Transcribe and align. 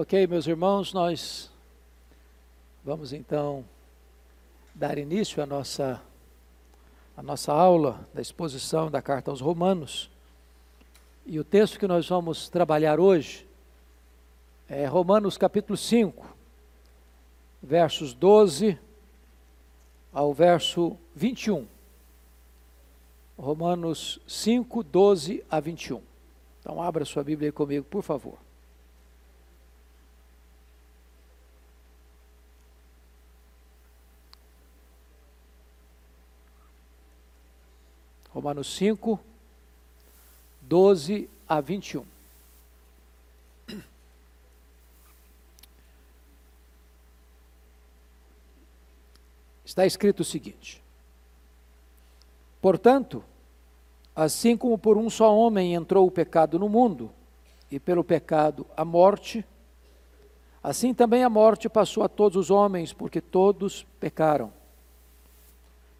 Ok, 0.00 0.28
meus 0.28 0.46
irmãos, 0.46 0.92
nós 0.92 1.50
vamos 2.84 3.12
então 3.12 3.64
dar 4.72 4.96
início 4.96 5.42
à 5.42 5.46
nossa, 5.46 6.00
à 7.16 7.20
nossa 7.20 7.52
aula 7.52 8.08
da 8.14 8.22
exposição 8.22 8.88
da 8.92 9.02
carta 9.02 9.32
aos 9.32 9.40
Romanos. 9.40 10.08
E 11.26 11.40
o 11.40 11.42
texto 11.42 11.80
que 11.80 11.88
nós 11.88 12.08
vamos 12.08 12.48
trabalhar 12.48 13.00
hoje 13.00 13.44
é 14.68 14.86
Romanos 14.86 15.36
capítulo 15.36 15.76
5, 15.76 16.32
versos 17.60 18.14
12 18.14 18.78
ao 20.12 20.32
verso 20.32 20.96
21. 21.12 21.66
Romanos 23.36 24.20
5, 24.28 24.80
12 24.84 25.44
a 25.50 25.58
21. 25.58 26.00
Então 26.60 26.80
abra 26.80 27.04
sua 27.04 27.24
Bíblia 27.24 27.48
aí 27.48 27.52
comigo, 27.52 27.84
por 27.84 28.04
favor. 28.04 28.38
Romanos 38.38 38.72
5, 38.76 39.18
12 40.60 41.28
a 41.48 41.60
21. 41.60 42.04
Está 49.64 49.84
escrito 49.84 50.20
o 50.20 50.24
seguinte: 50.24 50.80
Portanto, 52.62 53.24
assim 54.14 54.56
como 54.56 54.78
por 54.78 54.96
um 54.96 55.10
só 55.10 55.36
homem 55.36 55.74
entrou 55.74 56.06
o 56.06 56.10
pecado 56.12 56.60
no 56.60 56.68
mundo, 56.68 57.10
e 57.68 57.80
pelo 57.80 58.04
pecado 58.04 58.64
a 58.76 58.84
morte, 58.84 59.44
assim 60.62 60.94
também 60.94 61.24
a 61.24 61.28
morte 61.28 61.68
passou 61.68 62.04
a 62.04 62.08
todos 62.08 62.36
os 62.36 62.50
homens, 62.52 62.92
porque 62.92 63.20
todos 63.20 63.84
pecaram. 63.98 64.57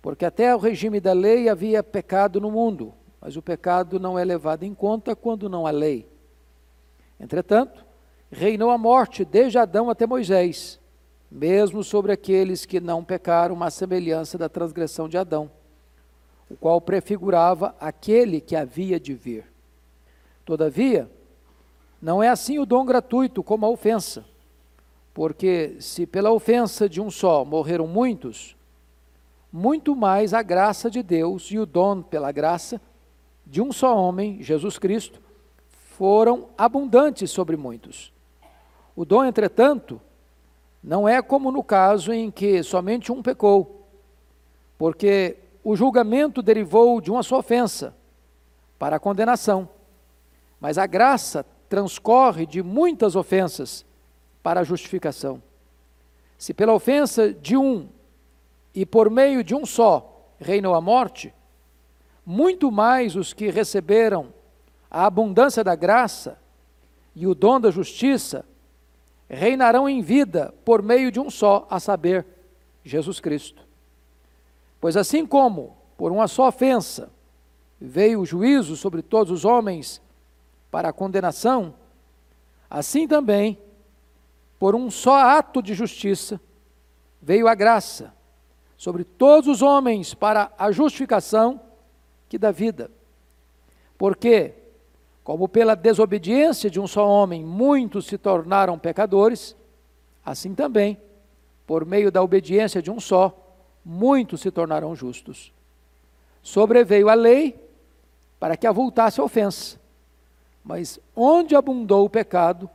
Porque 0.01 0.25
até 0.25 0.55
o 0.55 0.59
regime 0.59 1.01
da 1.01 1.13
lei 1.13 1.49
havia 1.49 1.83
pecado 1.83 2.41
no 2.41 2.51
mundo, 2.51 2.95
mas 3.21 3.37
o 3.37 3.43
pecado 3.43 3.99
não 3.99 4.19
é 4.19 4.25
levado 4.25 4.63
em 4.63 4.75
conta 4.75 5.17
quando 5.17 5.49
não 5.49 5.67
há 5.67 5.71
lei. 5.71 6.09
Entretanto, 7.19 7.85
reinou 8.31 8.71
a 8.71 8.79
morte 8.79 9.25
desde 9.25 9.59
Adão 9.59 9.91
até 9.91 10.07
Moisés, 10.07 10.79
mesmo 11.31 11.83
sobre 11.83 12.13
aqueles 12.13 12.65
que 12.65 12.81
não 12.81 13.05
pecaram, 13.05 13.55
uma 13.55 13.71
semelhança 13.71 14.39
da 14.39 14.49
transgressão 14.49 15.09
de 15.09 15.19
Adão, 15.19 15.51
o 16.49 16.57
qual 16.57 16.81
prefigurava 16.81 17.75
aquele 17.81 18.41
que 18.41 18.57
havia 18.57 18.99
de 19.01 19.15
vir. 19.15 19.45
Todavia, 20.45 21.11
não 22.01 22.23
é 22.23 22.29
assim 22.29 22.59
o 22.59 22.65
dom 22.65 22.85
gratuito 22.85 23.43
como 23.43 23.67
a 23.67 23.69
ofensa, 23.69 24.25
porque 25.13 25.77
se 25.81 26.07
pela 26.07 26.31
ofensa 26.31 26.89
de 26.89 27.01
um 27.01 27.11
só 27.11 27.45
morreram 27.45 27.87
muitos, 27.87 28.57
muito 29.53 29.97
mais 29.97 30.35
a 30.35 30.43
graça 30.43 30.91
de 30.91 31.03
Deus 31.03 31.51
e 31.51 31.59
o 31.59 31.67
dom 31.67 32.03
pela 32.03 32.31
graça 32.31 32.81
de 33.47 33.63
um 33.63 33.73
só 33.73 33.97
homem, 33.97 34.43
Jesus 34.43 34.79
Cristo, 34.79 35.21
foram 35.97 36.49
abundantes 36.57 37.31
sobre 37.31 37.57
muitos. 37.57 38.13
O 38.95 39.05
dom, 39.05 39.25
entretanto, 39.25 40.01
não 40.83 41.09
é 41.09 41.21
como 41.23 41.51
no 41.51 41.63
caso 41.63 42.13
em 42.13 42.31
que 42.31 42.63
somente 42.63 43.11
um 43.11 43.23
pecou, 43.23 43.89
porque 44.77 45.37
o 45.65 45.75
julgamento 45.75 46.43
derivou 46.43 47.01
de 47.01 47.11
uma 47.11 47.23
só 47.23 47.39
ofensa 47.39 47.95
para 48.79 48.97
a 48.97 49.01
condenação, 49.01 49.69
mas 50.61 50.79
a 50.79 50.87
graça 50.87 51.45
transcorre 51.69 52.47
de 52.47 52.63
muitas 52.63 53.17
ofensas 53.17 53.85
para 54.43 54.61
a 54.61 54.65
justificação. 54.65 55.43
Se 56.39 56.55
pela 56.55 56.73
ofensa 56.73 57.33
de 57.33 57.57
um 57.57 57.89
e 58.79 58.87
por 58.87 59.11
meio 59.11 59.43
de 59.43 59.57
um 59.57 59.67
só 59.67 60.31
reinou 60.39 60.73
a 60.73 60.81
morte, 60.81 61.35
muito 62.25 62.71
mais 62.71 63.17
os 63.17 63.33
que 63.33 63.51
receberam 63.51 64.33
a 64.89 65.05
abundância 65.05 65.65
da 65.65 65.75
graça 65.75 66.39
e 67.13 67.27
o 67.27 67.35
dom 67.35 67.59
da 67.59 67.73
justiça 67.73 68.45
reinarão 69.29 69.89
em 69.89 70.01
vida 70.01 70.55
por 70.65 70.81
meio 70.81 71.11
de 71.11 71.19
um 71.19 71.29
só, 71.29 71.67
a 71.69 71.81
saber, 71.81 72.25
Jesus 72.85 73.19
Cristo. 73.19 73.67
Pois 74.81 74.97
assim 74.97 75.27
como 75.27 75.77
por 75.97 76.13
uma 76.13 76.29
só 76.29 76.47
ofensa 76.47 77.11
veio 77.81 78.21
o 78.21 78.27
juízo 78.27 78.77
sobre 78.77 79.03
todos 79.03 79.33
os 79.33 79.45
homens 79.45 80.01
para 80.71 80.91
a 80.91 80.93
condenação, 80.93 81.75
assim 82.71 83.09
também, 83.09 83.59
por 84.57 84.77
um 84.77 84.89
só 84.89 85.17
ato 85.17 85.61
de 85.61 85.75
justiça, 85.75 86.41
veio 87.21 87.49
a 87.49 87.57
graça 87.57 88.17
sobre 88.79 89.03
todos 89.03 89.49
os 89.49 89.61
homens 89.61 90.15
para 90.15 90.53
a 90.57 90.71
justificação 90.71 91.61
que 92.29 92.39
dá 92.39 92.53
vida. 92.53 92.89
Porque, 93.99 94.55
como 95.25 95.49
pela 95.49 95.75
desobediência 95.75 96.71
de 96.71 96.79
um 96.79 96.87
só 96.87 97.07
homem 97.07 97.45
muitos 97.45 98.07
se 98.07 98.17
tornaram 98.17 98.79
pecadores, 98.79 99.57
assim 100.25 100.55
também, 100.55 100.97
por 101.67 101.85
meio 101.85 102.13
da 102.13 102.23
obediência 102.23 102.81
de 102.81 102.89
um 102.89 103.01
só, 103.01 103.37
muitos 103.85 104.41
se 104.41 104.51
tornaram 104.51 104.95
justos. 104.95 105.53
Sobreveio 106.41 107.09
a 107.09 107.15
lei 107.15 107.61
para 108.39 108.57
que 108.57 108.67
avultasse 108.67 109.21
a 109.21 109.25
ofensa, 109.25 109.81
mas 110.65 111.01
onde 111.17 111.57
abundou 111.57 112.05
o 112.05 112.11
pecado, 112.11 112.71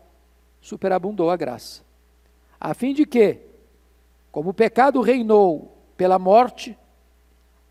superabundou 0.60 1.30
a 1.30 1.38
graça. 1.38 1.82
A 2.60 2.74
fim 2.74 2.94
de 2.94 3.06
que, 3.06 3.40
como 4.34 4.50
o 4.50 4.54
pecado 4.54 5.00
reinou 5.00 5.73
pela 6.04 6.20
morte, 6.20 6.78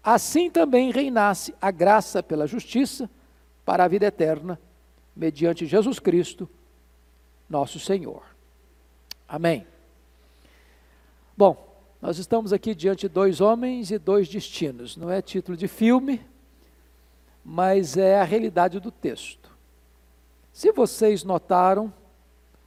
assim 0.03 0.51
também 0.51 0.91
reinasse 0.91 1.55
a 1.61 1.71
graça 1.71 2.23
pela 2.23 2.47
justiça 2.47 3.11
para 3.63 3.85
a 3.85 3.89
vida 3.89 4.07
eterna, 4.07 4.59
mediante 5.15 5.67
Jesus 5.67 5.99
Cristo, 5.99 6.49
nosso 7.47 7.79
Senhor. 7.79 8.23
Amém. 9.29 9.67
Bom, 11.37 11.77
nós 12.01 12.17
estamos 12.17 12.55
aqui 12.55 12.75
diante 12.75 13.01
de 13.03 13.11
dois 13.11 13.43
homens 13.43 13.91
e 13.91 13.99
dois 13.99 14.27
destinos. 14.31 14.97
Não 14.97 15.11
é 15.11 15.21
título 15.21 15.55
de 15.55 15.69
filme, 15.69 16.19
mas 17.45 17.99
é 17.99 18.19
a 18.19 18.25
realidade 18.25 18.81
do 18.81 18.91
texto. 18.91 19.55
Se 20.55 20.73
vocês 20.73 21.23
notaram, 21.23 21.93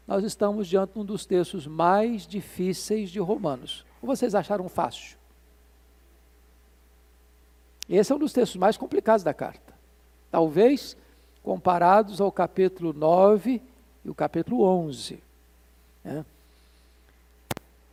nós 0.05 0.23
estamos 0.23 0.67
diante 0.67 0.93
de 0.93 0.99
um 0.99 1.03
dos 1.03 1.25
textos 1.25 1.65
mais 1.65 2.27
difíceis 2.27 3.09
de 3.09 3.17
Romanos. 3.19 3.83
Ou 3.99 4.05
vocês 4.07 4.35
acharam 4.35 4.69
fácil? 4.69 5.24
Esse 7.89 8.11
é 8.11 8.15
um 8.15 8.19
dos 8.19 8.33
textos 8.33 8.57
mais 8.57 8.77
complicados 8.77 9.23
da 9.23 9.33
carta. 9.33 9.73
Talvez 10.31 10.97
comparados 11.43 12.19
ao 12.19 12.31
capítulo 12.31 12.91
9 12.91 13.61
e 14.03 14.09
o 14.09 14.15
capítulo 14.15 14.63
11. 14.63 15.21
Né? 16.03 16.25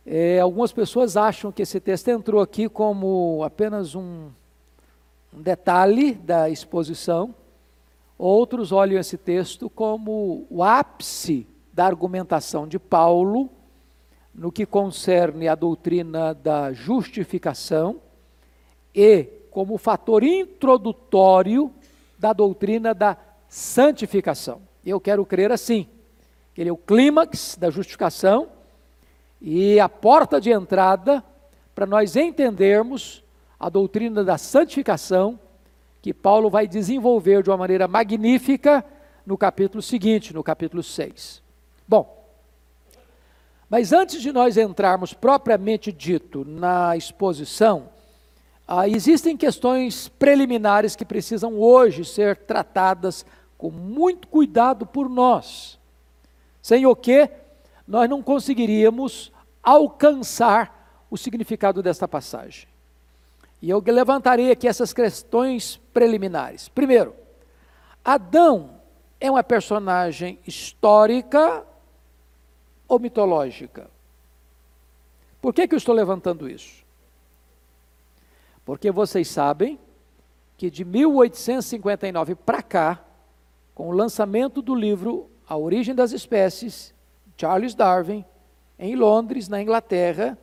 É, 0.05 0.39
algumas 0.39 0.73
pessoas 0.73 1.15
acham 1.15 1.51
que 1.51 1.61
esse 1.61 1.79
texto 1.79 2.07
entrou 2.07 2.41
aqui 2.41 2.67
como 2.67 3.43
apenas 3.43 3.93
um, 3.93 4.29
um 5.31 5.41
detalhe 5.41 6.15
da 6.15 6.49
exposição, 6.49 7.33
outros 8.17 8.71
olham 8.71 8.99
esse 8.99 9.17
texto 9.17 9.69
como 9.69 10.47
o 10.49 10.63
ápice 10.63 11.47
da 11.71 11.85
argumentação 11.85 12.67
de 12.67 12.79
Paulo 12.79 13.49
no 14.33 14.51
que 14.51 14.65
concerne 14.65 15.47
a 15.47 15.55
doutrina 15.55 16.33
da 16.33 16.73
justificação 16.73 18.01
e 18.93 19.27
como 19.53 19.77
fator 19.77 20.23
introdutório 20.23 21.71
da 22.17 22.33
doutrina 22.33 22.93
da 22.93 23.15
santificação. 23.47 24.61
Eu 24.83 24.99
quero 24.99 25.23
crer 25.25 25.51
assim, 25.51 25.87
que 26.55 26.61
ele 26.61 26.71
é 26.71 26.73
o 26.73 26.77
clímax 26.77 27.55
da 27.55 27.69
justificação 27.69 28.49
e 29.39 29.79
a 29.79 29.87
porta 29.87 30.41
de 30.41 30.51
entrada 30.51 31.23
para 31.75 31.85
nós 31.85 32.15
entendermos 32.15 33.23
a 33.59 33.69
doutrina 33.69 34.23
da 34.23 34.37
santificação 34.37 35.39
que 36.01 36.13
Paulo 36.13 36.49
vai 36.49 36.67
desenvolver 36.67 37.43
de 37.43 37.49
uma 37.49 37.57
maneira 37.57 37.87
magnífica 37.87 38.83
no 39.25 39.37
capítulo 39.37 39.81
seguinte, 39.81 40.33
no 40.33 40.43
capítulo 40.43 40.81
6. 40.81 41.43
Bom, 41.87 42.27
mas 43.69 43.93
antes 43.93 44.21
de 44.21 44.31
nós 44.31 44.57
entrarmos 44.57 45.13
propriamente 45.13 45.91
dito 45.91 46.43
na 46.43 46.97
exposição, 46.97 47.92
ah, 48.67 48.87
existem 48.87 49.35
questões 49.35 50.07
preliminares 50.07 50.95
que 50.95 51.05
precisam 51.05 51.59
hoje 51.59 52.05
ser 52.05 52.37
tratadas 52.37 53.25
com 53.57 53.69
muito 53.69 54.27
cuidado 54.27 54.85
por 54.85 55.09
nós, 55.09 55.79
sem 56.61 56.85
o 56.85 56.95
que 56.95 57.29
nós 57.87 58.09
não 58.09 58.21
conseguiríamos 58.21 59.31
alcançar 59.61 61.05
o 61.09 61.17
significado 61.17 61.83
desta 61.83 62.07
passagem. 62.07 62.67
E 63.61 63.69
eu 63.69 63.81
levantarei 63.85 64.51
aqui 64.51 64.67
essas 64.67 64.91
questões 64.91 65.79
preliminares. 65.93 66.67
Primeiro, 66.67 67.15
Adão 68.03 68.81
é 69.19 69.31
uma 69.31 69.43
personagem 69.43 70.37
histórica 70.45 71.65
ou 72.87 72.99
mitológica? 72.99 73.89
Por 75.41 75.53
que, 75.53 75.67
que 75.67 75.75
eu 75.75 75.77
estou 75.77 75.95
levantando 75.95 76.49
isso? 76.49 76.82
Porque 78.65 78.91
vocês 78.91 79.27
sabem 79.27 79.79
que 80.57 80.69
de 80.69 80.85
1859 80.85 82.35
para 82.35 82.61
cá, 82.61 83.03
com 83.75 83.89
o 83.89 83.91
lançamento 83.91 84.61
do 84.61 84.73
livro 84.75 85.29
A 85.47 85.57
Origem 85.57 85.93
das 85.93 86.11
Espécies, 86.11 86.93
Charles 87.35 87.75
Darwin, 87.75 88.23
em 88.77 88.95
Londres, 88.95 89.47
na 89.47 89.61
Inglaterra, 89.61 90.37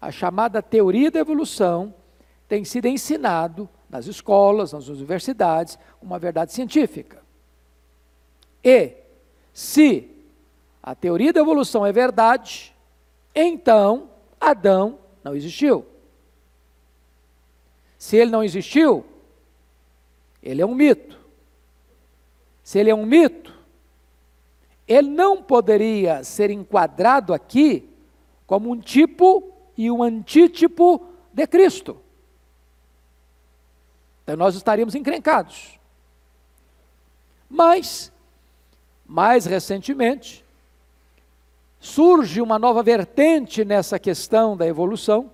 a 0.00 0.10
chamada 0.10 0.62
teoria 0.62 1.10
da 1.10 1.20
evolução 1.20 1.94
tem 2.48 2.64
sido 2.64 2.86
ensinado 2.86 3.68
nas 3.88 4.06
escolas, 4.06 4.72
nas 4.72 4.88
universidades, 4.88 5.78
uma 6.00 6.18
verdade 6.18 6.52
científica. 6.52 7.22
E, 8.64 8.94
se 9.52 10.10
a 10.82 10.94
teoria 10.94 11.32
da 11.32 11.40
evolução 11.40 11.86
é 11.86 11.92
verdade, 11.92 12.74
então 13.34 14.10
Adão 14.40 14.98
não 15.22 15.34
existiu. 15.36 15.86
Se 18.02 18.16
ele 18.16 18.32
não 18.32 18.42
existiu, 18.42 19.06
ele 20.42 20.60
é 20.60 20.66
um 20.66 20.74
mito. 20.74 21.16
Se 22.60 22.80
ele 22.80 22.90
é 22.90 22.94
um 22.94 23.06
mito, 23.06 23.56
ele 24.88 25.08
não 25.08 25.40
poderia 25.40 26.24
ser 26.24 26.50
enquadrado 26.50 27.32
aqui 27.32 27.88
como 28.44 28.72
um 28.72 28.80
tipo 28.80 29.52
e 29.78 29.88
um 29.88 30.02
antítipo 30.02 31.00
de 31.32 31.46
Cristo. 31.46 31.96
Então 34.24 34.36
nós 34.36 34.56
estaríamos 34.56 34.96
encrencados. 34.96 35.78
Mas, 37.48 38.10
mais 39.06 39.46
recentemente, 39.46 40.44
surge 41.78 42.42
uma 42.42 42.58
nova 42.58 42.82
vertente 42.82 43.64
nessa 43.64 43.96
questão 43.96 44.56
da 44.56 44.66
evolução, 44.66 45.30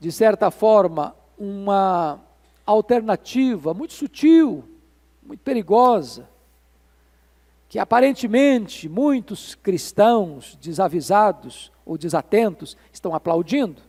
de 0.00 0.12
certa 0.12 0.50
forma, 0.50 1.14
uma 1.38 2.20
alternativa 2.64 3.72
muito 3.72 3.94
sutil, 3.94 4.64
muito 5.22 5.40
perigosa, 5.40 6.28
que 7.68 7.78
aparentemente 7.78 8.88
muitos 8.88 9.54
cristãos 9.54 10.56
desavisados 10.60 11.70
ou 11.84 11.98
desatentos 11.98 12.76
estão 12.92 13.14
aplaudindo 13.14 13.82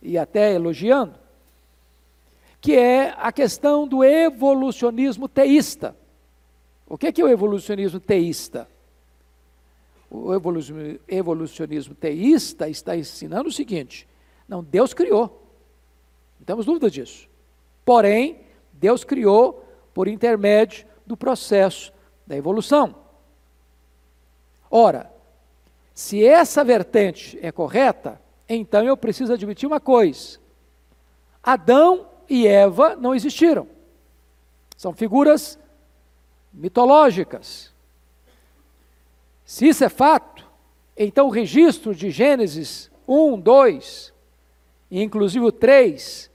e 0.00 0.16
até 0.16 0.54
elogiando, 0.54 1.14
que 2.60 2.74
é 2.74 3.14
a 3.18 3.30
questão 3.30 3.86
do 3.86 4.02
evolucionismo 4.02 5.28
teísta. 5.28 5.96
O 6.86 6.98
que 6.98 7.06
é, 7.06 7.24
o 7.24 7.28
evolucionismo 7.28 8.00
teísta? 8.00 8.68
O 10.10 10.34
evolucionismo 11.08 11.94
teísta 11.94 12.68
está 12.68 12.96
ensinando 12.96 13.48
o 13.48 13.52
seguinte: 13.52 14.08
não, 14.48 14.64
Deus 14.64 14.92
criou, 14.92 15.39
não 16.40 16.44
temos 16.46 16.66
dúvida 16.66 16.90
disso. 16.90 17.28
Porém, 17.84 18.40
Deus 18.72 19.04
criou 19.04 19.64
por 19.92 20.08
intermédio 20.08 20.86
do 21.06 21.16
processo 21.16 21.92
da 22.26 22.34
evolução. 22.34 22.94
Ora, 24.70 25.12
se 25.94 26.24
essa 26.24 26.64
vertente 26.64 27.38
é 27.42 27.52
correta, 27.52 28.20
então 28.48 28.82
eu 28.84 28.96
preciso 28.96 29.34
admitir 29.34 29.66
uma 29.66 29.80
coisa: 29.80 30.38
Adão 31.42 32.08
e 32.28 32.46
Eva 32.46 32.96
não 32.96 33.14
existiram. 33.14 33.68
São 34.76 34.94
figuras 34.94 35.58
mitológicas. 36.52 37.70
Se 39.44 39.68
isso 39.68 39.84
é 39.84 39.88
fato, 39.88 40.48
então 40.96 41.26
o 41.26 41.30
registro 41.30 41.94
de 41.94 42.10
Gênesis 42.10 42.90
1, 43.06 43.40
2, 43.40 44.14
e 44.90 45.02
inclusive 45.02 45.44
o 45.44 45.52
3, 45.52 46.29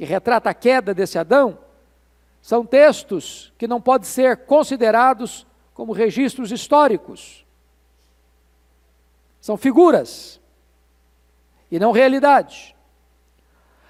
que 0.00 0.06
retrata 0.06 0.48
a 0.48 0.54
queda 0.54 0.94
desse 0.94 1.18
Adão, 1.18 1.58
são 2.40 2.64
textos 2.64 3.52
que 3.58 3.68
não 3.68 3.82
podem 3.82 4.08
ser 4.08 4.46
considerados 4.46 5.46
como 5.74 5.92
registros 5.92 6.50
históricos. 6.50 7.44
São 9.42 9.58
figuras 9.58 10.40
e 11.70 11.78
não 11.78 11.92
realidade. 11.92 12.74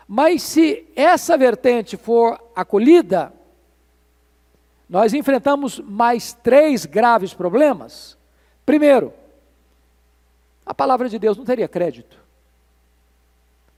Mas 0.09 0.43
se 0.43 0.85
essa 0.97 1.39
vertente 1.39 1.97
for 1.97 2.43
acolhida, 2.57 3.33
nós 4.89 5.15
enfrentamos 5.15 5.79
mais 5.79 6.33
três 6.33 6.87
graves 6.87 7.33
problemas. 7.33 8.19
Primeiro, 8.67 9.15
a 10.67 10.75
palavra 10.75 11.09
de 11.09 11.21
Deus 11.21 11.37
não 11.37 11.45
teria 11.45 11.69
crédito. 11.69 12.19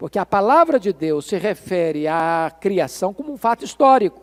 Porque 0.02 0.18
a 0.18 0.26
palavra 0.26 0.80
de 0.80 0.92
Deus 0.92 1.26
se 1.26 1.36
refere 1.38 2.08
à 2.08 2.52
criação 2.60 3.14
como 3.14 3.32
um 3.32 3.38
fato 3.38 3.64
histórico. 3.64 4.20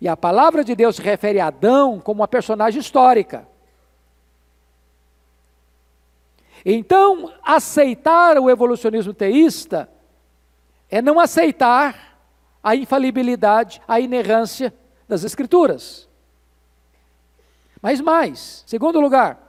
E 0.00 0.08
a 0.08 0.16
palavra 0.16 0.64
de 0.64 0.74
Deus 0.74 0.96
se 0.96 1.02
refere 1.02 1.38
a 1.38 1.48
Adão 1.48 2.00
como 2.00 2.22
uma 2.22 2.26
personagem 2.26 2.80
histórica. 2.80 3.46
Então, 6.64 7.30
aceitar 7.42 8.38
o 8.38 8.48
evolucionismo 8.48 9.12
teísta 9.12 9.86
é 10.88 11.02
não 11.02 11.20
aceitar 11.20 12.18
a 12.62 12.74
infalibilidade, 12.74 13.82
a 13.86 14.00
inerrância 14.00 14.72
das 15.06 15.24
Escrituras. 15.24 16.08
Mas 17.82 18.00
mais, 18.00 18.64
segundo 18.66 18.98
lugar, 18.98 19.45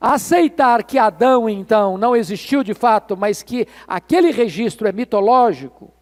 aceitar 0.00 0.84
que 0.84 0.98
Adão 0.98 1.48
então 1.48 1.98
não 1.98 2.14
existiu 2.14 2.62
de 2.62 2.74
fato, 2.74 3.16
mas 3.16 3.42
que 3.42 3.66
aquele 3.86 4.30
registro 4.30 4.86
é 4.86 4.92
mitológico, 4.92 5.92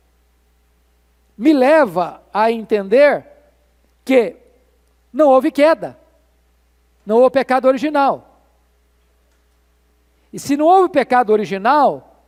me 1.37 1.53
leva 1.53 2.23
a 2.33 2.51
entender 2.51 3.27
que 4.05 4.37
não 5.13 5.29
houve 5.29 5.51
queda, 5.51 5.99
não 7.05 7.17
houve 7.17 7.31
pecado 7.31 7.67
original. 7.67 8.41
E 10.33 10.39
se 10.39 10.57
não 10.57 10.67
houve 10.67 10.91
pecado 10.91 11.31
original, 11.31 12.23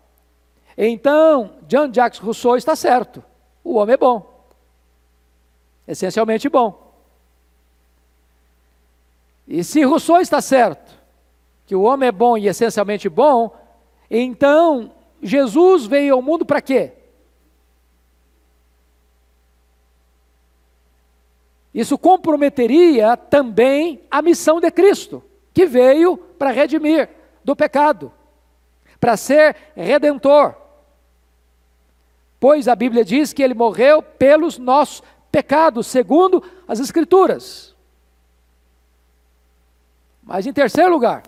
então 0.76 1.56
Jean-Jacques 1.68 2.20
Rousseau 2.20 2.56
está 2.56 2.74
certo. 2.76 3.22
O 3.62 3.74
homem 3.74 3.94
é 3.94 3.96
bom. 3.96 4.46
Essencialmente 5.86 6.48
bom. 6.48 6.88
E 9.46 9.64
se 9.64 9.82
Rousseau 9.82 10.20
está 10.20 10.40
certo, 10.40 10.97
que 11.68 11.76
o 11.76 11.82
homem 11.82 12.08
é 12.08 12.12
bom 12.12 12.38
e 12.38 12.48
essencialmente 12.48 13.10
bom, 13.10 13.54
então 14.10 14.90
Jesus 15.22 15.84
veio 15.84 16.14
ao 16.14 16.22
mundo 16.22 16.46
para 16.46 16.62
quê? 16.62 16.94
Isso 21.74 21.98
comprometeria 21.98 23.18
também 23.18 24.00
a 24.10 24.22
missão 24.22 24.62
de 24.62 24.70
Cristo, 24.70 25.22
que 25.52 25.66
veio 25.66 26.16
para 26.16 26.52
redimir 26.52 27.10
do 27.44 27.54
pecado, 27.54 28.10
para 28.98 29.14
ser 29.18 29.54
redentor. 29.76 30.54
Pois 32.40 32.66
a 32.66 32.74
Bíblia 32.74 33.04
diz 33.04 33.34
que 33.34 33.42
ele 33.42 33.52
morreu 33.52 34.02
pelos 34.02 34.56
nossos 34.56 35.02
pecados, 35.30 35.86
segundo 35.86 36.42
as 36.66 36.80
Escrituras. 36.80 37.76
Mas 40.22 40.46
em 40.46 40.52
terceiro 40.54 40.90
lugar, 40.90 41.22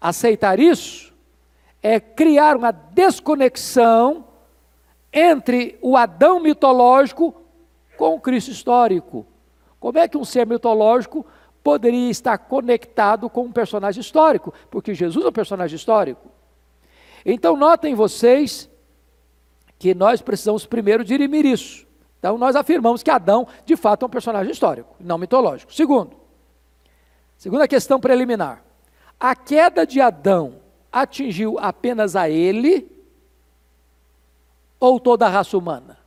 aceitar 0.00 0.58
isso 0.58 1.12
é 1.82 1.98
criar 1.98 2.56
uma 2.56 2.70
desconexão 2.70 4.24
entre 5.12 5.78
o 5.82 5.96
Adão 5.96 6.40
mitológico 6.40 7.34
com 7.96 8.14
o 8.14 8.20
Cristo 8.20 8.50
histórico. 8.50 9.26
Como 9.78 9.98
é 9.98 10.06
que 10.06 10.16
um 10.16 10.24
ser 10.24 10.46
mitológico 10.46 11.26
poderia 11.62 12.10
estar 12.10 12.38
conectado 12.38 13.28
com 13.28 13.42
um 13.42 13.52
personagem 13.52 14.00
histórico, 14.00 14.52
porque 14.70 14.94
Jesus 14.94 15.24
é 15.24 15.28
um 15.28 15.32
personagem 15.32 15.76
histórico. 15.76 16.28
Então, 17.24 17.56
notem 17.56 17.94
vocês 17.94 18.68
que 19.78 19.94
nós 19.94 20.22
precisamos 20.22 20.64
primeiro 20.66 21.04
dirimir 21.04 21.44
isso. 21.44 21.86
Então, 22.18 22.36
nós 22.36 22.56
afirmamos 22.56 23.02
que 23.02 23.10
Adão, 23.10 23.46
de 23.64 23.76
fato, 23.76 24.04
é 24.04 24.06
um 24.06 24.10
personagem 24.10 24.52
histórico, 24.52 24.94
não 25.00 25.18
mitológico. 25.18 25.72
Segundo, 25.72 26.16
segunda 27.36 27.66
questão 27.66 28.00
preliminar: 28.00 28.62
a 29.20 29.36
queda 29.36 29.86
de 29.86 30.00
Adão 30.00 30.62
atingiu 30.90 31.58
apenas 31.58 32.16
a 32.16 32.30
ele 32.30 32.90
ou 34.80 34.98
toda 34.98 35.26
a 35.26 35.28
raça 35.28 35.58
humana? 35.58 35.98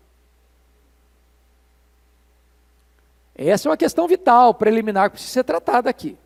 Essa 3.36 3.67
é 3.67 3.70
uma 3.70 3.77
questão 3.77 4.08
vital, 4.08 4.53
preliminar, 4.55 5.10
que 5.10 5.13
precisa 5.13 5.34
ser 5.34 5.43
tratada 5.43 5.89
aqui. 5.89 6.17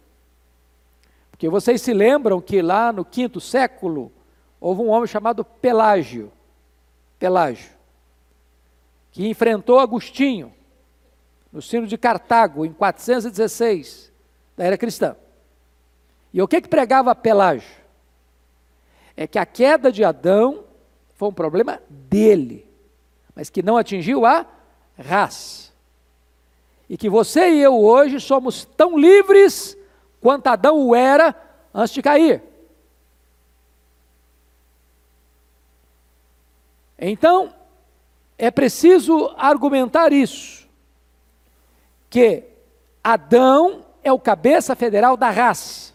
Porque 1.29 1.49
vocês 1.49 1.81
se 1.81 1.93
lembram 1.93 2.41
que 2.41 2.61
lá 2.61 2.91
no 2.91 3.05
quinto 3.05 3.39
século 3.39 4.11
houve 4.59 4.81
um 4.81 4.89
homem 4.89 5.07
chamado 5.07 5.43
Pelágio, 5.43 6.31
Pelágio, 7.19 7.71
que 9.11 9.27
enfrentou 9.27 9.79
Agostinho 9.79 10.53
no 11.51 11.61
sino 11.61 11.85
de 11.85 11.97
Cartago 11.97 12.65
em 12.65 12.73
416 12.73 14.11
da 14.55 14.63
era 14.63 14.77
cristã. 14.77 15.15
E 16.33 16.41
o 16.41 16.47
que, 16.47 16.61
que 16.61 16.69
pregava 16.69 17.15
Pelágio? 17.15 17.69
É 19.15 19.25
que 19.25 19.39
a 19.39 19.45
queda 19.45 19.91
de 19.91 20.03
Adão 20.03 20.65
foi 21.15 21.29
um 21.29 21.33
problema 21.33 21.81
dele, 21.89 22.67
mas 23.35 23.49
que 23.49 23.63
não 23.63 23.77
atingiu 23.77 24.25
a 24.25 24.45
raça. 24.97 25.71
E 26.89 26.95
que 26.95 27.09
você 27.09 27.49
e 27.49 27.61
eu 27.61 27.79
hoje 27.79 28.19
somos 28.19 28.65
tão 28.65 28.97
livres 28.97 29.77
quanto 30.21 30.47
Adão 30.47 30.79
o 30.79 30.95
era 30.95 31.35
antes 31.73 31.93
de 31.93 32.01
cair. 32.01 32.43
Então, 36.99 37.53
é 38.37 38.49
preciso 38.49 39.33
argumentar 39.37 40.11
isso, 40.11 40.67
que 42.09 42.43
Adão 43.03 43.85
é 44.03 44.11
o 44.11 44.19
cabeça 44.19 44.75
federal 44.75 45.15
da 45.17 45.29
raça. 45.29 45.93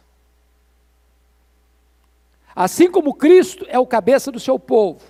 Assim 2.54 2.90
como 2.90 3.14
Cristo 3.14 3.64
é 3.68 3.78
o 3.78 3.86
cabeça 3.86 4.30
do 4.30 4.38
seu 4.38 4.58
povo. 4.58 5.00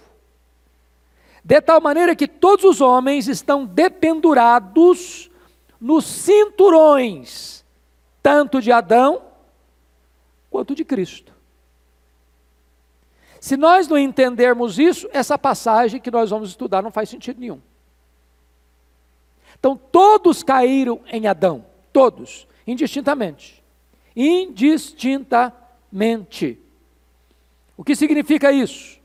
De 1.44 1.60
tal 1.60 1.80
maneira 1.80 2.14
que 2.14 2.28
todos 2.28 2.64
os 2.64 2.80
homens 2.80 3.26
estão 3.26 3.66
dependurados 3.66 5.28
nos 5.80 6.04
cinturões, 6.04 7.64
tanto 8.22 8.62
de 8.62 8.70
Adão 8.70 9.22
quanto 10.48 10.72
de 10.74 10.84
Cristo. 10.84 11.32
Se 13.40 13.56
nós 13.56 13.88
não 13.88 13.98
entendermos 13.98 14.78
isso, 14.78 15.08
essa 15.12 15.36
passagem 15.36 16.00
que 16.00 16.12
nós 16.12 16.30
vamos 16.30 16.50
estudar 16.50 16.80
não 16.80 16.92
faz 16.92 17.08
sentido 17.08 17.40
nenhum. 17.40 17.60
Então, 19.58 19.76
todos 19.76 20.44
caíram 20.44 21.00
em 21.08 21.26
Adão, 21.26 21.66
todos, 21.92 22.46
indistintamente. 22.64 23.60
Indistintamente. 24.14 26.61
O 27.82 27.84
que 27.84 27.96
significa 27.96 28.52
isso? 28.52 29.00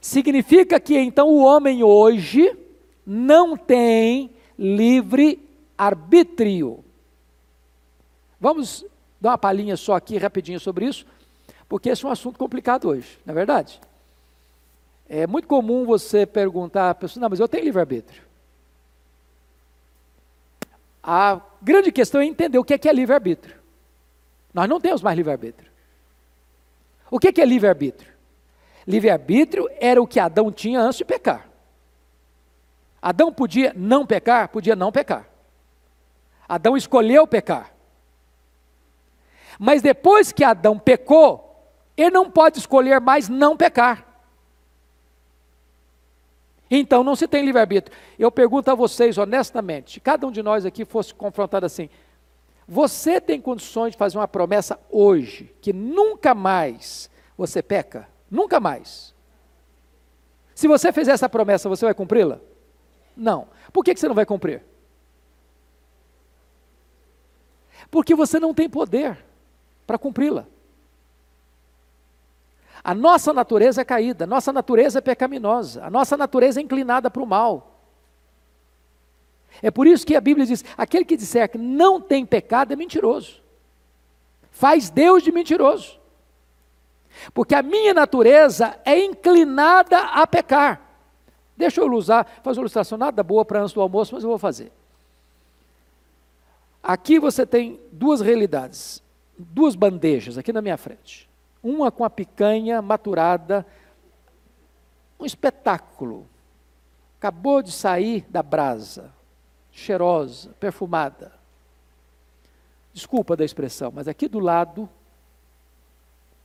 Significa 0.00 0.78
que 0.78 0.96
então 0.96 1.30
o 1.30 1.42
homem 1.42 1.82
hoje 1.82 2.56
não 3.04 3.56
tem 3.56 4.30
livre 4.56 5.44
arbítrio. 5.76 6.84
Vamos 8.40 8.86
dar 9.20 9.30
uma 9.30 9.38
palhinha 9.38 9.76
só 9.76 9.96
aqui 9.96 10.16
rapidinho 10.16 10.60
sobre 10.60 10.86
isso 10.86 11.04
porque 11.68 11.88
esse 11.88 12.04
é 12.04 12.08
um 12.08 12.12
assunto 12.12 12.38
complicado 12.38 12.88
hoje, 12.88 13.18
não 13.26 13.32
é 13.32 13.34
verdade? 13.34 13.80
É 15.08 15.26
muito 15.26 15.48
comum 15.48 15.84
você 15.84 16.24
perguntar 16.24 16.90
à 16.90 16.94
pessoa, 16.94 17.20
não, 17.20 17.28
mas 17.28 17.40
eu 17.40 17.48
tenho 17.48 17.64
livre-arbítrio. 17.64 18.22
A 21.02 21.40
grande 21.60 21.90
questão 21.90 22.20
é 22.20 22.26
entender 22.26 22.60
o 22.60 22.64
que 22.64 22.74
é, 22.74 22.78
que 22.78 22.88
é 22.88 22.92
livre-arbítrio. 22.92 23.56
Nós 24.54 24.68
não 24.68 24.80
temos 24.80 25.02
mais 25.02 25.16
livre-arbítrio. 25.16 25.68
O 27.10 27.18
que 27.18 27.40
é, 27.40 27.44
livre-arbítrio? 27.44 28.12
Livre-arbítrio 28.86 29.68
era 29.80 30.00
o 30.00 30.06
que 30.06 30.18
Adão 30.18 30.50
tinha 30.50 30.80
antes 30.80 30.98
de 30.98 31.04
pecar. 31.04 31.48
Adão 33.00 33.32
podia 33.32 33.72
não 33.76 34.06
pecar? 34.06 34.48
Podia 34.48 34.74
não 34.74 34.90
pecar. 34.90 35.28
Adão 36.48 36.76
escolheu 36.76 37.26
pecar. 37.26 37.72
Mas 39.58 39.82
depois 39.82 40.32
que 40.32 40.44
Adão 40.44 40.78
pecou, 40.78 41.44
ele 41.96 42.10
não 42.10 42.30
pode 42.30 42.58
escolher 42.58 43.00
mais 43.00 43.28
não 43.28 43.56
pecar. 43.56 44.06
Então 46.70 47.02
não 47.02 47.16
se 47.16 47.26
tem 47.26 47.44
livre-arbítrio. 47.44 47.96
Eu 48.18 48.30
pergunto 48.30 48.70
a 48.70 48.74
vocês 48.74 49.16
honestamente, 49.18 49.94
se 49.94 50.00
cada 50.00 50.26
um 50.26 50.30
de 50.30 50.42
nós 50.42 50.64
aqui 50.64 50.84
fosse 50.84 51.14
confrontado 51.14 51.66
assim, 51.66 51.88
você 52.68 53.18
tem 53.18 53.40
condições 53.40 53.92
de 53.92 53.96
fazer 53.96 54.18
uma 54.18 54.28
promessa 54.28 54.78
hoje, 54.90 55.54
que 55.62 55.72
nunca 55.72 56.34
mais 56.34 57.10
você 57.36 57.62
peca? 57.62 58.06
Nunca 58.30 58.60
mais. 58.60 59.14
Se 60.54 60.68
você 60.68 60.92
fizer 60.92 61.12
essa 61.12 61.30
promessa, 61.30 61.66
você 61.66 61.86
vai 61.86 61.94
cumpri-la? 61.94 62.38
Não. 63.16 63.48
Por 63.72 63.82
que, 63.82 63.94
que 63.94 64.00
você 64.00 64.06
não 64.06 64.14
vai 64.14 64.26
cumprir? 64.26 64.62
Porque 67.90 68.14
você 68.14 68.38
não 68.38 68.52
tem 68.52 68.68
poder 68.68 69.16
para 69.86 69.96
cumpri-la. 69.96 70.46
A 72.84 72.94
nossa 72.94 73.32
natureza 73.32 73.80
é 73.80 73.84
caída, 73.84 74.24
a 74.24 74.26
nossa 74.26 74.52
natureza 74.52 74.98
é 74.98 75.00
pecaminosa, 75.00 75.84
a 75.84 75.90
nossa 75.90 76.18
natureza 76.18 76.60
é 76.60 76.62
inclinada 76.62 77.10
para 77.10 77.22
o 77.22 77.26
mal. 77.26 77.77
É 79.62 79.70
por 79.70 79.86
isso 79.86 80.06
que 80.06 80.16
a 80.16 80.20
Bíblia 80.20 80.46
diz: 80.46 80.64
aquele 80.76 81.04
que 81.04 81.16
disser 81.16 81.48
que 81.48 81.58
não 81.58 82.00
tem 82.00 82.24
pecado 82.24 82.72
é 82.72 82.76
mentiroso. 82.76 83.42
Faz 84.50 84.90
Deus 84.90 85.22
de 85.22 85.32
mentiroso. 85.32 85.98
Porque 87.32 87.54
a 87.54 87.62
minha 87.62 87.94
natureza 87.94 88.78
é 88.84 88.98
inclinada 88.98 89.98
a 89.98 90.26
pecar. 90.26 90.80
Deixa 91.56 91.80
eu 91.80 91.92
usar, 91.92 92.24
fazer 92.42 92.58
uma 92.60 92.62
ilustração 92.62 92.96
nada 92.96 93.22
boa 93.22 93.44
para 93.44 93.60
antes 93.60 93.72
do 93.72 93.80
almoço, 93.80 94.14
mas 94.14 94.22
eu 94.22 94.30
vou 94.30 94.38
fazer. 94.38 94.70
Aqui 96.80 97.18
você 97.18 97.44
tem 97.44 97.80
duas 97.90 98.20
realidades, 98.20 99.02
duas 99.36 99.74
bandejas 99.74 100.38
aqui 100.38 100.52
na 100.52 100.62
minha 100.62 100.76
frente 100.76 101.28
uma 101.62 101.90
com 101.90 102.04
a 102.04 102.10
picanha 102.10 102.80
maturada, 102.80 103.66
um 105.18 105.24
espetáculo. 105.26 106.26
Acabou 107.18 107.62
de 107.62 107.72
sair 107.72 108.24
da 108.28 108.42
brasa, 108.42 109.12
cheirosa, 109.78 110.50
perfumada. 110.60 111.32
Desculpa 112.92 113.36
da 113.36 113.44
expressão, 113.44 113.92
mas 113.94 114.08
aqui 114.08 114.28
do 114.28 114.38
lado 114.38 114.88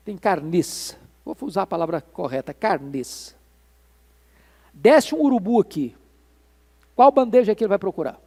tem 0.05 0.17
carniça. 0.17 0.97
Vou 1.25 1.35
usar 1.41 1.63
a 1.63 1.67
palavra 1.67 2.01
correta, 2.01 2.53
carniça. 2.53 3.35
Desce 4.73 5.15
um 5.15 5.21
urubu 5.21 5.59
aqui. 5.59 5.95
Qual 6.95 7.11
bandeja 7.11 7.55
que 7.55 7.63
ele 7.63 7.69
vai 7.69 7.79
procurar? 7.79 8.19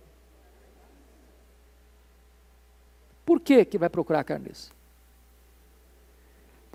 Por 3.25 3.41
que, 3.41 3.65
que 3.65 3.79
vai 3.79 3.89
procurar 3.89 4.21
a 4.21 4.25
carniça? 4.25 4.77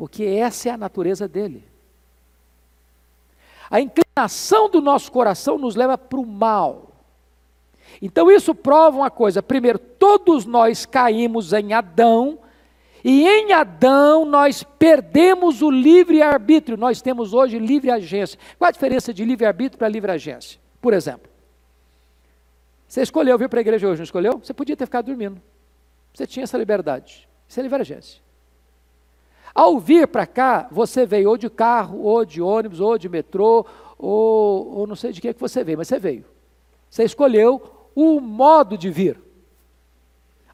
porque 0.02 0.24
essa 0.24 0.68
é 0.68 0.72
a 0.72 0.78
natureza 0.78 1.28
dele. 1.28 1.64
A 3.70 3.80
inclinação 3.80 4.68
do 4.68 4.82
nosso 4.82 5.12
coração 5.12 5.60
nos 5.60 5.76
leva 5.76 5.96
para 5.96 6.20
o 6.20 6.26
mal. 6.26 6.91
Então 8.02 8.32
isso 8.32 8.56
prova 8.56 8.98
uma 8.98 9.12
coisa: 9.12 9.44
primeiro, 9.44 9.78
todos 9.78 10.46
nós 10.46 10.86
caímos 10.86 11.54
em 11.54 11.74
Adão, 11.74 12.40
e 13.04 13.28
em 13.28 13.54
Adão 13.54 14.26
nós 14.26 14.64
perdemos 14.64 15.62
o 15.62 15.70
livre-arbítrio. 15.70 16.78
Nós 16.78 17.02
temos 17.02 17.34
hoje 17.34 17.60
livre 17.60 17.92
agência. 17.92 18.40
Qual 18.58 18.70
a 18.70 18.72
diferença 18.72 19.14
de 19.14 19.26
livre-arbítrio 19.26 19.78
para 19.78 19.88
livre 19.88 20.12
agência? 20.12 20.60
Por 20.80 20.94
exemplo, 20.94 21.30
você 22.88 23.02
escolheu 23.02 23.38
vir 23.38 23.50
para 23.50 23.60
a 23.60 23.62
igreja 23.62 23.88
hoje, 23.88 24.00
não 24.00 24.04
escolheu? 24.04 24.40
Você 24.40 24.54
podia 24.54 24.76
ter 24.76 24.86
ficado 24.86 25.06
dormindo. 25.06 25.42
Você 26.14 26.28
tinha 26.28 26.44
essa 26.44 26.58
liberdade. 26.58 27.28
Isso 27.48 27.60
é 27.60 27.64
livre 27.64 27.82
agência. 27.82 28.22
Ao 29.54 29.80
vir 29.80 30.08
para 30.08 30.26
cá, 30.26 30.68
você 30.72 31.06
veio 31.06 31.30
ou 31.30 31.38
de 31.38 31.50
carro, 31.50 32.02
ou 32.04 32.24
de 32.24 32.42
ônibus, 32.42 32.80
ou 32.80 32.98
de 32.98 33.10
metrô, 33.10 33.66
ou, 33.98 34.80
ou 34.80 34.88
não 34.88 34.96
sei 34.96 35.12
de 35.12 35.20
que, 35.20 35.34
que 35.34 35.40
você 35.40 35.64
veio, 35.64 35.78
mas 35.78 35.88
você 35.88 36.00
veio. 36.00 36.26
Você 36.90 37.04
escolheu 37.04 37.62
o 37.96 38.20
modo 38.20 38.78
de 38.78 38.90
vir. 38.90 39.20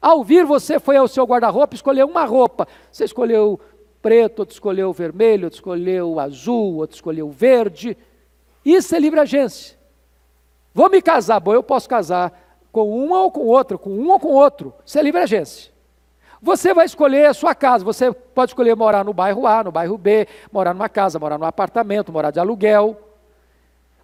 Ao 0.00 0.22
vir, 0.22 0.44
você 0.44 0.78
foi 0.78 0.96
ao 0.96 1.08
seu 1.08 1.24
guarda-roupa, 1.24 1.74
escolheu 1.74 2.06
uma 2.06 2.24
roupa. 2.24 2.68
Você 2.90 3.04
escolheu 3.04 3.60
preto, 4.00 4.40
outro 4.40 4.54
escolheu 4.54 4.92
vermelho, 4.92 5.44
outro 5.44 5.58
escolheu 5.58 6.20
azul, 6.20 6.76
outro 6.76 6.94
escolheu 6.94 7.30
verde. 7.30 7.96
Isso 8.64 8.94
é 8.94 9.00
livre 9.00 9.18
agência. 9.20 9.76
Vou 10.72 10.88
me 10.88 11.02
casar, 11.02 11.40
bom, 11.40 11.52
eu 11.52 11.62
posso 11.62 11.88
casar 11.88 12.32
com 12.70 13.04
uma 13.04 13.22
ou 13.22 13.30
com 13.30 13.46
outra, 13.46 13.76
com 13.76 13.90
um 13.90 14.10
ou 14.10 14.20
com 14.20 14.28
outro. 14.28 14.72
Isso 14.84 14.98
é 14.98 15.02
livre 15.02 15.20
agência. 15.20 15.72
Você 16.40 16.72
vai 16.72 16.86
escolher 16.86 17.26
a 17.26 17.34
sua 17.34 17.54
casa. 17.54 17.84
Você 17.84 18.12
pode 18.12 18.50
escolher 18.50 18.76
morar 18.76 19.04
no 19.04 19.12
bairro 19.12 19.46
A, 19.46 19.64
no 19.64 19.72
bairro 19.72 19.98
B, 19.98 20.28
morar 20.52 20.72
numa 20.72 20.88
casa, 20.88 21.18
morar 21.18 21.38
num 21.38 21.46
apartamento, 21.46 22.12
morar 22.12 22.30
de 22.30 22.38
aluguel. 22.38 22.96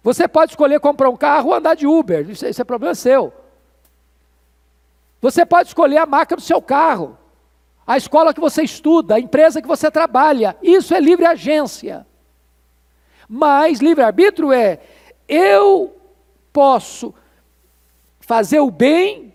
Você 0.05 0.27
pode 0.27 0.51
escolher 0.51 0.79
comprar 0.79 1.09
um 1.09 1.17
carro 1.17 1.49
ou 1.49 1.55
andar 1.55 1.73
de 1.73 1.87
Uber. 1.87 2.29
Isso, 2.29 2.45
isso 2.45 2.61
é 2.61 2.63
problema 2.63 2.93
seu. 2.93 3.33
Você 5.19 5.43
pode 5.43 5.69
escolher 5.69 5.97
a 5.97 6.05
marca 6.05 6.35
do 6.35 6.43
seu 6.43 6.61
carro, 6.61 7.17
a 7.87 7.97
escola 7.97 8.31
que 8.31 8.39
você 8.39 8.61
estuda, 8.61 9.15
a 9.15 9.19
empresa 9.19 9.63
que 9.63 9.67
você 9.67 9.89
trabalha. 9.89 10.55
Isso 10.61 10.93
é 10.93 10.99
livre 10.99 11.25
agência. 11.25 12.05
Mas 13.27 13.79
livre-arbítrio 13.79 14.53
é 14.53 14.79
eu 15.27 15.99
posso 16.53 17.11
fazer 18.19 18.59
o 18.59 18.69
bem, 18.69 19.33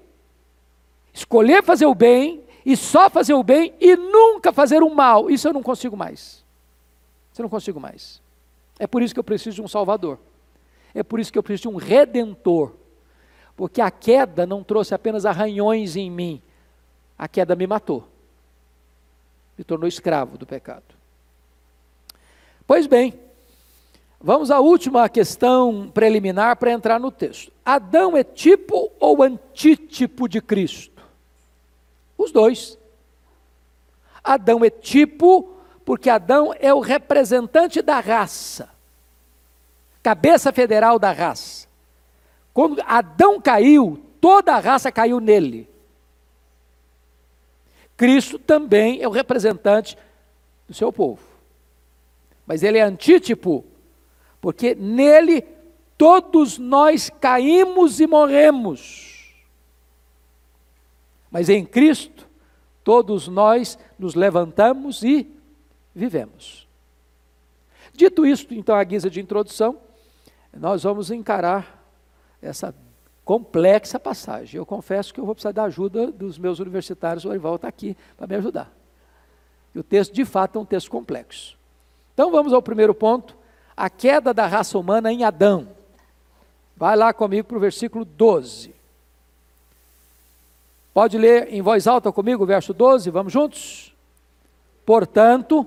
escolher 1.12 1.64
fazer 1.64 1.86
o 1.86 1.96
bem, 1.96 2.44
e 2.64 2.76
só 2.76 3.10
fazer 3.10 3.34
o 3.34 3.42
bem 3.42 3.74
e 3.80 3.96
nunca 3.96 4.52
fazer 4.52 4.84
o 4.84 4.94
mal. 4.94 5.28
Isso 5.28 5.48
eu 5.48 5.52
não 5.52 5.64
consigo 5.64 5.96
mais. 5.96 6.44
Isso 7.32 7.40
eu 7.40 7.42
não 7.42 7.50
consigo 7.50 7.80
mais. 7.80 8.22
É 8.78 8.86
por 8.86 9.02
isso 9.02 9.12
que 9.12 9.18
eu 9.18 9.24
preciso 9.24 9.56
de 9.56 9.62
um 9.62 9.66
Salvador. 9.66 10.29
É 10.94 11.02
por 11.02 11.20
isso 11.20 11.32
que 11.32 11.38
eu 11.38 11.42
preciso 11.42 11.70
de 11.70 11.76
um 11.76 11.78
Redentor. 11.78 12.74
Porque 13.56 13.80
a 13.80 13.90
queda 13.90 14.46
não 14.46 14.64
trouxe 14.64 14.94
apenas 14.94 15.26
arranhões 15.26 15.94
em 15.96 16.10
mim, 16.10 16.42
a 17.18 17.28
queda 17.28 17.54
me 17.54 17.66
matou. 17.66 18.08
se 19.56 19.64
tornou 19.64 19.86
escravo 19.86 20.38
do 20.38 20.46
pecado. 20.46 20.82
Pois 22.66 22.86
bem, 22.86 23.20
vamos 24.18 24.50
à 24.50 24.60
última 24.60 25.06
questão 25.08 25.90
preliminar 25.92 26.56
para 26.56 26.72
entrar 26.72 26.98
no 26.98 27.10
texto. 27.10 27.52
Adão 27.62 28.16
é 28.16 28.24
tipo 28.24 28.90
ou 28.98 29.22
antítipo 29.22 30.26
de 30.26 30.40
Cristo? 30.40 31.02
Os 32.16 32.32
dois. 32.32 32.78
Adão 34.24 34.64
é 34.64 34.70
tipo 34.70 35.56
porque 35.84 36.08
Adão 36.08 36.54
é 36.58 36.72
o 36.72 36.80
representante 36.80 37.82
da 37.82 37.98
raça, 37.98 38.70
cabeça 40.02 40.52
federal 40.52 40.98
da 40.98 41.12
raça. 41.12 41.68
Quando 42.52 42.82
Adão 42.86 43.40
caiu, 43.40 44.02
toda 44.20 44.54
a 44.54 44.58
raça 44.58 44.90
caiu 44.90 45.20
nele. 45.20 45.68
Cristo 47.96 48.38
também 48.38 49.02
é 49.02 49.08
o 49.08 49.12
representante 49.12 49.96
do 50.66 50.74
seu 50.74 50.92
povo. 50.92 51.22
Mas 52.46 52.62
ele 52.62 52.78
é 52.78 52.82
antítipo, 52.82 53.64
porque 54.40 54.74
nele 54.74 55.42
todos 55.96 56.56
nós 56.56 57.10
caímos 57.20 58.00
e 58.00 58.06
morremos. 58.06 59.34
Mas 61.30 61.48
em 61.48 61.64
Cristo, 61.64 62.26
todos 62.82 63.28
nós 63.28 63.78
nos 63.98 64.14
levantamos 64.14 65.02
e 65.02 65.30
vivemos. 65.94 66.66
Dito 67.92 68.24
isto, 68.26 68.54
então, 68.54 68.74
a 68.74 68.82
guisa 68.82 69.10
de 69.10 69.20
introdução, 69.20 69.78
nós 70.58 70.82
vamos 70.82 71.10
encarar 71.10 71.84
essa 72.42 72.74
complexa 73.24 73.98
passagem. 74.00 74.58
Eu 74.58 74.66
confesso 74.66 75.14
que 75.14 75.20
eu 75.20 75.24
vou 75.24 75.34
precisar 75.34 75.52
da 75.52 75.64
ajuda 75.64 76.10
dos 76.10 76.38
meus 76.38 76.58
universitários, 76.58 77.24
o 77.24 77.28
Orival 77.28 77.56
está 77.56 77.68
aqui 77.68 77.96
para 78.16 78.26
me 78.26 78.34
ajudar. 78.36 78.72
E 79.74 79.78
o 79.78 79.82
texto, 79.84 80.12
de 80.12 80.24
fato, 80.24 80.58
é 80.58 80.62
um 80.62 80.64
texto 80.64 80.90
complexo. 80.90 81.56
Então 82.12 82.30
vamos 82.30 82.52
ao 82.52 82.60
primeiro 82.60 82.94
ponto, 82.94 83.36
a 83.76 83.88
queda 83.88 84.34
da 84.34 84.46
raça 84.46 84.76
humana 84.78 85.12
em 85.12 85.24
Adão. 85.24 85.68
Vai 86.76 86.96
lá 86.96 87.12
comigo 87.12 87.46
para 87.46 87.56
o 87.56 87.60
versículo 87.60 88.04
12. 88.04 88.74
Pode 90.92 91.16
ler 91.16 91.52
em 91.52 91.62
voz 91.62 91.86
alta 91.86 92.10
comigo 92.10 92.42
o 92.42 92.46
verso 92.46 92.74
12, 92.74 93.10
vamos 93.10 93.32
juntos? 93.32 93.94
Portanto, 94.84 95.66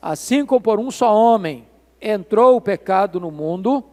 assim 0.00 0.46
como 0.46 0.60
por 0.60 0.78
um 0.78 0.90
só 0.90 1.14
homem 1.14 1.66
entrou 2.00 2.56
o 2.56 2.60
pecado 2.60 3.18
no 3.18 3.30
mundo, 3.30 3.84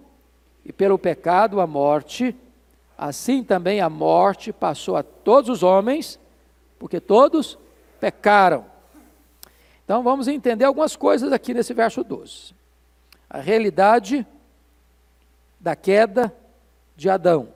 e 0.69 0.71
pelo 0.71 0.99
pecado 0.99 1.59
a 1.59 1.65
morte, 1.65 2.35
assim 2.95 3.43
também 3.43 3.81
a 3.81 3.89
morte 3.89 4.53
passou 4.53 4.95
a 4.95 5.01
todos 5.01 5.49
os 5.49 5.63
homens, 5.63 6.19
porque 6.77 6.99
todos 6.99 7.57
pecaram. 7.99 8.67
Então 9.83 10.03
vamos 10.03 10.27
entender 10.27 10.65
algumas 10.65 10.95
coisas 10.95 11.33
aqui 11.33 11.55
nesse 11.55 11.73
verso 11.73 12.03
12. 12.03 12.53
A 13.27 13.39
realidade 13.39 14.27
da 15.59 15.75
queda 15.75 16.31
de 16.95 17.09
Adão. 17.09 17.49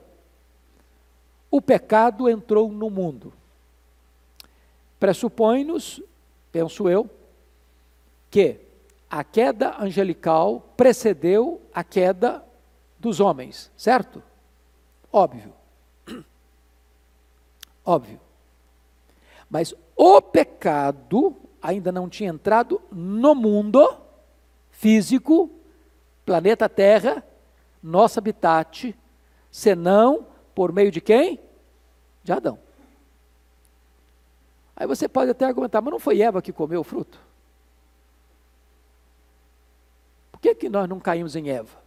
O 1.52 1.62
pecado 1.62 2.28
entrou 2.28 2.68
no 2.68 2.90
mundo. 2.90 3.32
Pressupõe-nos, 4.98 6.02
penso 6.50 6.88
eu, 6.88 7.08
que 8.28 8.58
a 9.08 9.22
queda 9.22 9.76
angelical 9.78 10.68
precedeu 10.76 11.62
a 11.72 11.84
queda 11.84 12.42
dos 13.04 13.20
homens, 13.20 13.70
certo? 13.76 14.22
Óbvio. 15.12 15.52
Óbvio. 17.84 18.18
Mas 19.48 19.74
o 19.94 20.22
pecado 20.22 21.36
ainda 21.60 21.92
não 21.92 22.08
tinha 22.08 22.30
entrado 22.30 22.80
no 22.90 23.34
mundo 23.34 24.00
físico, 24.70 25.50
planeta 26.24 26.66
Terra, 26.66 27.22
nosso 27.82 28.18
habitat, 28.18 28.96
senão 29.50 30.26
por 30.54 30.72
meio 30.72 30.90
de 30.90 31.02
quem? 31.02 31.38
De 32.22 32.32
Adão. 32.32 32.58
Aí 34.74 34.86
você 34.86 35.06
pode 35.06 35.30
até 35.30 35.44
argumentar, 35.44 35.82
mas 35.82 35.92
não 35.92 36.00
foi 36.00 36.22
Eva 36.22 36.40
que 36.40 36.52
comeu 36.54 36.80
o 36.80 36.84
fruto? 36.84 37.20
Por 40.32 40.40
que, 40.40 40.54
que 40.54 40.68
nós 40.70 40.88
não 40.88 40.98
caímos 40.98 41.36
em 41.36 41.50
Eva? 41.50 41.83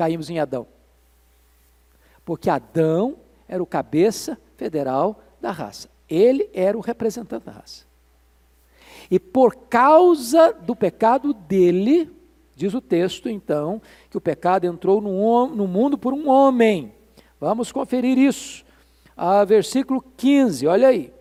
Caímos 0.00 0.30
em 0.30 0.38
Adão 0.38 0.66
porque 2.30 2.48
Adão 2.48 3.16
era 3.48 3.60
o 3.60 3.66
cabeça 3.66 4.38
federal 4.56 5.20
da 5.40 5.50
raça. 5.50 5.88
Ele 6.08 6.48
era 6.54 6.78
o 6.78 6.80
representante 6.80 7.44
da 7.46 7.50
raça. 7.50 7.84
E 9.10 9.18
por 9.18 9.56
causa 9.68 10.52
do 10.52 10.76
pecado 10.76 11.34
dele, 11.34 12.08
diz 12.54 12.72
o 12.72 12.80
texto 12.80 13.28
então, 13.28 13.82
que 14.08 14.16
o 14.16 14.20
pecado 14.20 14.64
entrou 14.64 15.00
no, 15.00 15.48
no 15.48 15.66
mundo 15.66 15.98
por 15.98 16.12
um 16.12 16.28
homem. 16.28 16.92
Vamos 17.40 17.72
conferir 17.72 18.16
isso. 18.16 18.64
Ah, 19.16 19.44
versículo 19.44 20.00
15, 20.16 20.68
olha 20.68 20.86
aí. 20.86 21.12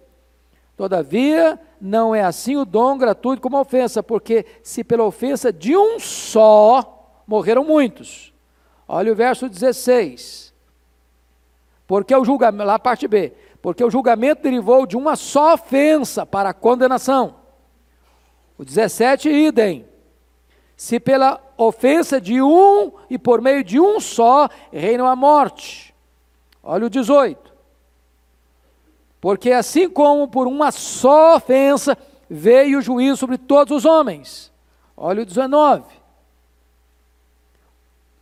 Todavia, 0.77 1.59
não 1.81 2.13
é 2.13 2.21
assim 2.21 2.55
o 2.55 2.65
dom 2.65 2.99
gratuito 2.99 3.41
como 3.41 3.57
a 3.57 3.61
ofensa, 3.61 4.03
porque 4.03 4.45
se 4.61 4.83
pela 4.83 5.05
ofensa 5.05 5.51
de 5.51 5.75
um 5.75 5.99
só 5.99 7.23
morreram 7.25 7.63
muitos. 7.63 8.28
Olha 8.91 9.11
o 9.11 9.15
verso 9.15 9.47
16. 9.47 10.51
Porque 11.85 12.15
o 12.15 12.25
julgamento, 12.25 12.65
lá 12.65 12.79
parte 12.79 13.07
B, 13.07 13.33
porque 13.61 13.83
o 13.83 13.91
julgamento 13.91 14.41
derivou 14.41 14.87
de 14.87 14.97
uma 14.97 15.15
só 15.15 15.53
ofensa 15.53 16.25
para 16.25 16.49
a 16.49 16.53
condenação. 16.55 17.35
O 18.57 18.65
17, 18.65 19.29
idem. 19.29 19.85
Se 20.75 20.99
pela 20.99 21.39
ofensa 21.55 22.19
de 22.19 22.41
um 22.41 22.91
e 23.11 23.19
por 23.19 23.41
meio 23.41 23.63
de 23.63 23.79
um 23.79 23.99
só 23.99 24.49
reinam 24.73 25.05
a 25.05 25.15
morte. 25.15 25.93
Olha 26.63 26.87
o 26.87 26.89
18. 26.89 27.53
Porque 29.21 29.51
assim 29.51 29.87
como 29.87 30.27
por 30.27 30.47
uma 30.47 30.71
só 30.71 31.35
ofensa 31.35 31.95
veio 32.27 32.79
o 32.79 32.81
juízo 32.81 33.17
sobre 33.17 33.37
todos 33.37 33.77
os 33.77 33.85
homens. 33.85 34.51
Olha 34.97 35.21
o 35.21 35.25
19. 35.25 35.98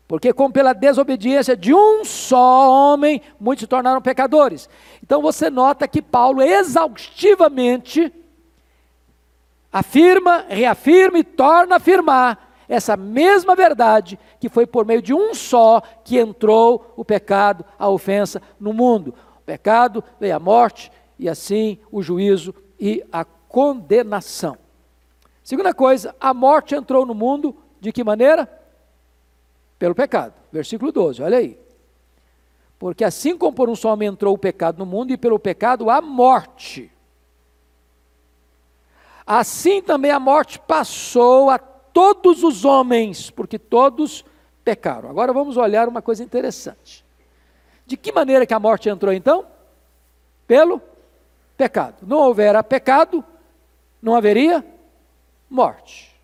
Porque, 0.07 0.31
como 0.31 0.53
pela 0.53 0.71
desobediência 0.71 1.55
de 1.55 1.73
um 1.73 2.05
só 2.05 2.71
homem, 2.71 3.21
muitos 3.39 3.63
se 3.63 3.67
tornaram 3.67 4.01
pecadores. 4.01 4.69
Então 5.03 5.21
você 5.21 5.49
nota 5.49 5.87
que 5.87 6.01
Paulo 6.01 6.41
exaustivamente 6.41 8.13
afirma, 9.71 10.45
reafirma 10.47 11.19
e 11.19 11.23
torna 11.23 11.75
a 11.75 11.77
afirmar 11.77 12.47
essa 12.69 12.95
mesma 12.95 13.55
verdade 13.55 14.17
que 14.39 14.49
foi 14.49 14.65
por 14.65 14.85
meio 14.85 15.01
de 15.01 15.13
um 15.13 15.33
só 15.33 15.81
que 16.03 16.17
entrou 16.17 16.93
o 16.95 17.03
pecado, 17.03 17.65
a 17.77 17.89
ofensa 17.89 18.41
no 18.59 18.73
mundo. 18.73 19.13
O 19.39 19.41
pecado 19.45 20.03
veio 20.19 20.35
a 20.35 20.39
morte 20.39 20.91
e 21.19 21.27
assim 21.27 21.79
o 21.91 22.01
juízo 22.01 22.55
e 22.79 23.03
a 23.11 23.25
condenação. 23.25 24.57
Segunda 25.43 25.73
coisa, 25.73 26.15
a 26.19 26.33
morte 26.33 26.75
entrou 26.75 27.05
no 27.05 27.13
mundo 27.13 27.55
de 27.79 27.91
que 27.91 28.03
maneira? 28.03 28.56
Pelo 29.77 29.95
pecado. 29.95 30.33
Versículo 30.51 30.91
12, 30.91 31.21
olha 31.21 31.37
aí. 31.37 31.59
Porque 32.79 33.03
assim 33.03 33.37
como 33.37 33.55
por 33.55 33.69
um 33.69 33.75
só 33.75 33.93
homem 33.93 34.07
entrou 34.07 34.33
o 34.33 34.37
pecado 34.37 34.77
no 34.77 34.85
mundo, 34.85 35.11
e 35.11 35.17
pelo 35.17 35.39
pecado 35.39 35.89
a 35.89 36.01
morte. 36.01 36.91
Assim 39.25 39.81
também 39.81 40.11
a 40.11 40.19
morte 40.19 40.59
passou 40.59 41.49
a 41.49 41.57
todos 41.57 42.43
os 42.43 42.63
homens, 42.63 43.29
porque 43.29 43.57
todos 43.57 44.23
pecaram. 44.63 45.09
Agora 45.09 45.33
vamos 45.33 45.57
olhar 45.57 45.87
uma 45.87 46.01
coisa 46.01 46.23
interessante. 46.23 47.03
De 47.85 47.97
que 47.97 48.11
maneira 48.11 48.45
que 48.45 48.53
a 48.53 48.59
morte 48.59 48.89
entrou 48.89 49.13
então? 49.13 49.45
Pelo 50.45 50.81
pecado. 51.57 52.05
Não 52.05 52.17
houvera 52.17 52.63
pecado, 52.63 53.23
não 54.01 54.15
haveria 54.15 54.63
morte. 55.49 56.15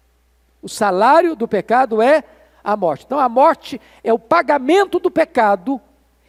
O 0.62 0.70
salário 0.70 1.36
do 1.36 1.48
pecado 1.48 2.02
é 2.02 2.24
a 2.64 2.78
morte. 2.78 3.06
Então 3.06 3.20
a 3.20 3.28
morte 3.28 3.82
é 4.04 4.14
o 4.14 4.20
pagamento 4.20 5.00
do 5.00 5.12
pecado 5.12 5.82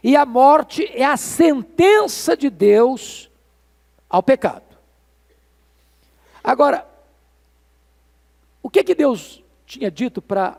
e 0.02 0.16
a 0.16 0.26
morte 0.26 0.84
é 0.92 1.04
a 1.04 1.16
sentença 1.16 2.36
de 2.36 2.50
Deus 2.50 3.30
ao 4.08 4.22
pecado. 4.22 4.64
Agora, 6.42 6.86
o 8.62 8.68
que 8.68 8.82
que 8.84 8.94
Deus 8.94 9.42
tinha 9.64 9.90
dito 9.90 10.20
para 10.20 10.58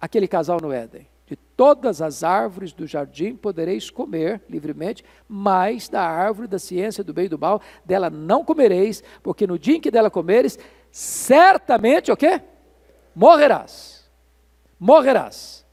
aquele 0.00 0.28
casal 0.28 0.58
no 0.60 0.72
Éden? 0.72 1.06
De 1.26 1.36
todas 1.36 2.00
as 2.00 2.22
árvores 2.24 2.72
do 2.72 2.86
jardim 2.86 3.36
podereis 3.36 3.90
comer 3.90 4.42
livremente, 4.48 5.04
mas 5.28 5.88
da 5.88 6.02
árvore 6.02 6.48
da 6.48 6.58
ciência 6.58 7.04
do 7.04 7.12
bem 7.12 7.26
e 7.26 7.28
do 7.28 7.38
mal, 7.38 7.60
dela 7.84 8.08
não 8.10 8.44
comereis, 8.44 9.02
porque 9.22 9.46
no 9.46 9.58
dia 9.58 9.76
em 9.76 9.80
que 9.80 9.90
dela 9.90 10.10
comeres, 10.10 10.58
certamente 10.90 12.10
o 12.10 12.16
quê? 12.16 12.40
Morrerás 13.14 13.97
morrerás. 14.78 15.66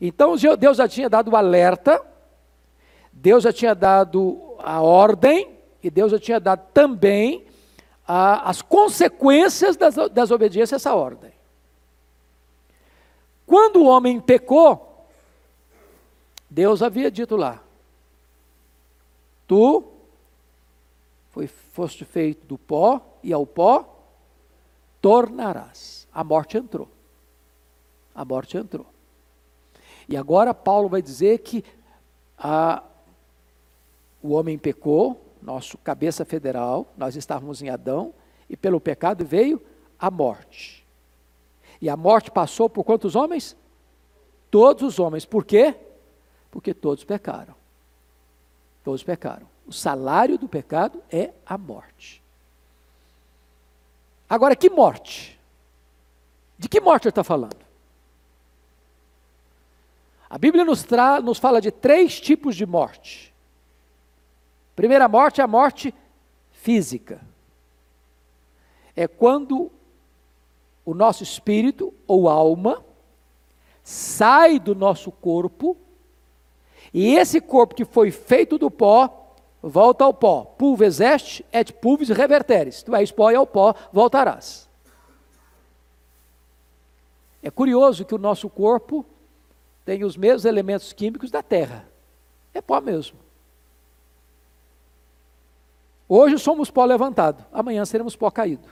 Então 0.00 0.34
Deus 0.58 0.76
já 0.76 0.88
tinha 0.88 1.08
dado 1.08 1.30
o 1.30 1.36
alerta, 1.36 2.04
Deus 3.12 3.44
já 3.44 3.52
tinha 3.52 3.74
dado 3.74 4.56
a 4.58 4.80
ordem, 4.80 5.58
e 5.82 5.90
Deus 5.90 6.12
já 6.12 6.18
tinha 6.18 6.40
dado 6.40 6.66
também 6.72 7.46
a, 8.06 8.48
as 8.48 8.62
consequências 8.62 9.76
das, 9.76 9.94
desobediência 10.10 10.74
a 10.74 10.76
essa 10.76 10.94
ordem. 10.94 11.32
Quando 13.46 13.82
o 13.82 13.86
homem 13.86 14.20
pecou, 14.20 15.06
Deus 16.48 16.82
havia 16.82 17.10
dito 17.10 17.36
lá: 17.36 17.62
Tu 19.46 19.84
foi, 21.30 21.46
foste 21.46 22.04
feito 22.04 22.46
do 22.46 22.58
pó, 22.58 23.00
e 23.22 23.32
ao 23.32 23.46
pó 23.46 23.96
tornarás. 25.00 26.06
A 26.12 26.24
morte 26.24 26.56
entrou. 26.58 26.88
A 28.14 28.24
morte 28.24 28.56
entrou. 28.56 28.86
E 30.08 30.16
agora 30.16 30.52
Paulo 30.52 30.88
vai 30.88 31.00
dizer 31.00 31.38
que 31.38 31.64
a, 32.36 32.82
o 34.22 34.32
homem 34.32 34.58
pecou, 34.58 35.24
nosso 35.40 35.78
cabeça 35.78 36.24
federal, 36.24 36.92
nós 36.96 37.16
estávamos 37.16 37.62
em 37.62 37.68
Adão, 37.68 38.12
e 38.48 38.56
pelo 38.56 38.80
pecado 38.80 39.24
veio 39.24 39.62
a 39.98 40.10
morte. 40.10 40.84
E 41.80 41.88
a 41.88 41.96
morte 41.96 42.30
passou 42.30 42.68
por 42.68 42.84
quantos 42.84 43.14
homens? 43.14 43.56
Todos 44.50 44.82
os 44.82 44.98
homens. 44.98 45.24
Por 45.24 45.44
quê? 45.44 45.74
Porque 46.50 46.74
todos 46.74 47.04
pecaram. 47.04 47.54
Todos 48.82 49.02
pecaram. 49.02 49.48
O 49.66 49.72
salário 49.72 50.36
do 50.36 50.48
pecado 50.48 51.02
é 51.10 51.32
a 51.46 51.56
morte. 51.56 52.20
Agora, 54.28 54.56
que 54.56 54.68
morte? 54.68 55.38
De 56.58 56.68
que 56.68 56.80
morte 56.80 57.04
ele 57.04 57.10
está 57.10 57.24
falando? 57.24 57.69
A 60.30 60.38
Bíblia 60.38 60.64
nos, 60.64 60.84
tra 60.84 61.20
nos 61.20 61.38
fala 61.38 61.60
de 61.60 61.72
três 61.72 62.20
tipos 62.20 62.54
de 62.54 62.64
morte. 62.64 63.34
Primeira 64.76 65.08
morte 65.08 65.40
é 65.40 65.44
a 65.44 65.48
morte 65.48 65.92
física. 66.52 67.20
É 68.94 69.08
quando 69.08 69.72
o 70.84 70.94
nosso 70.94 71.24
espírito 71.24 71.92
ou 72.06 72.28
alma 72.28 72.84
sai 73.82 74.60
do 74.60 74.72
nosso 74.72 75.10
corpo 75.10 75.76
e 76.94 77.16
esse 77.16 77.40
corpo 77.40 77.74
que 77.74 77.84
foi 77.84 78.12
feito 78.12 78.56
do 78.56 78.70
pó 78.70 79.34
volta 79.60 80.04
ao 80.04 80.14
pó. 80.14 80.44
Pulves 80.44 81.00
est 81.00 81.44
et 81.52 81.72
pulvis 81.72 82.08
reverteres. 82.08 82.84
Tu 82.84 82.94
és 82.94 83.10
pó 83.10 83.32
e 83.32 83.34
ao 83.34 83.46
pó 83.46 83.74
voltarás. 83.92 84.68
É 87.42 87.50
curioso 87.50 88.04
que 88.04 88.14
o 88.14 88.18
nosso 88.18 88.48
corpo 88.48 89.04
tem 89.84 90.04
os 90.04 90.16
mesmos 90.16 90.44
elementos 90.44 90.92
químicos 90.92 91.30
da 91.30 91.42
terra. 91.42 91.88
É 92.52 92.60
pó 92.60 92.80
mesmo. 92.80 93.18
Hoje 96.08 96.38
somos 96.38 96.70
pó 96.70 96.84
levantado, 96.84 97.44
amanhã 97.52 97.84
seremos 97.84 98.16
pó 98.16 98.30
caído. 98.30 98.68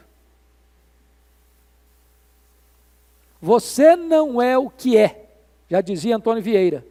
Você 3.40 3.94
não 3.94 4.42
é 4.42 4.59
o 4.59 4.68
que 4.68 4.97
é, 4.97 5.29
já 5.68 5.81
dizia 5.81 6.16
Antônio 6.16 6.42
Vieira. 6.42 6.85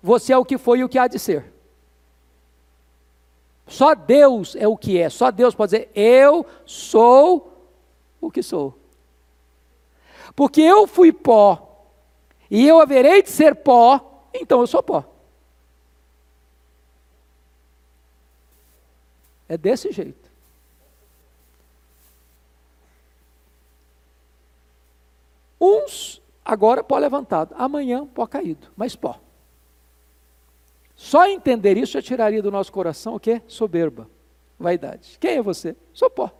Você 0.00 0.32
é 0.32 0.38
o 0.38 0.44
que 0.44 0.56
foi 0.56 0.78
e 0.78 0.84
o 0.84 0.88
que 0.88 0.98
há 0.98 1.08
de 1.08 1.18
ser. 1.18 1.52
Só 3.66 3.94
Deus 3.94 4.54
é 4.54 4.68
o 4.68 4.76
que 4.76 4.98
é, 4.98 5.08
só 5.08 5.30
Deus 5.30 5.54
pode 5.54 5.72
dizer: 5.72 5.90
Eu 5.94 6.46
sou 6.64 7.68
o 8.20 8.30
que 8.30 8.42
sou. 8.42 8.78
Porque 10.36 10.60
eu 10.60 10.86
fui 10.86 11.12
pó, 11.12 11.73
e 12.54 12.68
eu 12.68 12.78
haverei 12.78 13.20
de 13.20 13.30
ser 13.30 13.56
pó, 13.56 14.28
então 14.32 14.60
eu 14.60 14.66
sou 14.68 14.80
pó. 14.80 15.04
É 19.48 19.58
desse 19.58 19.90
jeito. 19.90 20.30
Uns, 25.60 26.22
agora 26.44 26.84
pó 26.84 26.96
levantado, 26.96 27.56
amanhã 27.58 28.06
pó 28.06 28.24
caído, 28.24 28.68
mas 28.76 28.94
pó. 28.94 29.18
Só 30.94 31.26
entender 31.26 31.76
isso 31.76 31.94
já 31.94 32.02
tiraria 32.02 32.40
do 32.40 32.52
nosso 32.52 32.70
coração 32.70 33.16
o 33.16 33.20
quê? 33.20 33.42
Soberba, 33.48 34.08
vaidade. 34.56 35.18
Quem 35.18 35.38
é 35.38 35.42
você? 35.42 35.74
Sou 35.92 36.08
pó. 36.08 36.30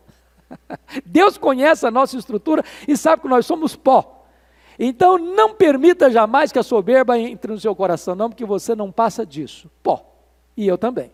Deus 1.05 1.37
conhece 1.37 1.85
a 1.85 1.90
nossa 1.90 2.16
estrutura 2.16 2.64
e 2.87 2.96
sabe 2.96 3.22
que 3.22 3.29
nós 3.29 3.44
somos 3.44 3.74
pó. 3.74 4.24
Então 4.79 5.19
não 5.19 5.55
permita 5.55 6.11
jamais 6.11 6.51
que 6.51 6.59
a 6.59 6.63
soberba 6.63 7.19
entre 7.19 7.53
no 7.53 7.61
seu 7.61 7.75
coração, 7.75 8.15
não, 8.15 8.29
porque 8.29 8.45
você 8.45 8.75
não 8.75 8.91
passa 8.91 9.25
disso. 9.25 9.71
Pó. 9.83 10.05
E 10.57 10.67
eu 10.67 10.77
também. 10.77 11.13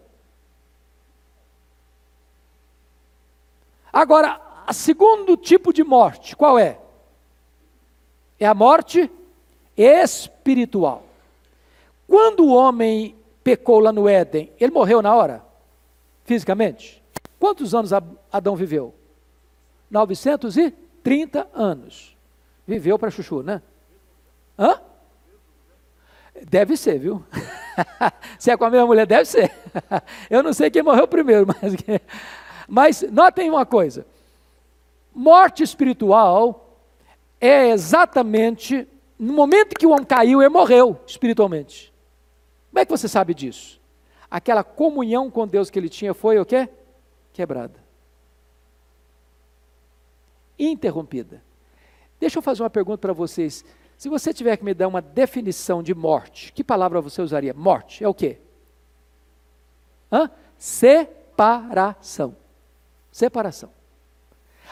Agora, 3.93 4.41
o 4.69 4.73
segundo 4.73 5.37
tipo 5.37 5.73
de 5.73 5.83
morte, 5.83 6.37
qual 6.37 6.59
é? 6.59 6.79
É 8.39 8.47
a 8.47 8.55
morte 8.55 9.11
espiritual. 9.77 11.05
Quando 12.07 12.45
o 12.45 12.55
homem 12.55 13.17
pecou 13.43 13.81
lá 13.81 13.93
no 13.93 14.09
Éden, 14.09 14.53
ele 14.59 14.73
morreu 14.73 15.03
na 15.03 15.15
hora? 15.15 15.45
Fisicamente? 16.25 17.03
Quantos 17.39 17.75
anos 17.75 17.91
Adão 18.31 18.55
viveu? 18.55 18.95
930 19.91 21.49
anos. 21.53 22.17
Viveu 22.71 22.97
para 22.97 23.11
chuchu, 23.11 23.43
né? 23.43 23.61
Hã? 24.57 24.81
Deve 26.49 26.77
ser, 26.77 27.01
viu? 27.01 27.25
Se 28.39 28.53
é 28.53 28.57
com 28.57 28.65
a 28.65 28.71
mesma 28.71 28.87
mulher, 28.87 29.09
deve 29.09 29.25
ser. 29.25 29.53
Eu 30.31 30.41
não 30.41 30.53
sei 30.53 30.71
quem 30.71 30.81
morreu 30.81 31.09
primeiro, 31.09 31.49
mas, 31.51 31.75
mas 32.69 33.03
notem 33.11 33.51
uma 33.51 33.67
coisa: 33.67 34.07
morte 35.13 35.65
espiritual 35.65 36.79
é 37.41 37.71
exatamente 37.71 38.87
no 39.19 39.33
momento 39.33 39.77
que 39.77 39.85
o 39.85 39.91
homem 39.91 40.05
caiu, 40.05 40.41
ele 40.41 40.49
morreu 40.49 40.97
espiritualmente. 41.05 41.93
Como 42.71 42.79
é 42.79 42.85
que 42.85 42.93
você 42.93 43.09
sabe 43.09 43.35
disso? 43.35 43.81
Aquela 44.31 44.63
comunhão 44.63 45.29
com 45.29 45.45
Deus 45.45 45.71
que 45.71 45.79
ele 45.79 45.89
tinha 45.89 46.15
foi 46.15 46.39
o 46.39 46.47
quê? 46.47 46.69
Quebrada. 47.33 47.83
Interrompida. 50.57 51.50
Deixa 52.21 52.39
eu 52.39 52.43
fazer 52.43 52.63
uma 52.63 52.71
pergunta 52.71 52.99
para 52.99 53.15
vocês. 53.15 53.65
Se 53.97 54.09
você 54.09 54.33
tiver 54.33 54.57
que 54.57 54.65
me 54.65 54.75
dar 54.75 54.89
uma 54.89 55.01
definição 55.01 55.83
de 55.83 55.95
morte, 55.95 56.53
que 56.53 56.63
palavra 56.63 57.01
você 57.01 57.23
usaria? 57.23 57.55
Morte 57.55 58.05
é 58.05 58.09
o 58.09 58.15
quê? 58.15 58.39
Hã? 60.13 60.31
Separação. 60.57 62.37
Separação. 63.11 63.71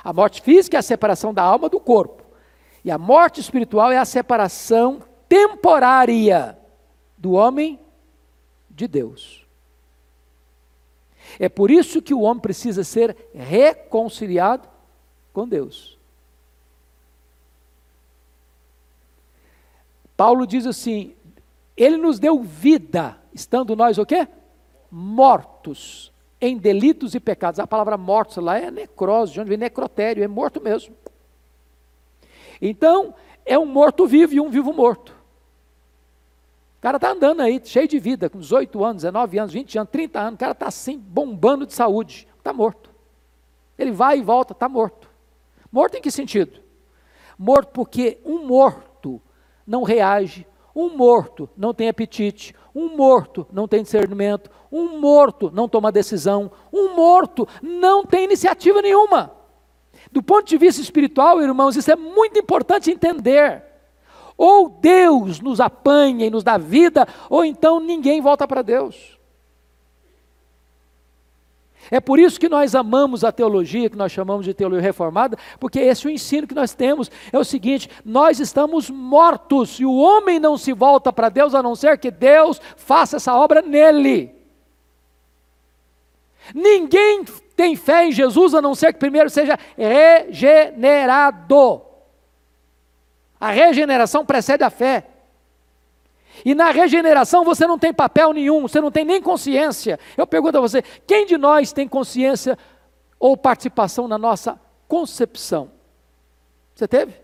A 0.04 0.12
morte 0.12 0.42
física 0.42 0.76
é 0.76 0.80
a 0.80 0.82
separação 0.82 1.32
da 1.34 1.42
alma 1.42 1.68
do 1.68 1.80
corpo. 1.80 2.22
E 2.84 2.90
a 2.90 2.98
morte 2.98 3.40
espiritual 3.40 3.90
é 3.90 3.98
a 3.98 4.04
separação 4.04 5.02
temporária 5.28 6.56
do 7.16 7.32
homem 7.32 7.80
de 8.70 8.86
Deus. 8.86 9.46
É 11.38 11.48
por 11.48 11.70
isso 11.70 12.00
que 12.00 12.14
o 12.14 12.20
homem 12.20 12.40
precisa 12.40 12.84
ser 12.84 13.16
reconciliado 13.34 14.68
com 15.32 15.46
Deus. 15.48 15.97
Paulo 20.18 20.48
diz 20.48 20.66
assim: 20.66 21.14
Ele 21.76 21.96
nos 21.96 22.18
deu 22.18 22.42
vida, 22.42 23.16
estando 23.32 23.76
nós 23.76 23.98
o 23.98 24.04
quê? 24.04 24.26
Mortos 24.90 26.12
em 26.40 26.58
delitos 26.58 27.14
e 27.14 27.20
pecados. 27.20 27.60
A 27.60 27.68
palavra 27.68 27.96
mortos 27.96 28.38
lá 28.38 28.58
é 28.58 28.68
necrose, 28.68 29.32
de 29.32 29.40
onde 29.40 29.50
vem 29.50 29.58
necrotério, 29.58 30.24
é 30.24 30.26
morto 30.26 30.60
mesmo. 30.60 30.92
Então, 32.60 33.14
é 33.46 33.56
um 33.56 33.64
morto 33.64 34.08
vivo 34.08 34.34
e 34.34 34.40
um 34.40 34.50
vivo 34.50 34.72
morto. 34.72 35.10
O 36.78 36.80
cara 36.80 36.96
está 36.96 37.12
andando 37.12 37.40
aí, 37.40 37.60
cheio 37.64 37.86
de 37.86 38.00
vida, 38.00 38.28
com 38.28 38.40
18 38.40 38.84
anos, 38.84 39.02
19 39.02 39.38
anos, 39.38 39.52
20 39.52 39.78
anos, 39.78 39.90
30 39.92 40.18
anos, 40.18 40.34
o 40.34 40.38
cara 40.38 40.52
está 40.52 40.66
assim, 40.66 40.98
bombando 40.98 41.64
de 41.64 41.74
saúde, 41.74 42.26
está 42.36 42.52
morto. 42.52 42.90
Ele 43.78 43.92
vai 43.92 44.18
e 44.18 44.22
volta, 44.22 44.52
está 44.52 44.68
morto. 44.68 45.08
Morto 45.70 45.96
em 45.96 46.00
que 46.00 46.10
sentido? 46.10 46.60
Morto 47.38 47.68
porque 47.68 48.18
um 48.24 48.44
morto 48.44 48.87
não 49.68 49.82
reage, 49.82 50.46
um 50.74 50.96
morto 50.96 51.48
não 51.56 51.74
tem 51.74 51.88
apetite, 51.88 52.54
um 52.74 52.96
morto 52.96 53.46
não 53.52 53.68
tem 53.68 53.82
discernimento, 53.82 54.50
um 54.72 54.98
morto 54.98 55.50
não 55.52 55.68
toma 55.68 55.92
decisão, 55.92 56.50
um 56.72 56.94
morto 56.94 57.46
não 57.62 58.04
tem 58.04 58.24
iniciativa 58.24 58.80
nenhuma. 58.80 59.32
Do 60.10 60.22
ponto 60.22 60.46
de 60.46 60.56
vista 60.56 60.80
espiritual, 60.80 61.42
irmãos, 61.42 61.76
isso 61.76 61.90
é 61.90 61.96
muito 61.96 62.38
importante 62.38 62.90
entender. 62.90 63.62
Ou 64.36 64.68
Deus 64.70 65.40
nos 65.40 65.60
apanha 65.60 66.26
e 66.26 66.30
nos 66.30 66.44
dá 66.44 66.56
vida, 66.56 67.06
ou 67.28 67.44
então 67.44 67.78
ninguém 67.78 68.20
volta 68.20 68.48
para 68.48 68.62
Deus. 68.62 69.17
É 71.90 72.00
por 72.00 72.18
isso 72.18 72.38
que 72.38 72.48
nós 72.48 72.74
amamos 72.74 73.24
a 73.24 73.32
teologia, 73.32 73.88
que 73.88 73.96
nós 73.96 74.12
chamamos 74.12 74.44
de 74.44 74.52
teologia 74.52 74.82
reformada, 74.82 75.38
porque 75.58 75.78
esse 75.78 76.06
é 76.06 76.10
o 76.10 76.12
ensino 76.12 76.46
que 76.46 76.54
nós 76.54 76.74
temos. 76.74 77.10
É 77.32 77.38
o 77.38 77.44
seguinte: 77.44 77.88
nós 78.04 78.40
estamos 78.40 78.90
mortos 78.90 79.80
e 79.80 79.84
o 79.84 79.96
homem 79.96 80.38
não 80.38 80.58
se 80.58 80.72
volta 80.72 81.12
para 81.12 81.28
Deus 81.28 81.54
a 81.54 81.62
não 81.62 81.74
ser 81.74 81.98
que 81.98 82.10
Deus 82.10 82.60
faça 82.76 83.16
essa 83.16 83.34
obra 83.34 83.62
nele. 83.62 84.34
Ninguém 86.54 87.24
tem 87.56 87.76
fé 87.76 88.06
em 88.06 88.12
Jesus 88.12 88.54
a 88.54 88.62
não 88.62 88.74
ser 88.74 88.92
que 88.92 88.98
primeiro 88.98 89.30
seja 89.30 89.58
regenerado. 89.76 91.82
A 93.40 93.50
regeneração 93.50 94.26
precede 94.26 94.64
a 94.64 94.70
fé. 94.70 95.04
E 96.44 96.54
na 96.54 96.70
regeneração 96.70 97.44
você 97.44 97.66
não 97.66 97.78
tem 97.78 97.92
papel 97.92 98.32
nenhum, 98.32 98.62
você 98.62 98.80
não 98.80 98.90
tem 98.90 99.04
nem 99.04 99.20
consciência. 99.20 99.98
Eu 100.16 100.26
pergunto 100.26 100.58
a 100.58 100.60
você: 100.60 100.82
quem 101.06 101.26
de 101.26 101.36
nós 101.36 101.72
tem 101.72 101.88
consciência 101.88 102.58
ou 103.18 103.36
participação 103.36 104.08
na 104.08 104.18
nossa 104.18 104.60
concepção? 104.86 105.70
Você 106.74 106.86
teve? 106.86 107.14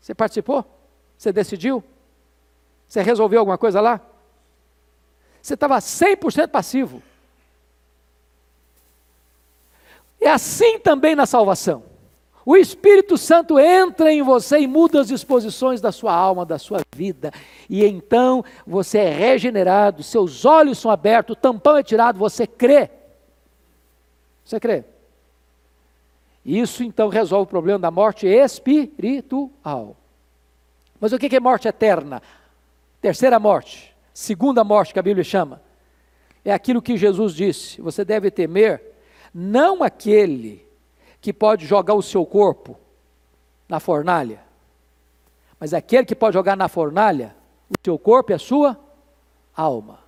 Você 0.00 0.14
participou? 0.14 0.64
Você 1.16 1.32
decidiu? 1.32 1.82
Você 2.88 3.02
resolveu 3.02 3.40
alguma 3.40 3.58
coisa 3.58 3.80
lá? 3.80 4.00
Você 5.40 5.54
estava 5.54 5.78
100% 5.78 6.48
passivo. 6.48 7.02
É 10.20 10.28
assim 10.30 10.78
também 10.78 11.14
na 11.14 11.24
salvação. 11.24 11.89
O 12.44 12.56
Espírito 12.56 13.18
Santo 13.18 13.58
entra 13.58 14.12
em 14.12 14.22
você 14.22 14.60
e 14.60 14.66
muda 14.66 15.00
as 15.00 15.08
disposições 15.08 15.80
da 15.80 15.92
sua 15.92 16.14
alma, 16.14 16.46
da 16.46 16.58
sua 16.58 16.80
vida. 16.94 17.30
E 17.68 17.84
então 17.84 18.44
você 18.66 18.98
é 18.98 19.10
regenerado, 19.10 20.02
seus 20.02 20.44
olhos 20.44 20.78
são 20.78 20.90
abertos, 20.90 21.36
o 21.36 21.40
tampão 21.40 21.76
é 21.76 21.82
tirado, 21.82 22.18
você 22.18 22.46
crê. 22.46 22.90
Você 24.44 24.58
crê? 24.58 24.84
Isso 26.44 26.82
então 26.82 27.08
resolve 27.08 27.44
o 27.44 27.50
problema 27.50 27.78
da 27.78 27.90
morte 27.90 28.26
espiritual. 28.26 29.96
Mas 30.98 31.12
o 31.12 31.18
que 31.18 31.34
é 31.34 31.40
morte 31.40 31.68
eterna? 31.68 32.22
Terceira 33.00 33.38
morte, 33.38 33.94
segunda 34.12 34.64
morte 34.64 34.92
que 34.92 34.98
a 34.98 35.02
Bíblia 35.02 35.24
chama. 35.24 35.62
É 36.44 36.52
aquilo 36.52 36.80
que 36.80 36.96
Jesus 36.96 37.34
disse: 37.34 37.80
você 37.80 38.04
deve 38.04 38.30
temer 38.30 38.82
não 39.32 39.82
aquele 39.82 40.66
que 41.20 41.32
pode 41.32 41.66
jogar 41.66 41.94
o 41.94 42.02
seu 42.02 42.24
corpo 42.24 42.78
na 43.68 43.78
fornalha, 43.78 44.40
mas 45.58 45.74
aquele 45.74 46.04
que 46.06 46.14
pode 46.14 46.34
jogar 46.34 46.56
na 46.56 46.68
fornalha 46.68 47.36
o 47.68 47.74
seu 47.84 47.98
corpo 47.98 48.32
e 48.32 48.34
a 48.34 48.38
sua 48.38 48.78
alma. 49.54 50.00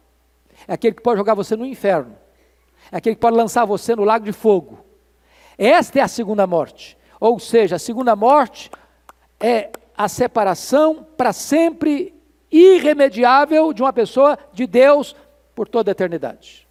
É 0.66 0.72
aquele 0.72 0.94
que 0.94 1.03
pode 1.03 1.18
jogar 1.18 1.35
você 1.35 1.55
no 1.55 1.66
inferno. 1.66 2.16
É 2.90 2.96
aquele 2.96 3.14
que 3.14 3.20
pode 3.20 3.37
lançar 3.37 3.64
você 3.64 3.94
no 3.94 4.05
lago 4.05 4.25
de 4.25 4.33
fogo. 4.33 4.85
Esta 5.57 6.01
é 6.01 6.03
a 6.03 6.09
segunda 6.09 6.46
morte. 6.46 6.96
Ou 7.20 7.38
seja, 7.38 7.77
a 7.77 7.79
segunda 7.79 8.16
morte 8.16 8.70
é 9.38 9.70
a 9.96 10.09
separação 10.09 11.07
para 11.16 11.33
sempre 11.33 12.14
irremediável 12.51 13.72
de 13.72 13.83
uma 13.83 13.92
pessoa 13.92 14.38
de 14.53 14.66
Deus 14.66 15.14
por 15.55 15.68
toda 15.68 15.90
a 15.90 15.92
eternidade. 15.92 16.62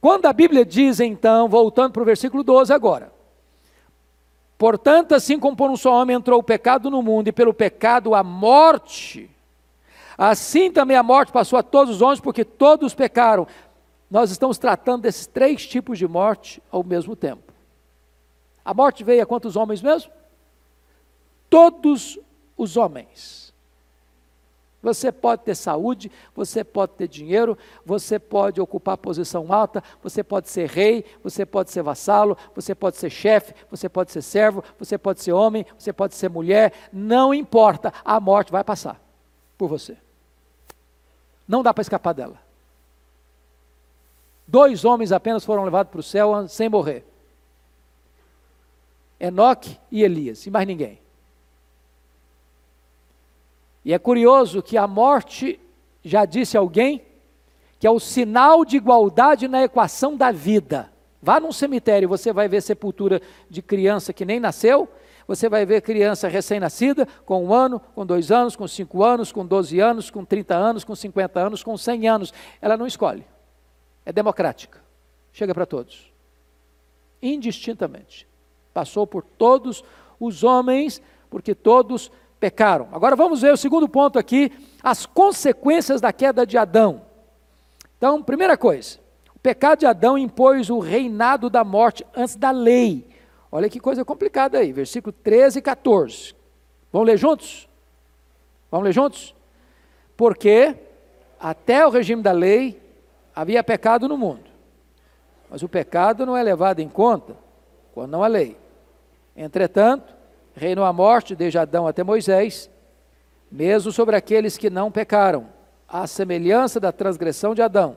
Quando 0.00 0.26
a 0.26 0.32
Bíblia 0.32 0.64
diz 0.64 0.98
então, 0.98 1.48
voltando 1.48 1.92
para 1.92 2.02
o 2.02 2.06
versículo 2.06 2.42
12 2.42 2.72
agora, 2.72 3.12
portanto, 4.56 5.14
assim 5.14 5.38
como 5.38 5.56
por 5.56 5.70
um 5.70 5.76
só 5.76 5.92
homem 5.92 6.16
entrou 6.16 6.40
o 6.40 6.42
pecado 6.42 6.90
no 6.90 7.02
mundo 7.02 7.28
e 7.28 7.32
pelo 7.32 7.52
pecado 7.52 8.14
a 8.14 8.22
morte, 8.22 9.30
assim 10.16 10.70
também 10.70 10.96
a 10.96 11.02
morte 11.02 11.32
passou 11.32 11.58
a 11.58 11.62
todos 11.62 11.96
os 11.96 12.02
homens, 12.02 12.20
porque 12.20 12.44
todos 12.44 12.94
pecaram. 12.94 13.46
Nós 14.10 14.30
estamos 14.30 14.58
tratando 14.58 15.02
desses 15.02 15.26
três 15.26 15.66
tipos 15.66 15.98
de 15.98 16.08
morte 16.08 16.62
ao 16.70 16.82
mesmo 16.82 17.14
tempo. 17.14 17.52
A 18.64 18.74
morte 18.74 19.04
veio 19.04 19.22
a 19.22 19.26
quantos 19.26 19.54
homens 19.54 19.82
mesmo? 19.82 20.10
Todos 21.48 22.18
os 22.56 22.76
homens. 22.76 23.39
Você 24.82 25.12
pode 25.12 25.42
ter 25.42 25.54
saúde, 25.54 26.10
você 26.34 26.64
pode 26.64 26.92
ter 26.92 27.06
dinheiro, 27.06 27.56
você 27.84 28.18
pode 28.18 28.60
ocupar 28.60 28.96
posição 28.96 29.52
alta, 29.52 29.82
você 30.02 30.24
pode 30.24 30.48
ser 30.48 30.68
rei, 30.68 31.04
você 31.22 31.44
pode 31.44 31.70
ser 31.70 31.82
vassalo, 31.82 32.36
você 32.54 32.74
pode 32.74 32.96
ser 32.96 33.10
chefe, 33.10 33.54
você 33.70 33.90
pode 33.90 34.10
ser 34.10 34.22
servo, 34.22 34.64
você 34.78 34.96
pode 34.96 35.22
ser 35.22 35.32
homem, 35.32 35.66
você 35.78 35.92
pode 35.92 36.14
ser 36.14 36.30
mulher, 36.30 36.72
não 36.90 37.34
importa, 37.34 37.92
a 38.02 38.18
morte 38.18 38.50
vai 38.50 38.64
passar 38.64 38.98
por 39.58 39.68
você. 39.68 39.98
Não 41.46 41.62
dá 41.62 41.74
para 41.74 41.82
escapar 41.82 42.14
dela. 42.14 42.40
Dois 44.46 44.84
homens 44.84 45.12
apenas 45.12 45.44
foram 45.44 45.64
levados 45.64 45.90
para 45.90 46.00
o 46.00 46.02
céu 46.02 46.48
sem 46.48 46.68
morrer: 46.68 47.04
Enoque 49.18 49.78
e 49.90 50.02
Elias, 50.02 50.46
e 50.46 50.50
mais 50.50 50.66
ninguém. 50.66 50.98
E 53.84 53.92
é 53.92 53.98
curioso 53.98 54.62
que 54.62 54.76
a 54.76 54.86
morte, 54.86 55.58
já 56.02 56.24
disse 56.24 56.56
alguém, 56.56 57.02
que 57.78 57.86
é 57.86 57.90
o 57.90 57.98
sinal 57.98 58.64
de 58.64 58.76
igualdade 58.76 59.48
na 59.48 59.62
equação 59.62 60.16
da 60.16 60.30
vida. 60.30 60.92
Vá 61.22 61.40
num 61.40 61.52
cemitério, 61.52 62.08
você 62.08 62.32
vai 62.32 62.48
ver 62.48 62.62
sepultura 62.62 63.20
de 63.48 63.62
criança 63.62 64.12
que 64.12 64.24
nem 64.24 64.40
nasceu, 64.40 64.88
você 65.26 65.48
vai 65.48 65.64
ver 65.64 65.80
criança 65.80 66.28
recém-nascida, 66.28 67.06
com 67.24 67.44
um 67.44 67.54
ano, 67.54 67.80
com 67.94 68.04
dois 68.04 68.32
anos, 68.32 68.56
com 68.56 68.66
cinco 68.66 69.04
anos, 69.04 69.30
com 69.30 69.46
doze 69.46 69.78
anos, 69.78 70.10
com 70.10 70.24
trinta 70.24 70.56
anos, 70.56 70.82
com 70.82 70.94
cinquenta 70.94 71.40
anos, 71.40 71.62
com 71.62 71.76
cem 71.76 72.08
anos. 72.08 72.34
Ela 72.60 72.76
não 72.76 72.86
escolhe. 72.86 73.24
É 74.04 74.12
democrática. 74.12 74.82
Chega 75.32 75.54
para 75.54 75.66
todos. 75.66 76.12
Indistintamente. 77.22 78.26
Passou 78.74 79.06
por 79.06 79.22
todos 79.22 79.84
os 80.18 80.42
homens, 80.42 81.00
porque 81.28 81.54
todos 81.54 82.10
pecaram. 82.40 82.88
Agora 82.90 83.14
vamos 83.14 83.42
ver 83.42 83.52
o 83.52 83.56
segundo 83.56 83.86
ponto 83.86 84.18
aqui, 84.18 84.50
as 84.82 85.04
consequências 85.04 86.00
da 86.00 86.12
queda 86.12 86.46
de 86.46 86.56
Adão. 86.56 87.02
Então, 87.98 88.22
primeira 88.22 88.56
coisa, 88.56 88.98
o 89.36 89.38
pecado 89.38 89.80
de 89.80 89.86
Adão 89.86 90.16
impôs 90.16 90.70
o 90.70 90.78
reinado 90.78 91.50
da 91.50 91.62
morte 91.62 92.04
antes 92.16 92.34
da 92.34 92.50
lei. 92.50 93.06
Olha 93.52 93.68
que 93.68 93.78
coisa 93.78 94.04
complicada 94.04 94.58
aí, 94.58 94.72
versículo 94.72 95.12
13 95.12 95.58
e 95.58 95.62
14. 95.62 96.34
Vamos 96.90 97.06
ler 97.06 97.18
juntos? 97.18 97.68
Vamos 98.70 98.86
ler 98.86 98.92
juntos? 98.92 99.34
Porque 100.16 100.74
até 101.38 101.86
o 101.86 101.90
regime 101.90 102.22
da 102.22 102.32
lei 102.32 102.80
havia 103.34 103.62
pecado 103.62 104.08
no 104.08 104.16
mundo. 104.16 104.48
Mas 105.50 105.62
o 105.62 105.68
pecado 105.68 106.24
não 106.24 106.36
é 106.36 106.42
levado 106.42 106.80
em 106.80 106.88
conta 106.88 107.36
quando 107.92 108.12
não 108.12 108.22
há 108.22 108.28
lei. 108.28 108.56
Entretanto, 109.36 110.19
reinou 110.54 110.84
a 110.84 110.92
morte 110.92 111.34
desde 111.34 111.58
Adão 111.58 111.86
até 111.86 112.02
Moisés, 112.02 112.70
mesmo 113.50 113.90
sobre 113.90 114.16
aqueles 114.16 114.56
que 114.56 114.70
não 114.70 114.90
pecaram, 114.90 115.48
à 115.88 116.06
semelhança 116.06 116.78
da 116.78 116.92
transgressão 116.92 117.54
de 117.54 117.62
Adão, 117.62 117.96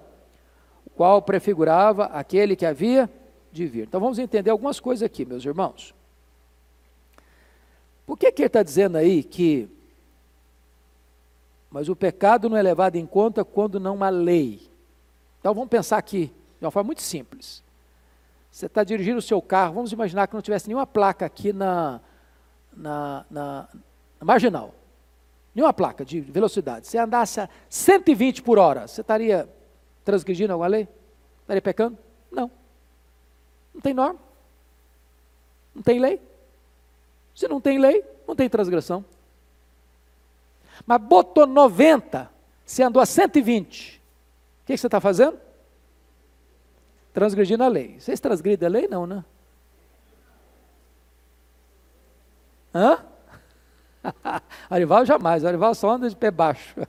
o 0.85 0.89
qual 0.89 1.21
prefigurava 1.21 2.05
aquele 2.05 2.55
que 2.55 2.65
havia 2.65 3.09
de 3.51 3.67
vir. 3.67 3.83
Então 3.83 4.01
vamos 4.01 4.17
entender 4.17 4.49
algumas 4.49 4.79
coisas 4.79 5.03
aqui, 5.03 5.25
meus 5.25 5.45
irmãos. 5.45 5.93
Por 8.05 8.17
que, 8.17 8.31
que 8.31 8.41
ele 8.41 8.47
está 8.47 8.63
dizendo 8.63 8.97
aí 8.97 9.23
que. 9.23 9.69
Mas 11.69 11.87
o 11.87 11.95
pecado 11.95 12.49
não 12.49 12.57
é 12.57 12.61
levado 12.61 12.95
em 12.95 13.05
conta 13.05 13.45
quando 13.45 13.79
não 13.79 14.03
há 14.03 14.09
lei. 14.09 14.61
Então 15.39 15.53
vamos 15.53 15.69
pensar 15.69 15.97
aqui, 15.97 16.31
de 16.59 16.65
uma 16.65 16.71
forma 16.71 16.87
muito 16.87 17.01
simples. 17.01 17.63
Você 18.51 18.67
está 18.67 18.83
dirigindo 18.83 19.17
o 19.17 19.21
seu 19.21 19.41
carro, 19.41 19.73
vamos 19.75 19.91
imaginar 19.91 20.27
que 20.27 20.33
não 20.35 20.41
tivesse 20.41 20.67
nenhuma 20.67 20.85
placa 20.85 21.25
aqui 21.25 21.51
na, 21.51 21.99
na, 22.75 23.25
na, 23.29 23.67
na 24.19 24.25
marginal, 24.25 24.73
nenhuma 25.53 25.73
placa 25.73 26.03
de 26.03 26.19
velocidade, 26.19 26.87
você 26.87 26.97
andasse 26.97 27.39
a 27.39 27.49
120 27.69 28.41
por 28.41 28.57
hora, 28.57 28.87
você 28.87 29.01
estaria 29.01 29.47
transgredindo 30.03 30.53
alguma 30.53 30.67
lei? 30.67 30.87
Estaria 31.41 31.61
pecando? 31.61 31.97
Não. 32.31 32.49
Não 33.73 33.81
tem 33.81 33.93
norma. 33.93 34.19
Não 35.73 35.81
tem 35.81 35.99
lei. 35.99 36.21
Se 37.35 37.47
não 37.47 37.59
tem 37.59 37.79
lei, 37.79 38.03
não 38.27 38.35
tem 38.35 38.49
transgressão. 38.49 39.03
Mas 40.85 41.01
botou 41.01 41.45
90, 41.47 42.29
você 42.65 42.83
andou 42.83 43.01
a 43.01 43.05
120. 43.05 43.97
O 44.63 44.65
que, 44.65 44.73
que 44.73 44.77
você 44.77 44.87
está 44.87 44.99
fazendo? 44.99 45.39
Transgredindo 47.13 47.63
a 47.63 47.67
lei. 47.67 47.99
Vocês 47.99 48.19
transgridem 48.19 48.67
a 48.67 48.69
lei? 48.71 48.87
Não, 48.87 49.05
né? 49.05 49.23
Hã? 52.73 52.97
Arival 54.69 55.05
jamais, 55.05 55.45
Arival 55.45 55.75
só 55.75 55.91
anda 55.91 56.09
de 56.09 56.15
pé 56.15 56.31
baixo. 56.31 56.75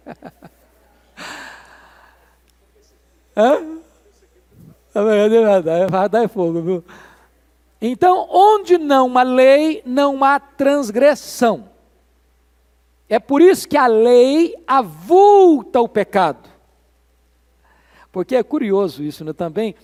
Hã? 3.37 3.81
Vai 5.90 6.09
dar 6.09 6.29
fogo, 6.29 6.62
viu? 6.62 6.85
Então, 7.81 8.29
onde 8.31 8.79
não 8.79 9.18
há 9.18 9.23
lei, 9.23 9.83
não 9.85 10.23
há 10.23 10.38
transgressão. 10.38 11.68
É 13.09 13.18
por 13.18 13.42
isso 13.42 13.68
que 13.68 13.77
a 13.77 13.87
lei 13.87 14.55
avulta 14.66 15.81
o 15.81 15.88
pecado. 15.88 16.49
Porque 18.11 18.37
é 18.37 18.42
curioso 18.42 19.03
isso 19.03 19.25
né, 19.25 19.33
também. 19.33 19.75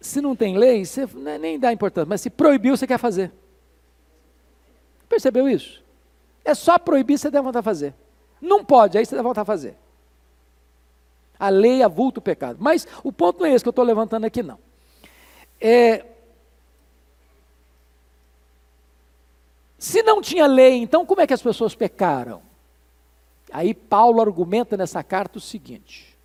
Se 0.00 0.20
não 0.20 0.36
tem 0.36 0.56
lei, 0.56 0.84
você 0.84 1.06
nem 1.40 1.58
dá 1.58 1.72
importância, 1.72 2.08
mas 2.08 2.20
se 2.20 2.30
proibiu, 2.30 2.76
você 2.76 2.86
quer 2.86 2.98
fazer. 2.98 3.32
Percebeu 5.14 5.48
isso? 5.48 5.80
É 6.44 6.54
só 6.54 6.76
proibir, 6.76 7.16
você 7.16 7.30
deve 7.30 7.44
voltar 7.44 7.60
a 7.60 7.62
fazer. 7.62 7.94
Não 8.40 8.64
pode, 8.64 8.98
aí 8.98 9.06
você 9.06 9.14
deve 9.14 9.22
voltar 9.22 9.42
a 9.42 9.44
fazer. 9.44 9.76
A 11.38 11.48
lei 11.48 11.84
avulta 11.84 12.18
o 12.18 12.22
pecado. 12.22 12.58
Mas 12.60 12.84
o 13.04 13.12
ponto 13.12 13.38
não 13.38 13.46
é 13.46 13.54
esse 13.54 13.64
que 13.64 13.68
eu 13.68 13.70
estou 13.70 13.84
levantando 13.84 14.24
aqui, 14.24 14.42
não. 14.42 14.58
É, 15.60 16.04
se 19.78 20.02
não 20.02 20.20
tinha 20.20 20.48
lei, 20.48 20.78
então 20.78 21.06
como 21.06 21.20
é 21.20 21.28
que 21.28 21.34
as 21.34 21.42
pessoas 21.42 21.76
pecaram? 21.76 22.42
Aí 23.52 23.72
Paulo 23.72 24.20
argumenta 24.20 24.76
nessa 24.76 25.00
carta 25.04 25.38
o 25.38 25.40
seguinte: 25.40 26.16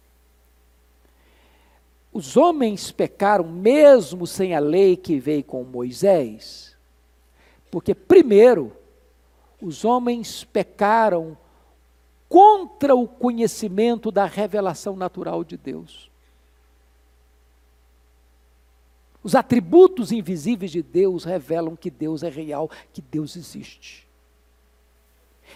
os 2.11 2.35
homens 2.35 2.91
pecaram 2.91 3.47
mesmo 3.47 4.25
sem 4.25 4.55
a 4.55 4.59
lei 4.59 4.97
que 4.97 5.19
veio 5.19 5.43
com 5.43 5.63
Moisés, 5.63 6.75
porque 7.69 7.93
primeiro 7.93 8.78
os 9.61 9.83
homens 9.83 10.43
pecaram 10.43 11.37
contra 12.27 12.95
o 12.95 13.07
conhecimento 13.07 14.11
da 14.11 14.25
revelação 14.25 14.95
natural 14.95 15.43
de 15.43 15.57
Deus. 15.57 16.09
Os 19.21 19.35
atributos 19.35 20.11
invisíveis 20.11 20.71
de 20.71 20.81
Deus 20.81 21.23
revelam 21.23 21.75
que 21.75 21.89
Deus 21.89 22.23
é 22.23 22.29
real, 22.29 22.69
que 22.93 23.01
Deus 23.01 23.35
existe. 23.35 24.07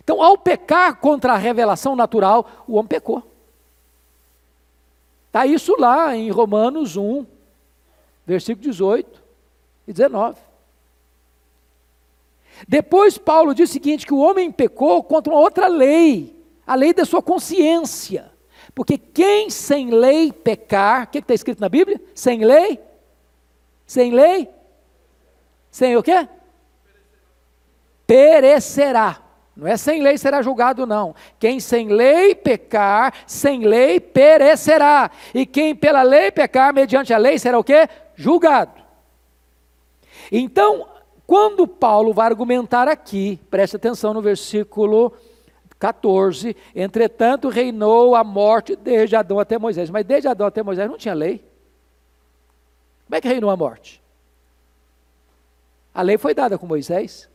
Então, 0.04 0.22
ao 0.22 0.38
pecar 0.38 0.98
contra 0.98 1.34
a 1.34 1.38
revelação 1.38 1.96
natural, 1.96 2.64
o 2.68 2.74
homem 2.74 2.88
pecou. 2.88 3.24
Está 5.28 5.46
isso 5.46 5.76
lá 5.80 6.16
em 6.16 6.30
Romanos 6.30 6.98
1, 6.98 7.26
versículo 8.26 8.64
18 8.64 9.24
e 9.88 9.94
19. 9.94 10.53
Depois 12.68 13.18
Paulo 13.18 13.54
diz 13.54 13.70
o 13.70 13.74
seguinte: 13.74 14.06
que 14.06 14.14
o 14.14 14.20
homem 14.20 14.52
pecou 14.52 15.04
contra 15.04 15.34
uma 15.34 15.42
outra 15.42 15.68
lei, 15.68 16.36
a 16.66 16.76
lei 16.76 16.94
da 16.94 17.06
sua 17.06 17.22
consciência. 17.22 18.32
Porque 18.74 18.98
quem 18.98 19.50
sem 19.50 19.92
lei 19.92 20.32
pecar, 20.32 21.04
o 21.04 21.08
que 21.08 21.20
está 21.20 21.34
escrito 21.34 21.60
na 21.60 21.70
Bíblia? 21.70 22.02
Sem 22.16 22.44
lei? 22.44 22.80
Sem 23.86 24.12
lei? 24.12 24.50
Sem 25.70 25.96
o 25.96 26.04
quê? 26.04 26.28
Perecerá. 28.08 29.20
Não 29.56 29.68
é 29.68 29.78
sem 29.78 30.02
lei 30.02 30.18
será 30.18 30.42
julgado, 30.42 30.88
não. 30.88 31.14
Quem 31.40 31.60
sem 31.60 31.88
lei 31.88 32.34
pecar, 32.34 33.14
sem 33.28 33.62
lei 33.62 34.00
perecerá. 34.00 35.12
E 35.34 35.46
quem 35.46 35.76
pela 35.76 36.02
lei 36.02 36.32
pecar, 36.32 36.74
mediante 36.74 37.14
a 37.14 37.18
lei, 37.18 37.38
será 37.38 37.60
o 37.60 37.64
quê? 37.64 37.88
Julgado. 38.16 38.82
Então, 40.32 40.88
quando 41.34 41.68
Paulo 41.68 42.14
vai 42.14 42.28
argumentar 42.28 42.88
aqui, 42.88 43.40
preste 43.50 43.76
atenção 43.76 44.14
no 44.14 44.22
versículo 44.22 45.12
14: 45.80 46.56
entretanto 46.76 47.50
reinou 47.50 48.14
a 48.14 48.24
morte 48.24 48.76
desde 48.76 49.16
Adão 49.16 49.40
até 49.40 49.58
Moisés. 49.58 49.90
Mas 49.90 50.06
desde 50.06 50.28
Adão 50.28 50.46
até 50.46 50.62
Moisés 50.62 50.88
não 50.88 50.96
tinha 50.96 51.16
lei. 51.16 51.44
Como 53.08 53.16
é 53.16 53.20
que 53.20 53.28
reinou 53.28 53.50
a 53.50 53.58
morte? 53.58 54.00
A 55.92 56.04
lei 56.04 56.20
foi 56.20 56.36
dada 56.36 56.56
com 56.56 56.68
Moisés, 56.68 57.28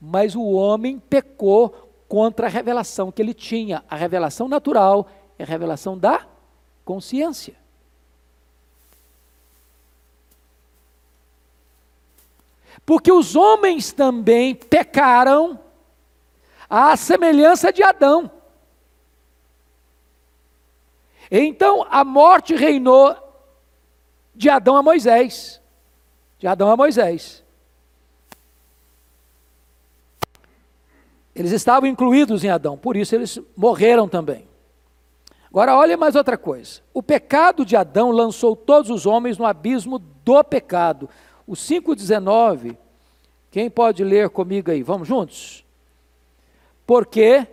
mas 0.00 0.36
o 0.36 0.52
homem 0.52 1.00
pecou 1.00 1.70
contra 2.06 2.46
a 2.46 2.48
revelação 2.48 3.10
que 3.10 3.20
ele 3.20 3.34
tinha. 3.34 3.82
A 3.90 3.96
revelação 3.96 4.46
natural 4.46 5.08
é 5.36 5.42
a 5.42 5.46
revelação 5.46 5.98
da 5.98 6.24
consciência. 6.84 7.59
Porque 12.84 13.12
os 13.12 13.36
homens 13.36 13.92
também 13.92 14.54
pecaram 14.54 15.58
à 16.68 16.96
semelhança 16.96 17.72
de 17.72 17.82
Adão. 17.82 18.30
Então 21.30 21.86
a 21.90 22.04
morte 22.04 22.54
reinou 22.54 23.16
de 24.34 24.48
Adão 24.48 24.76
a 24.76 24.82
Moisés. 24.82 25.60
De 26.38 26.46
Adão 26.46 26.70
a 26.70 26.76
Moisés. 26.76 27.44
Eles 31.34 31.52
estavam 31.52 31.88
incluídos 31.88 32.42
em 32.44 32.50
Adão, 32.50 32.76
por 32.76 32.96
isso 32.96 33.14
eles 33.14 33.38
morreram 33.56 34.08
também. 34.08 34.48
Agora, 35.48 35.76
olha 35.76 35.96
mais 35.96 36.14
outra 36.14 36.38
coisa. 36.38 36.80
O 36.94 37.02
pecado 37.02 37.64
de 37.64 37.76
Adão 37.76 38.10
lançou 38.10 38.54
todos 38.54 38.88
os 38.90 39.04
homens 39.04 39.36
no 39.36 39.44
abismo 39.44 39.98
do 39.98 40.44
pecado. 40.44 41.08
O 41.50 41.54
5,19, 41.54 42.76
quem 43.50 43.68
pode 43.68 44.04
ler 44.04 44.30
comigo 44.30 44.70
aí? 44.70 44.84
Vamos 44.84 45.08
juntos? 45.08 45.64
Porque, 46.86 47.44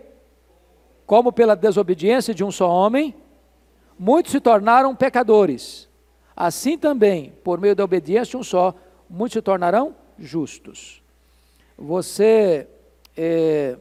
como 1.04 1.32
pela 1.32 1.56
desobediência 1.56 2.32
de 2.32 2.44
um 2.44 2.52
só 2.52 2.70
homem, 2.70 3.12
muitos 3.98 4.30
se 4.30 4.38
tornaram 4.38 4.94
pecadores. 4.94 5.88
Assim 6.36 6.78
também, 6.78 7.32
por 7.42 7.58
meio 7.58 7.74
da 7.74 7.82
obediência 7.82 8.30
de 8.30 8.36
um 8.36 8.44
só, 8.44 8.72
muitos 9.10 9.32
se 9.32 9.42
tornarão 9.42 9.96
justos. 10.16 11.02
Você 11.76 12.68
é, 13.16 13.76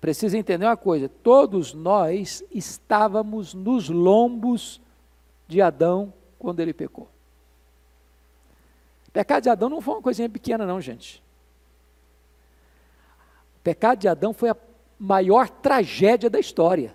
precisa 0.00 0.38
entender 0.38 0.64
uma 0.64 0.74
coisa: 0.74 1.06
todos 1.22 1.74
nós 1.74 2.42
estávamos 2.50 3.52
nos 3.52 3.90
lombos 3.90 4.80
de 5.46 5.60
Adão 5.60 6.14
quando 6.38 6.60
ele 6.60 6.72
pecou. 6.72 7.10
Pecado 9.16 9.44
de 9.44 9.48
Adão 9.48 9.70
não 9.70 9.80
foi 9.80 9.94
uma 9.94 10.02
coisinha 10.02 10.28
pequena, 10.28 10.66
não, 10.66 10.78
gente. 10.78 11.22
O 13.56 13.60
pecado 13.60 13.98
de 13.98 14.06
Adão 14.06 14.34
foi 14.34 14.50
a 14.50 14.56
maior 14.98 15.48
tragédia 15.48 16.28
da 16.28 16.38
história. 16.38 16.94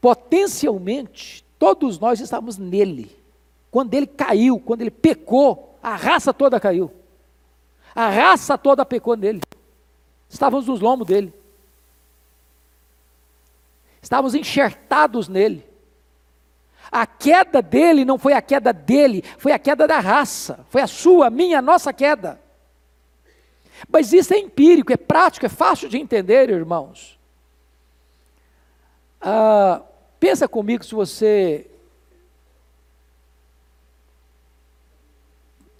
Potencialmente, 0.00 1.44
todos 1.58 1.98
nós 1.98 2.18
estávamos 2.18 2.56
nele. 2.56 3.14
Quando 3.70 3.92
ele 3.92 4.06
caiu, 4.06 4.58
quando 4.58 4.80
ele 4.80 4.90
pecou, 4.90 5.78
a 5.82 5.96
raça 5.96 6.32
toda 6.32 6.58
caiu. 6.58 6.90
A 7.94 8.08
raça 8.08 8.56
toda 8.56 8.86
pecou 8.86 9.14
nele. 9.14 9.42
Estávamos 10.30 10.66
nos 10.66 10.80
lombos 10.80 11.06
dele. 11.06 11.30
Estávamos 14.00 14.34
enxertados 14.34 15.28
nele. 15.28 15.68
A 16.90 17.06
queda 17.06 17.60
dele 17.60 18.04
não 18.04 18.18
foi 18.18 18.32
a 18.32 18.40
queda 18.40 18.72
dele, 18.72 19.22
foi 19.38 19.52
a 19.52 19.58
queda 19.58 19.86
da 19.86 20.00
raça, 20.00 20.64
foi 20.70 20.80
a 20.80 20.86
sua, 20.86 21.26
a 21.26 21.30
minha, 21.30 21.58
a 21.58 21.62
nossa 21.62 21.92
queda. 21.92 22.40
Mas 23.90 24.12
isso 24.12 24.32
é 24.34 24.38
empírico, 24.38 24.92
é 24.92 24.96
prático, 24.96 25.46
é 25.46 25.48
fácil 25.48 25.88
de 25.88 25.98
entender, 25.98 26.50
irmãos. 26.50 27.18
Ah, 29.20 29.82
pensa 30.18 30.48
comigo 30.48 30.84
se 30.84 30.94
você. 30.94 31.70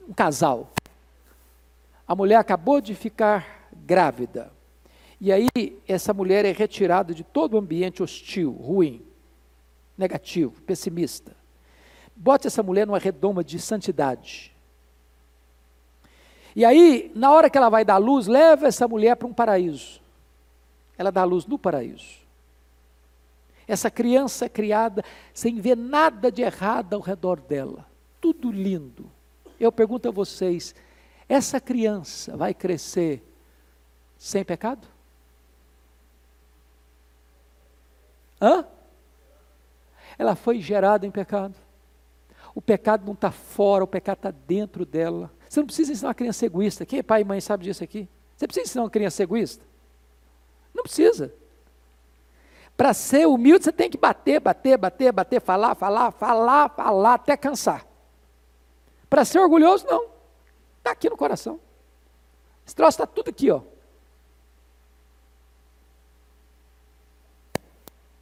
Um 0.06 0.12
casal. 0.12 0.70
A 2.06 2.14
mulher 2.14 2.36
acabou 2.36 2.80
de 2.80 2.94
ficar 2.94 3.68
grávida. 3.72 4.52
E 5.20 5.32
aí, 5.32 5.48
essa 5.86 6.14
mulher 6.14 6.44
é 6.44 6.52
retirada 6.52 7.12
de 7.12 7.24
todo 7.24 7.54
o 7.54 7.58
ambiente 7.58 8.02
hostil, 8.02 8.52
ruim 8.52 9.07
negativo, 9.98 10.62
pessimista. 10.62 11.36
Bote 12.14 12.46
essa 12.46 12.62
mulher 12.62 12.86
numa 12.86 12.98
redoma 12.98 13.42
de 13.42 13.58
santidade. 13.58 14.54
E 16.54 16.64
aí, 16.64 17.12
na 17.14 17.32
hora 17.32 17.50
que 17.50 17.58
ela 17.58 17.68
vai 17.68 17.84
dar 17.84 17.98
luz, 17.98 18.26
leva 18.26 18.66
essa 18.66 18.88
mulher 18.88 19.16
para 19.16 19.28
um 19.28 19.34
paraíso. 19.34 20.00
Ela 20.96 21.12
dá 21.12 21.24
luz 21.24 21.46
no 21.46 21.58
paraíso. 21.58 22.18
Essa 23.66 23.90
criança 23.90 24.46
é 24.46 24.48
criada 24.48 25.04
sem 25.34 25.60
ver 25.60 25.76
nada 25.76 26.32
de 26.32 26.42
errado 26.42 26.94
ao 26.94 27.00
redor 27.00 27.40
dela. 27.40 27.86
Tudo 28.20 28.50
lindo. 28.50 29.10
Eu 29.60 29.70
pergunto 29.70 30.08
a 30.08 30.10
vocês: 30.10 30.74
essa 31.28 31.60
criança 31.60 32.36
vai 32.36 32.54
crescer 32.54 33.22
sem 34.16 34.42
pecado? 34.42 34.88
Hã? 38.40 38.64
Ela 40.18 40.34
foi 40.34 40.60
gerada 40.60 41.06
em 41.06 41.10
pecado. 41.10 41.54
O 42.54 42.60
pecado 42.60 43.06
não 43.06 43.12
está 43.12 43.30
fora, 43.30 43.84
o 43.84 43.86
pecado 43.86 44.16
está 44.18 44.30
dentro 44.30 44.84
dela. 44.84 45.30
Você 45.48 45.60
não 45.60 45.66
precisa 45.66 45.92
ensinar 45.92 46.08
uma 46.08 46.14
criança 46.14 46.44
egoísta. 46.44 46.84
Quem 46.84 46.98
é 46.98 47.02
pai 47.02 47.20
e 47.20 47.24
mãe 47.24 47.40
sabe 47.40 47.64
disso 47.64 47.84
aqui? 47.84 48.08
Você 48.36 48.46
precisa 48.46 48.66
ensinar 48.66 48.82
uma 48.82 48.90
criança 48.90 49.22
egoísta? 49.22 49.64
Não 50.74 50.82
precisa. 50.82 51.32
Para 52.76 52.92
ser 52.92 53.26
humilde, 53.26 53.64
você 53.64 53.72
tem 53.72 53.88
que 53.88 53.96
bater, 53.96 54.40
bater, 54.40 54.76
bater, 54.76 55.12
bater, 55.12 55.40
falar, 55.40 55.74
falar, 55.74 56.10
falar, 56.12 56.68
falar, 56.70 57.14
até 57.14 57.36
cansar. 57.36 57.86
Para 59.08 59.24
ser 59.24 59.38
orgulhoso, 59.38 59.86
não. 59.86 60.08
Está 60.78 60.90
aqui 60.90 61.08
no 61.08 61.16
coração. 61.16 61.60
Esse 62.66 62.74
troço 62.74 63.02
está 63.02 63.06
tudo 63.06 63.30
aqui, 63.30 63.50
ó. 63.50 63.62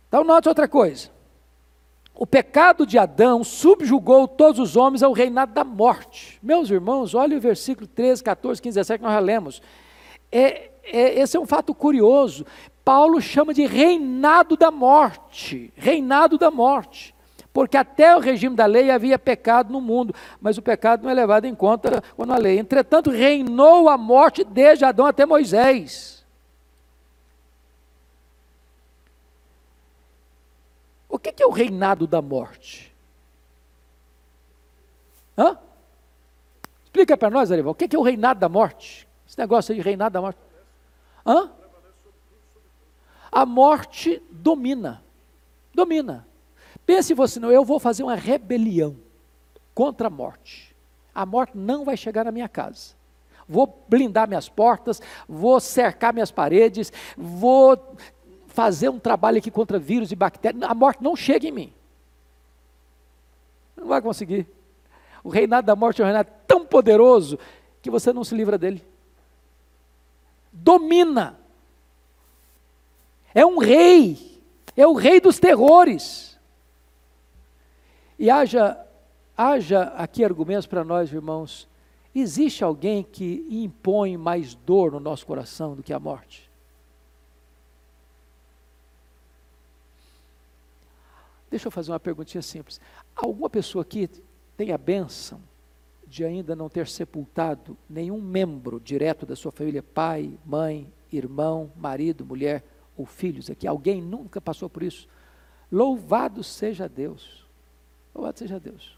Então, 0.09 0.23
note 0.25 0.49
outra 0.49 0.69
coisa. 0.69 1.16
O 2.19 2.27
pecado 2.27 2.87
de 2.87 2.99
Adão 2.99 3.45
subjugou 3.45 4.27
todos 4.27 4.59
os 4.59 4.75
homens 4.75 5.03
ao 5.03 5.13
reinado 5.13 5.53
da 5.53 5.63
morte. 5.63 6.39
Meus 6.43 6.71
irmãos, 6.71 7.15
olha 7.15 7.37
o 7.37 7.41
versículo 7.41 7.87
13, 7.87 8.25
14, 8.25 8.63
15, 8.63 8.75
17 8.75 8.99
que 8.99 9.07
nós 9.07 9.23
lemos. 9.23 9.63
é, 10.33 10.71
é, 10.83 11.21
esse 11.21 11.37
é 11.37 11.41
um 11.41 11.47
fato 11.47 11.75
curioso. 11.75 12.47
Paulo 12.83 13.21
chama 13.21 13.53
de 13.53 13.67
reinado 13.67 14.57
da 14.57 14.71
morte. 14.71 15.73
Reinado 15.77 16.39
da 16.39 16.51
morte. 16.51 17.15
Porque 17.53 17.77
até 17.77 18.17
o 18.17 18.21
regime 18.21 18.57
da 18.57 18.65
lei 18.65 18.91
havia 18.91 19.19
pecado 19.19 19.71
no 19.71 19.81
mundo, 19.81 20.15
mas 20.41 20.57
o 20.57 20.63
pecado 20.63 21.03
não 21.03 21.11
é 21.11 21.15
levado 21.15 21.45
em 21.45 21.55
conta 21.55 22.03
quando 22.15 22.33
a 22.33 22.39
lei. 22.39 22.59
Entretanto, 22.59 23.11
reinou 23.11 23.91
a 23.91 23.99
morte 23.99 24.43
desde 24.43 24.85
Adão 24.87 25.05
até 25.05 25.27
Moisés. 25.27 26.16
O 31.17 31.19
que 31.19 31.43
é 31.43 31.47
o 31.47 31.51
reinado 31.51 32.07
da 32.07 32.21
morte? 32.21 32.95
Hã? 35.37 35.59
Explica 36.85 37.17
para 37.17 37.31
nós, 37.31 37.51
Arival, 37.51 37.73
o 37.73 37.75
que 37.75 37.97
é 37.97 37.99
o 37.99 38.03
reinado 38.03 38.39
da 38.39 38.51
morte? 38.51 39.09
Esse 39.27 39.39
negócio 39.39 39.75
de 39.75 39.81
reinado 39.81 40.13
da 40.13 40.21
morte. 40.21 40.39
Hã? 41.25 41.51
A 43.33 43.47
morte 43.47 44.23
domina. 44.31 45.03
Domina. 45.75 46.29
Pense 46.85 47.15
você, 47.15 47.41
não, 47.41 47.51
eu 47.51 47.65
vou 47.65 47.81
fazer 47.81 48.03
uma 48.03 48.15
rebelião 48.15 48.99
contra 49.75 50.09
a 50.09 50.11
morte. 50.11 50.77
A 51.15 51.25
morte 51.25 51.57
não 51.57 51.83
vai 51.83 51.97
chegar 51.97 52.27
na 52.27 52.31
minha 52.31 52.47
casa. 52.47 52.95
Vou 53.49 53.87
blindar 53.89 54.29
minhas 54.29 54.51
portas, 54.51 55.01
vou 55.27 55.61
cercar 55.61 56.13
minhas 56.13 56.31
paredes, 56.31 56.93
vou 57.17 57.97
fazer 58.57 58.89
um 58.89 58.99
trabalho 58.99 59.37
aqui 59.37 59.51
contra 59.51 59.79
vírus 59.79 60.11
e 60.11 60.17
bactérias. 60.17 60.63
A 60.63 60.75
morte 60.75 61.05
não 61.05 61.15
chega 61.15 61.47
em 61.47 61.53
mim. 61.53 61.73
Não 63.77 63.87
vai 63.87 64.01
conseguir. 64.01 64.49
O 65.23 65.29
reinado 65.29 65.67
da 65.67 65.77
morte 65.77 66.01
é 66.01 66.05
um 66.05 66.07
reinado 66.07 66.31
tão 66.47 66.65
poderoso 66.65 67.39
que 67.83 67.91
você 67.91 68.15
não 68.15 68.25
se 68.25 68.35
livra 68.35 68.57
dele. 68.57 68.83
Domina. 70.51 71.39
É 73.35 73.45
um 73.45 73.59
rei. 73.59 74.41
É 74.75 74.87
o 74.87 74.95
rei 74.95 75.21
dos 75.21 75.39
terrores. 75.39 76.41
E 78.19 78.31
haja, 78.31 78.83
haja 79.37 79.83
aqui 79.99 80.25
argumentos 80.25 80.67
para 80.67 80.83
nós, 80.83 81.13
irmãos. 81.13 81.69
Existe 82.15 82.65
alguém 82.65 83.03
que 83.03 83.47
impõe 83.51 84.17
mais 84.17 84.55
dor 84.55 84.93
no 84.93 85.01
nosso 85.01 85.27
coração 85.27 85.77
do 85.77 85.83
que 85.83 85.93
a 85.93 86.01
morte? 86.01 86.46
Deixa 91.51 91.69
eu 91.69 91.73
fazer 91.73 91.93
uma 91.93 92.01
perguntinha 92.01 92.43
simples. 92.43 92.81
Alguma 93.15 93.49
pessoa 93.49 93.83
aqui 93.83 94.09
tem 94.57 94.73
a 94.73 94.79
bênção 94.79 95.41
de 96.07 96.25
ainda 96.25 96.55
não 96.55 96.69
ter 96.69 96.87
sepultado 96.87 97.77
nenhum 97.89 98.21
membro 98.21 98.81
direto 98.81 99.27
da 99.27 99.35
sua 99.35 99.51
família, 99.51 99.83
pai, 99.83 100.39
mãe, 100.45 100.93
irmão, 101.13 101.73
marido, 101.77 102.25
mulher 102.25 102.65
ou 102.97 103.05
filhos 103.05 103.51
aqui? 103.51 103.67
Alguém 103.67 104.01
nunca 104.01 104.41
passou 104.41 104.71
por 104.71 104.83
isso? 104.83 105.09
Louvado 105.71 106.43
seja 106.45 106.89
Deus. 106.89 107.45
Louvado 108.15 108.39
seja 108.39 108.61
Deus. 108.61 108.97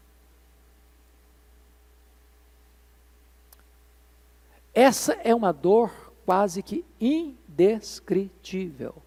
Essa 4.73 5.13
é 5.13 5.33
uma 5.33 5.51
dor 5.51 6.13
quase 6.25 6.61
que 6.61 6.85
indescritível. 7.01 9.01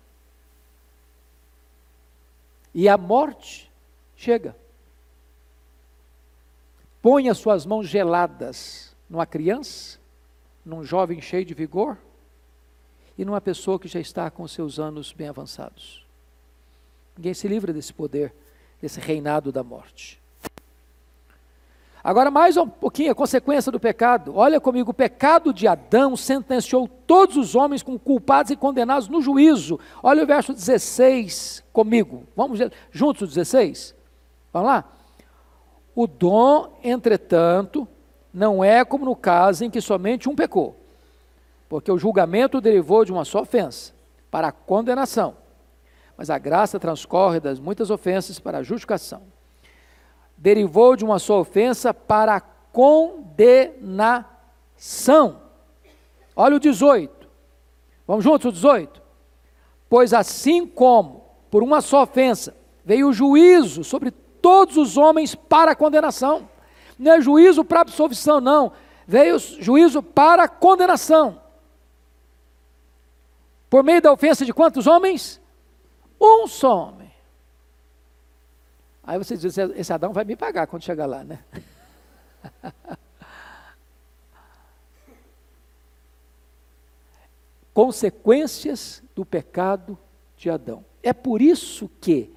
E 2.75 2.89
a 2.89 2.97
morte 2.97 3.70
chega. 4.16 4.57
Põe 7.03 7.29
as 7.29 7.39
suas 7.39 7.66
mãos 7.66 7.89
geladas 7.89 8.95
numa 9.11 9.27
criança, 9.27 9.99
num 10.64 10.85
jovem 10.85 11.20
cheio 11.20 11.45
de 11.45 11.53
vigor 11.53 11.99
e 13.18 13.25
numa 13.25 13.41
pessoa 13.41 13.79
que 13.79 13.89
já 13.89 14.01
está 14.01 14.31
com 14.31 14.47
seus 14.47 14.79
anos 14.79 15.12
bem 15.12 15.29
avançados. 15.29 16.07
Ninguém 17.16 17.35
se 17.35 17.49
livra 17.49 17.73
desse 17.73 17.93
poder 17.93 18.33
esse 18.83 19.01
reinado 19.01 19.51
da 19.51 19.62
morte. 19.62 20.22
Agora, 22.05 22.30
mais 22.30 22.57
um 22.57 22.68
pouquinho, 22.68 23.12
a 23.12 23.14
consequência 23.14 23.70
do 23.70 23.78
pecado. 23.78 24.34
Olha 24.34 24.61
comigo, 24.61 24.90
o 24.90 24.94
pecado 24.94 25.53
de 25.53 25.68
Adão 25.68 26.16
sentenciou 26.16 26.88
todos 26.88 27.36
os 27.36 27.55
homens 27.55 27.82
como 27.82 27.98
culpados 27.98 28.50
e 28.50 28.57
condenados 28.57 29.09
no 29.09 29.22
juízo. 29.22 29.78
Olha 30.03 30.24
o 30.24 30.26
verso 30.26 30.53
16 30.53 31.62
comigo. 31.72 32.24
Vamos 32.36 32.59
juntos 32.90 33.22
o 33.22 33.26
16? 33.26 33.94
Vamos 34.53 34.68
lá? 34.68 34.84
O 35.94 36.07
dom, 36.07 36.78
entretanto, 36.82 37.86
não 38.34 38.64
é 38.64 38.84
como 38.84 39.05
no 39.05 39.14
caso 39.14 39.64
em 39.64 39.70
que 39.70 39.80
somente 39.80 40.28
um 40.28 40.34
pecou, 40.34 40.76
porque 41.68 41.92
o 41.92 41.98
julgamento 41.98 42.61
derivou 42.61 43.05
de 43.05 43.12
uma 43.12 43.24
só 43.24 43.42
ofensa, 43.42 43.92
para 44.30 44.48
a 44.48 44.53
condenação 44.53 45.36
mas 46.16 46.30
a 46.30 46.38
graça 46.38 46.78
transcorre 46.78 47.40
das 47.40 47.59
muitas 47.59 47.90
ofensas 47.90 48.38
para 48.38 48.59
a 48.59 48.62
justificação. 48.62 49.22
Derivou 50.43 50.97
de 50.97 51.05
uma 51.05 51.20
só 51.20 51.38
ofensa 51.38 51.95
para 51.95 52.40
condenação. 52.40 54.11
Olha 56.34 56.57
o 56.57 56.59
18. 56.59 57.28
Vamos 58.05 58.24
juntos, 58.24 58.47
o 58.49 58.53
18. 58.53 59.01
Pois 59.88 60.12
assim 60.12 60.66
como 60.66 61.22
por 61.49 61.62
uma 61.62 61.80
só 61.80 62.03
ofensa 62.03 62.57
veio 62.84 63.11
o 63.11 63.12
juízo 63.12 63.84
sobre 63.84 64.11
todos 64.11 64.76
os 64.76 64.97
homens 64.97 65.36
para 65.36 65.76
condenação. 65.76 66.51
Não 66.99 67.12
é 67.12 67.20
juízo 67.20 67.64
para 67.64 67.82
absolvição, 67.82 68.40
não. 68.40 68.72
Veio 69.07 69.38
juízo 69.38 70.03
para 70.03 70.49
condenação. 70.49 71.40
Por 73.70 73.84
meio 73.84 74.03
da 74.03 74.12
ofensa 74.12 74.45
de 74.45 74.53
quantos 74.53 74.88
homens? 74.88 75.40
Um 76.20 76.49
só 76.49 76.88
homem. 76.88 77.11
Aí 79.03 79.18
você 79.18 79.36
diz, 79.36 79.59
esse 79.59 79.92
Adão 79.92 80.12
vai 80.12 80.24
me 80.24 80.36
pagar 80.36 80.66
quando 80.66 80.84
chegar 80.84 81.07
lá, 81.07 81.24
né? 81.24 81.44
Consequências 87.74 89.03
do 89.14 89.24
pecado 89.24 89.98
de 90.36 90.48
Adão. 90.50 90.84
É 91.03 91.12
por 91.12 91.42
isso 91.42 91.90
que 92.00 92.32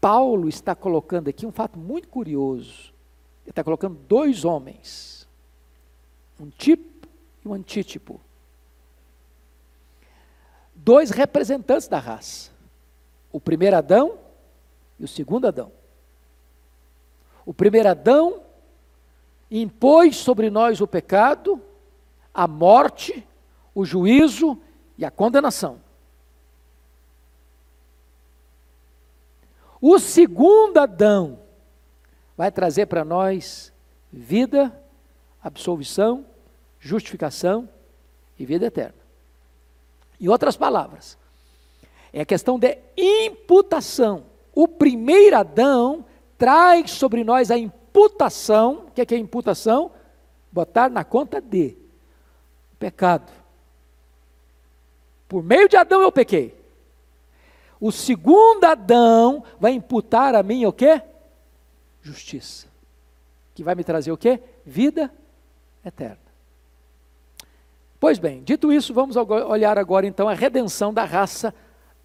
Paulo 0.00 0.48
está 0.48 0.74
colocando 0.74 1.28
aqui 1.28 1.44
um 1.44 1.52
fato 1.52 1.78
muito 1.78 2.08
curioso. 2.08 2.94
Ele 3.44 3.50
está 3.50 3.62
colocando 3.62 3.98
dois 4.08 4.44
homens, 4.44 5.28
um 6.40 6.48
tipo 6.48 7.08
e 7.44 7.48
um 7.48 7.54
antítipo. 7.54 8.20
Dois 10.74 11.10
representantes 11.10 11.88
da 11.88 11.98
raça 11.98 12.56
o 13.32 13.40
primeiro 13.40 13.76
Adão 13.76 14.18
e 14.98 15.04
o 15.04 15.08
segundo 15.08 15.46
Adão. 15.46 15.70
O 17.48 17.54
primeiro 17.54 17.88
Adão 17.88 18.42
impôs 19.50 20.16
sobre 20.16 20.50
nós 20.50 20.82
o 20.82 20.86
pecado, 20.86 21.58
a 22.34 22.46
morte, 22.46 23.26
o 23.74 23.86
juízo 23.86 24.60
e 24.98 25.04
a 25.06 25.10
condenação. 25.10 25.80
O 29.80 29.98
segundo 29.98 30.76
Adão 30.76 31.38
vai 32.36 32.52
trazer 32.52 32.84
para 32.84 33.02
nós 33.02 33.72
vida, 34.12 34.78
absolvição, 35.42 36.26
justificação 36.78 37.66
e 38.38 38.44
vida 38.44 38.66
eterna. 38.66 39.00
Em 40.20 40.28
outras 40.28 40.54
palavras, 40.54 41.16
é 42.12 42.20
a 42.20 42.26
questão 42.26 42.58
de 42.58 42.76
imputação. 42.94 44.26
O 44.54 44.68
primeiro 44.68 45.38
Adão 45.38 46.04
traz 46.38 46.92
sobre 46.92 47.24
nós 47.24 47.50
a 47.50 47.58
imputação. 47.58 48.86
O 48.86 48.90
que 48.92 49.00
é, 49.00 49.06
que 49.06 49.14
é 49.14 49.18
imputação? 49.18 49.90
Botar 50.50 50.88
na 50.88 51.04
conta 51.04 51.40
de 51.40 51.76
pecado. 52.78 53.30
Por 55.28 55.42
meio 55.42 55.68
de 55.68 55.76
Adão 55.76 56.00
eu 56.00 56.12
pequei. 56.12 56.56
O 57.80 57.92
segundo 57.92 58.64
Adão 58.64 59.44
vai 59.60 59.72
imputar 59.72 60.34
a 60.34 60.42
mim 60.42 60.64
o 60.64 60.72
quê? 60.72 61.02
Justiça. 62.00 62.66
Que 63.54 63.62
vai 63.62 63.74
me 63.74 63.84
trazer 63.84 64.10
o 64.10 64.16
quê? 64.16 64.40
Vida 64.64 65.12
eterna. 65.84 66.28
Pois 68.00 68.18
bem, 68.18 68.42
dito 68.44 68.72
isso, 68.72 68.94
vamos 68.94 69.16
olhar 69.16 69.76
agora 69.76 70.06
então 70.06 70.28
a 70.28 70.34
redenção 70.34 70.94
da 70.94 71.04
raça 71.04 71.52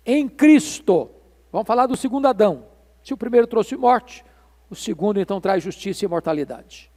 em 0.06 0.28
Cristo. 0.28 1.10
Vamos 1.52 1.68
falar 1.68 1.86
do 1.86 1.96
segundo 1.96 2.28
Adão. 2.28 2.73
Se 3.04 3.14
o 3.14 3.18
primeiro 3.18 3.48
trouxe 3.48 3.76
morte, 3.76 4.24
o 4.70 4.76
segundo 4.76 5.20
então 5.20 5.42
traz 5.42 5.64
justiça 5.64 6.04
e 6.04 6.08
imortalidade. 6.08 6.90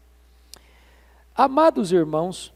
Amados 1.34 1.92
irmãos, 1.92 2.54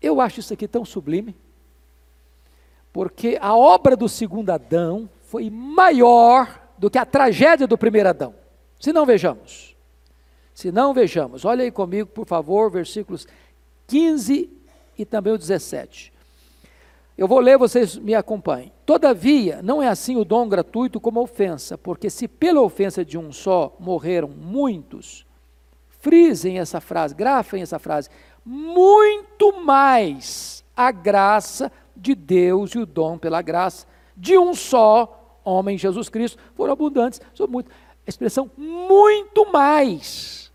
eu 0.00 0.20
acho 0.20 0.40
isso 0.40 0.52
aqui 0.52 0.68
tão 0.68 0.84
sublime, 0.84 1.34
porque 2.92 3.38
a 3.40 3.56
obra 3.56 3.96
do 3.96 4.08
segundo 4.08 4.50
Adão 4.50 5.08
foi 5.26 5.50
maior 5.50 6.68
do 6.78 6.90
que 6.90 6.98
a 6.98 7.06
tragédia 7.06 7.66
do 7.66 7.76
primeiro 7.76 8.08
Adão. 8.08 8.34
Se 8.78 8.92
não 8.92 9.04
vejamos, 9.04 9.76
se 10.54 10.70
não 10.70 10.94
vejamos, 10.94 11.44
olha 11.44 11.64
aí 11.64 11.70
comigo, 11.70 12.08
por 12.08 12.26
favor, 12.26 12.70
versículos 12.70 13.26
15 13.86 14.50
e 14.96 15.04
também 15.04 15.32
o 15.32 15.38
17. 15.38 16.12
Eu 17.20 17.28
vou 17.28 17.38
ler, 17.38 17.58
vocês 17.58 17.98
me 17.98 18.14
acompanhem. 18.14 18.72
Todavia, 18.86 19.60
não 19.62 19.82
é 19.82 19.88
assim 19.88 20.16
o 20.16 20.24
dom 20.24 20.48
gratuito 20.48 20.98
como 20.98 21.20
a 21.20 21.22
ofensa, 21.22 21.76
porque 21.76 22.08
se 22.08 22.26
pela 22.26 22.62
ofensa 22.62 23.04
de 23.04 23.18
um 23.18 23.30
só 23.30 23.76
morreram 23.78 24.26
muitos, 24.28 25.26
frisem 26.00 26.58
essa 26.58 26.80
frase, 26.80 27.14
grafem 27.14 27.60
essa 27.60 27.78
frase, 27.78 28.08
muito 28.42 29.52
mais 29.60 30.64
a 30.74 30.90
graça 30.90 31.70
de 31.94 32.14
Deus 32.14 32.70
e 32.70 32.78
o 32.78 32.86
dom 32.86 33.18
pela 33.18 33.42
graça 33.42 33.86
de 34.16 34.38
um 34.38 34.54
só 34.54 35.38
homem, 35.44 35.76
Jesus 35.76 36.08
Cristo, 36.08 36.42
foram 36.54 36.72
abundantes. 36.72 37.20
Muito, 37.46 37.70
expressão 38.06 38.50
muito 38.56 39.52
mais. 39.52 40.50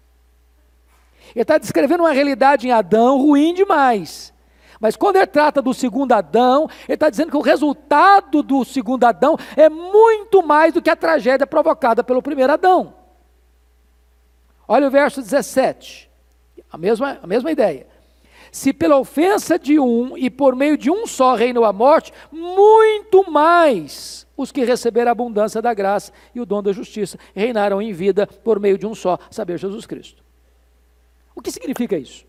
Ele 1.36 1.44
está 1.44 1.60
descrevendo 1.60 2.02
uma 2.02 2.12
realidade 2.12 2.68
em 2.68 2.72
Adão 2.72 3.20
ruim 3.22 3.54
demais. 3.54 4.34
Mas 4.80 4.96
quando 4.96 5.18
ele 5.18 5.28
trata 5.28 5.62
do 5.62 5.74
segundo 5.74 6.12
Adão, 6.12 6.70
ele 6.88 6.96
está 6.96 7.10
dizendo 7.10 7.32
que 7.32 7.38
o 7.38 7.42
resultado 7.42 8.44
do 8.44 8.64
segundo 8.66 9.04
Adão 9.04 9.38
é 9.56 9.70
muito 9.70 10.46
mais 10.46 10.74
do 10.74 10.82
que 10.82 10.90
a 10.90 10.96
tragédia 10.96 11.48
provocada 11.48 12.04
pelo 12.04 12.22
primeiro 12.22 12.54
Adão. 12.54 12.94
Olha 14.68 14.88
o 14.88 14.92
verso 14.92 15.22
17, 15.22 16.10
a 16.72 16.78
mesma, 16.78 17.20
a 17.22 17.28
mesma 17.28 17.52
ideia. 17.52 17.88
Se 18.52 18.72
pela 18.72 18.98
ofensa 18.98 19.60
de 19.60 19.80
um 19.80 20.18
e 20.18 20.30
por 20.30 20.56
meio 20.56 20.78
de 20.78 20.90
um 20.90 21.06
só 21.06 21.36
reinou 21.36 21.66
a 21.66 21.74
morte, 21.74 22.14
muito 22.32 23.30
mais 23.30 24.26
os 24.38 24.52
que 24.52 24.64
receberam 24.64 25.10
a 25.10 25.12
abundância 25.12 25.62
da 25.62 25.74
graça 25.74 26.12
e 26.34 26.40
o 26.40 26.46
dom 26.46 26.64
da 26.64 26.72
justiça 26.72 27.18
reinaram 27.34 27.82
em 27.82 27.94
vida 27.94 28.26
por 28.26 28.60
meio 28.60 28.78
de 28.78 28.86
um 28.86 28.96
só, 28.96 29.20
saber 29.30 29.60
Jesus 29.60 29.86
Cristo. 29.86 30.24
O 31.36 31.42
que 31.42 31.52
significa 31.52 31.98
isso? 31.98 32.26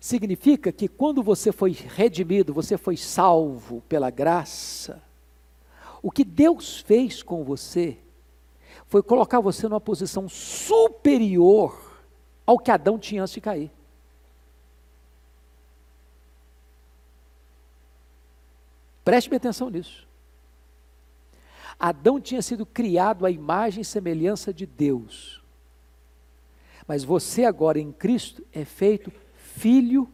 Significa 0.00 0.72
que 0.72 0.88
quando 0.88 1.22
você 1.22 1.52
foi 1.52 1.72
redimido, 1.72 2.54
você 2.54 2.78
foi 2.78 2.96
salvo 2.96 3.82
pela 3.82 4.08
graça, 4.08 5.02
o 6.02 6.10
que 6.10 6.24
Deus 6.24 6.80
fez 6.80 7.22
com 7.22 7.44
você 7.44 7.98
foi 8.86 9.02
colocar 9.02 9.38
você 9.40 9.68
numa 9.68 9.80
posição 9.80 10.26
superior 10.28 12.00
ao 12.46 12.58
que 12.58 12.70
Adão 12.70 12.98
tinha 12.98 13.22
antes 13.22 13.34
de 13.34 13.40
cair. 13.42 13.70
Preste 19.04 19.28
atenção 19.36 19.68
nisso. 19.68 20.08
Adão 21.78 22.20
tinha 22.20 22.42
sido 22.42 22.64
criado 22.64 23.26
à 23.26 23.30
imagem 23.30 23.82
e 23.82 23.84
semelhança 23.84 24.52
de 24.52 24.66
Deus. 24.66 25.42
Mas 26.86 27.04
você 27.04 27.44
agora 27.44 27.78
em 27.78 27.92
Cristo 27.92 28.44
é 28.52 28.64
feito 28.64 29.12
filho 29.56 30.08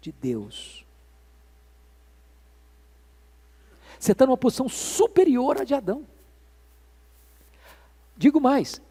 de 0.00 0.12
Deus. 0.12 0.84
Você 3.98 4.12
está 4.12 4.26
numa 4.26 4.36
posição 4.36 4.68
superior 4.68 5.60
à 5.60 5.64
de 5.64 5.74
Adão. 5.74 6.06
Digo 8.16 8.40
mais, 8.40 8.82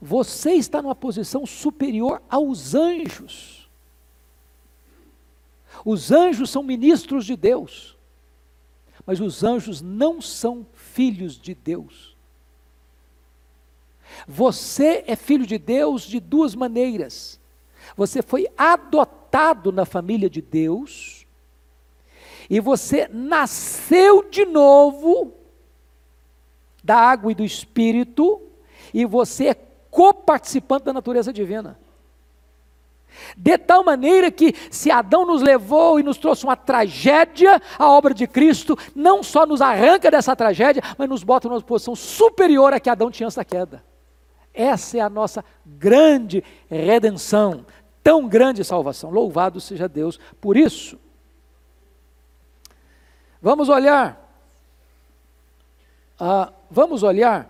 você 0.00 0.52
está 0.52 0.82
numa 0.82 0.94
posição 0.94 1.46
superior 1.46 2.22
aos 2.28 2.74
anjos. 2.74 3.68
Os 5.84 6.12
anjos 6.12 6.50
são 6.50 6.62
ministros 6.62 7.24
de 7.24 7.36
Deus, 7.36 7.96
mas 9.06 9.20
os 9.20 9.42
anjos 9.42 9.80
não 9.80 10.20
são 10.20 10.66
filhos 10.74 11.38
de 11.38 11.54
Deus. 11.54 12.16
Você 14.26 15.04
é 15.06 15.16
filho 15.16 15.46
de 15.46 15.58
Deus 15.58 16.02
de 16.02 16.20
duas 16.20 16.54
maneiras. 16.54 17.40
Você 17.96 18.22
foi 18.22 18.48
adotado 18.56 19.17
na 19.72 19.84
família 19.84 20.28
de 20.28 20.40
Deus, 20.40 21.26
e 22.50 22.60
você 22.60 23.08
nasceu 23.12 24.28
de 24.28 24.46
novo 24.46 25.34
da 26.82 26.96
água 26.96 27.32
e 27.32 27.34
do 27.34 27.44
espírito, 27.44 28.40
e 28.94 29.04
você 29.04 29.48
é 29.48 29.54
coparticipante 29.90 30.86
da 30.86 30.92
natureza 30.92 31.32
divina. 31.32 31.78
De 33.36 33.58
tal 33.58 33.84
maneira 33.84 34.30
que, 34.30 34.54
se 34.70 34.90
Adão 34.90 35.26
nos 35.26 35.42
levou 35.42 35.98
e 35.98 36.02
nos 36.02 36.18
trouxe 36.18 36.44
uma 36.44 36.56
tragédia, 36.56 37.60
a 37.78 37.90
obra 37.90 38.14
de 38.14 38.26
Cristo 38.26 38.78
não 38.94 39.22
só 39.22 39.44
nos 39.44 39.60
arranca 39.60 40.10
dessa 40.10 40.34
tragédia, 40.36 40.82
mas 40.96 41.08
nos 41.08 41.22
bota 41.22 41.48
numa 41.48 41.60
posição 41.60 41.94
superior 41.94 42.72
a 42.72 42.80
que 42.80 42.88
Adão 42.88 43.10
tinha 43.10 43.26
antes 43.26 43.36
da 43.36 43.44
queda. 43.44 43.84
Essa 44.54 44.98
é 44.98 45.00
a 45.00 45.10
nossa 45.10 45.44
grande 45.64 46.42
redenção 46.68 47.64
tão 48.02 48.28
grande 48.28 48.64
salvação. 48.64 49.10
Louvado 49.10 49.60
seja 49.60 49.88
Deus 49.88 50.18
por 50.40 50.56
isso. 50.56 50.98
Vamos 53.40 53.68
olhar, 53.68 54.18
ah, 56.18 56.52
vamos 56.68 57.04
olhar 57.04 57.48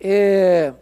é, 0.00 0.72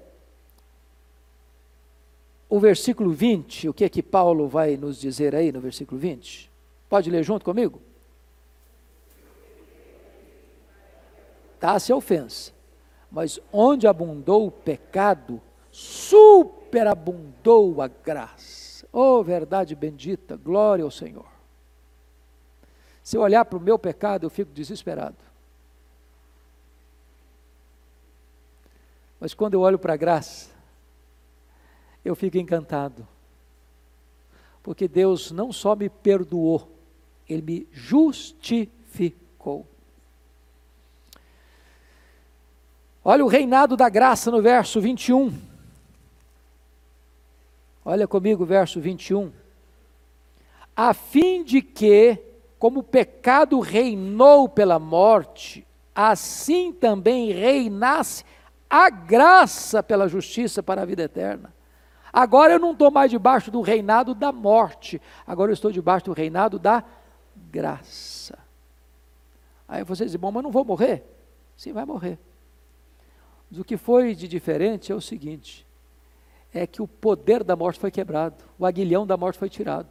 o 2.48 2.60
versículo 2.60 3.10
20, 3.10 3.70
o 3.70 3.74
que 3.74 3.84
é 3.84 3.88
que 3.88 4.02
Paulo 4.02 4.46
vai 4.46 4.76
nos 4.76 5.00
dizer 5.00 5.34
aí 5.34 5.50
no 5.50 5.60
versículo 5.60 5.98
20? 5.98 6.50
Pode 6.88 7.10
ler 7.10 7.24
junto 7.24 7.44
comigo? 7.44 7.80
Tá-se 11.58 11.92
ofensa, 11.92 12.52
mas 13.10 13.40
onde 13.50 13.86
abundou 13.86 14.46
o 14.46 14.50
pecado, 14.50 15.40
superabundou 15.72 17.80
a 17.80 17.88
graça. 17.88 18.63
Oh, 18.96 19.24
verdade 19.24 19.74
bendita, 19.74 20.36
glória 20.36 20.84
ao 20.84 20.90
Senhor. 20.90 21.26
Se 23.02 23.16
eu 23.16 23.22
olhar 23.22 23.44
para 23.44 23.58
o 23.58 23.60
meu 23.60 23.76
pecado, 23.76 24.24
eu 24.24 24.30
fico 24.30 24.52
desesperado. 24.52 25.16
Mas 29.18 29.34
quando 29.34 29.54
eu 29.54 29.62
olho 29.62 29.80
para 29.80 29.94
a 29.94 29.96
graça, 29.96 30.48
eu 32.04 32.14
fico 32.14 32.38
encantado. 32.38 33.04
Porque 34.62 34.86
Deus 34.86 35.32
não 35.32 35.52
só 35.52 35.74
me 35.74 35.88
perdoou, 35.88 36.70
Ele 37.28 37.42
me 37.42 37.68
justificou. 37.72 39.66
Olha 43.04 43.24
o 43.24 43.28
reinado 43.28 43.76
da 43.76 43.88
graça 43.88 44.30
no 44.30 44.40
verso 44.40 44.80
21. 44.80 45.53
Olha 47.84 48.08
comigo 48.08 48.44
o 48.44 48.46
verso 48.46 48.80
21. 48.80 49.30
A 50.74 50.94
fim 50.94 51.44
de 51.44 51.60
que, 51.60 52.18
como 52.58 52.80
o 52.80 52.84
pecado 52.84 53.60
reinou 53.60 54.48
pela 54.48 54.78
morte, 54.78 55.66
assim 55.94 56.72
também 56.72 57.30
reinasse 57.30 58.24
a 58.68 58.88
graça 58.90 59.82
pela 59.82 60.08
justiça 60.08 60.62
para 60.62 60.82
a 60.82 60.84
vida 60.84 61.02
eterna. 61.02 61.54
Agora 62.12 62.54
eu 62.54 62.58
não 62.58 62.72
estou 62.72 62.90
mais 62.90 63.10
debaixo 63.10 63.50
do 63.50 63.60
reinado 63.60 64.14
da 64.14 64.32
morte, 64.32 65.00
agora 65.26 65.50
eu 65.50 65.54
estou 65.54 65.70
debaixo 65.70 66.06
do 66.06 66.12
reinado 66.12 66.58
da 66.58 66.82
graça. 67.50 68.38
Aí 69.68 69.82
vocês 69.82 70.08
dizem, 70.08 70.20
bom, 70.20 70.30
mas 70.30 70.42
não 70.42 70.50
vou 70.50 70.64
morrer? 70.64 71.04
Sim, 71.56 71.72
vai 71.72 71.84
morrer. 71.84 72.18
Mas 73.50 73.58
o 73.58 73.64
que 73.64 73.76
foi 73.76 74.14
de 74.14 74.26
diferente 74.26 74.92
é 74.92 74.94
o 74.94 75.00
seguinte: 75.00 75.66
é 76.54 76.66
que 76.68 76.80
o 76.80 76.86
poder 76.86 77.42
da 77.42 77.56
morte 77.56 77.80
foi 77.80 77.90
quebrado, 77.90 78.44
o 78.56 78.64
aguilhão 78.64 79.04
da 79.04 79.16
morte 79.16 79.38
foi 79.38 79.50
tirado. 79.50 79.88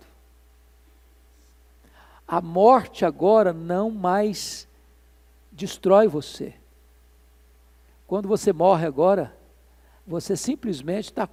A 2.25 2.41
morte 2.41 3.03
agora 3.03 3.51
não 3.51 3.91
mais 3.91 4.65
destrói 5.51 6.07
você. 6.07 6.53
Quando 8.07 8.29
você 8.29 8.53
morre 8.53 8.87
agora, 8.87 9.35
você 10.07 10.37
simplesmente 10.37 11.05
está 11.05 11.27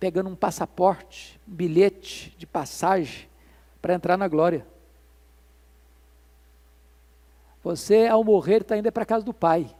pegando 0.00 0.30
um 0.30 0.34
passaporte, 0.34 1.38
um 1.46 1.54
bilhete 1.54 2.34
de 2.38 2.46
passagem 2.46 3.28
para 3.80 3.94
entrar 3.94 4.16
na 4.16 4.26
glória. 4.26 4.66
Você, 7.62 8.06
ao 8.06 8.24
morrer, 8.24 8.62
está 8.62 8.76
indo 8.76 8.90
para 8.90 9.02
a 9.02 9.06
casa 9.06 9.24
do 9.24 9.34
Pai 9.34 9.72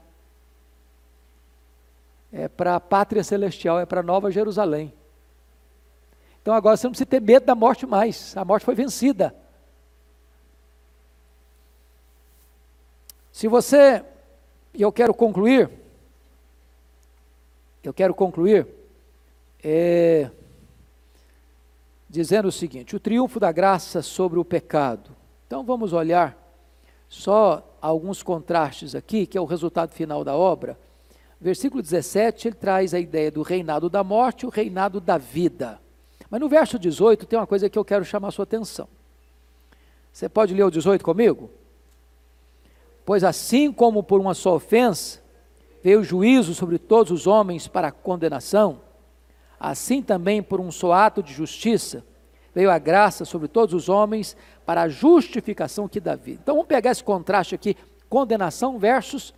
é 2.32 2.48
para 2.48 2.76
a 2.76 2.80
pátria 2.80 3.22
celestial, 3.22 3.78
é 3.78 3.84
para 3.84 4.02
Nova 4.02 4.30
Jerusalém. 4.30 4.92
Então 6.40 6.54
agora 6.54 6.76
você 6.76 6.86
não 6.86 6.92
precisa 6.92 7.06
ter 7.06 7.20
medo 7.20 7.46
da 7.46 7.54
morte 7.54 7.86
mais, 7.86 8.36
a 8.36 8.44
morte 8.44 8.64
foi 8.64 8.74
vencida. 8.74 9.34
Se 13.30 13.46
você, 13.48 14.04
e 14.74 14.82
eu 14.82 14.92
quero 14.92 15.14
concluir, 15.14 15.70
eu 17.82 17.92
quero 17.92 18.14
concluir, 18.14 18.66
é, 19.62 20.30
dizendo 22.08 22.48
o 22.48 22.52
seguinte: 22.52 22.94
o 22.94 23.00
triunfo 23.00 23.40
da 23.40 23.50
graça 23.50 24.02
sobre 24.02 24.38
o 24.38 24.44
pecado. 24.44 25.10
Então 25.46 25.64
vamos 25.64 25.92
olhar 25.92 26.36
só 27.08 27.76
alguns 27.80 28.22
contrastes 28.22 28.94
aqui, 28.94 29.26
que 29.26 29.36
é 29.36 29.40
o 29.40 29.46
resultado 29.46 29.92
final 29.92 30.22
da 30.24 30.34
obra. 30.34 30.78
Versículo 31.42 31.82
17, 31.82 32.48
ele 32.48 32.54
traz 32.54 32.94
a 32.94 33.00
ideia 33.00 33.30
do 33.30 33.42
reinado 33.42 33.90
da 33.90 34.04
morte 34.04 34.46
o 34.46 34.48
reinado 34.48 35.00
da 35.00 35.18
vida. 35.18 35.80
Mas 36.30 36.40
no 36.40 36.48
verso 36.48 36.78
18 36.78 37.26
tem 37.26 37.38
uma 37.38 37.46
coisa 37.46 37.68
que 37.68 37.78
eu 37.78 37.84
quero 37.84 38.04
chamar 38.04 38.28
a 38.28 38.30
sua 38.30 38.44
atenção. 38.44 38.88
Você 40.12 40.28
pode 40.28 40.54
ler 40.54 40.62
o 40.62 40.70
18 40.70 41.04
comigo? 41.04 41.50
Pois 43.04 43.24
assim 43.24 43.72
como 43.72 44.04
por 44.04 44.20
uma 44.20 44.34
só 44.34 44.54
ofensa 44.54 45.20
veio 45.82 46.00
o 46.00 46.04
juízo 46.04 46.54
sobre 46.54 46.78
todos 46.78 47.10
os 47.10 47.26
homens 47.26 47.66
para 47.66 47.90
condenação, 47.90 48.80
assim 49.58 50.00
também 50.00 50.40
por 50.42 50.60
um 50.60 50.70
só 50.70 50.92
ato 50.92 51.22
de 51.22 51.32
justiça 51.32 52.04
veio 52.54 52.70
a 52.70 52.78
graça 52.78 53.24
sobre 53.24 53.48
todos 53.48 53.74
os 53.74 53.88
homens 53.88 54.36
para 54.64 54.82
a 54.82 54.88
justificação 54.88 55.88
que 55.88 55.98
dá 56.00 56.14
vida. 56.14 56.40
Então 56.42 56.54
vamos 56.54 56.68
pegar 56.68 56.90
esse 56.90 57.02
contraste 57.02 57.54
aqui, 57.54 57.76
condenação 58.08 58.78
versus 58.78 59.34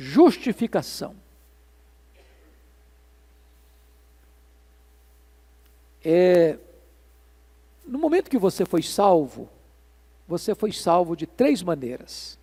justificação. 0.00 1.14
É, 6.02 6.58
no 7.86 7.98
momento 7.98 8.30
que 8.30 8.38
você 8.38 8.64
foi 8.64 8.82
salvo, 8.82 9.46
você 10.26 10.54
foi 10.54 10.72
salvo 10.72 11.14
de 11.14 11.26
três 11.26 11.62
maneiras, 11.62 12.38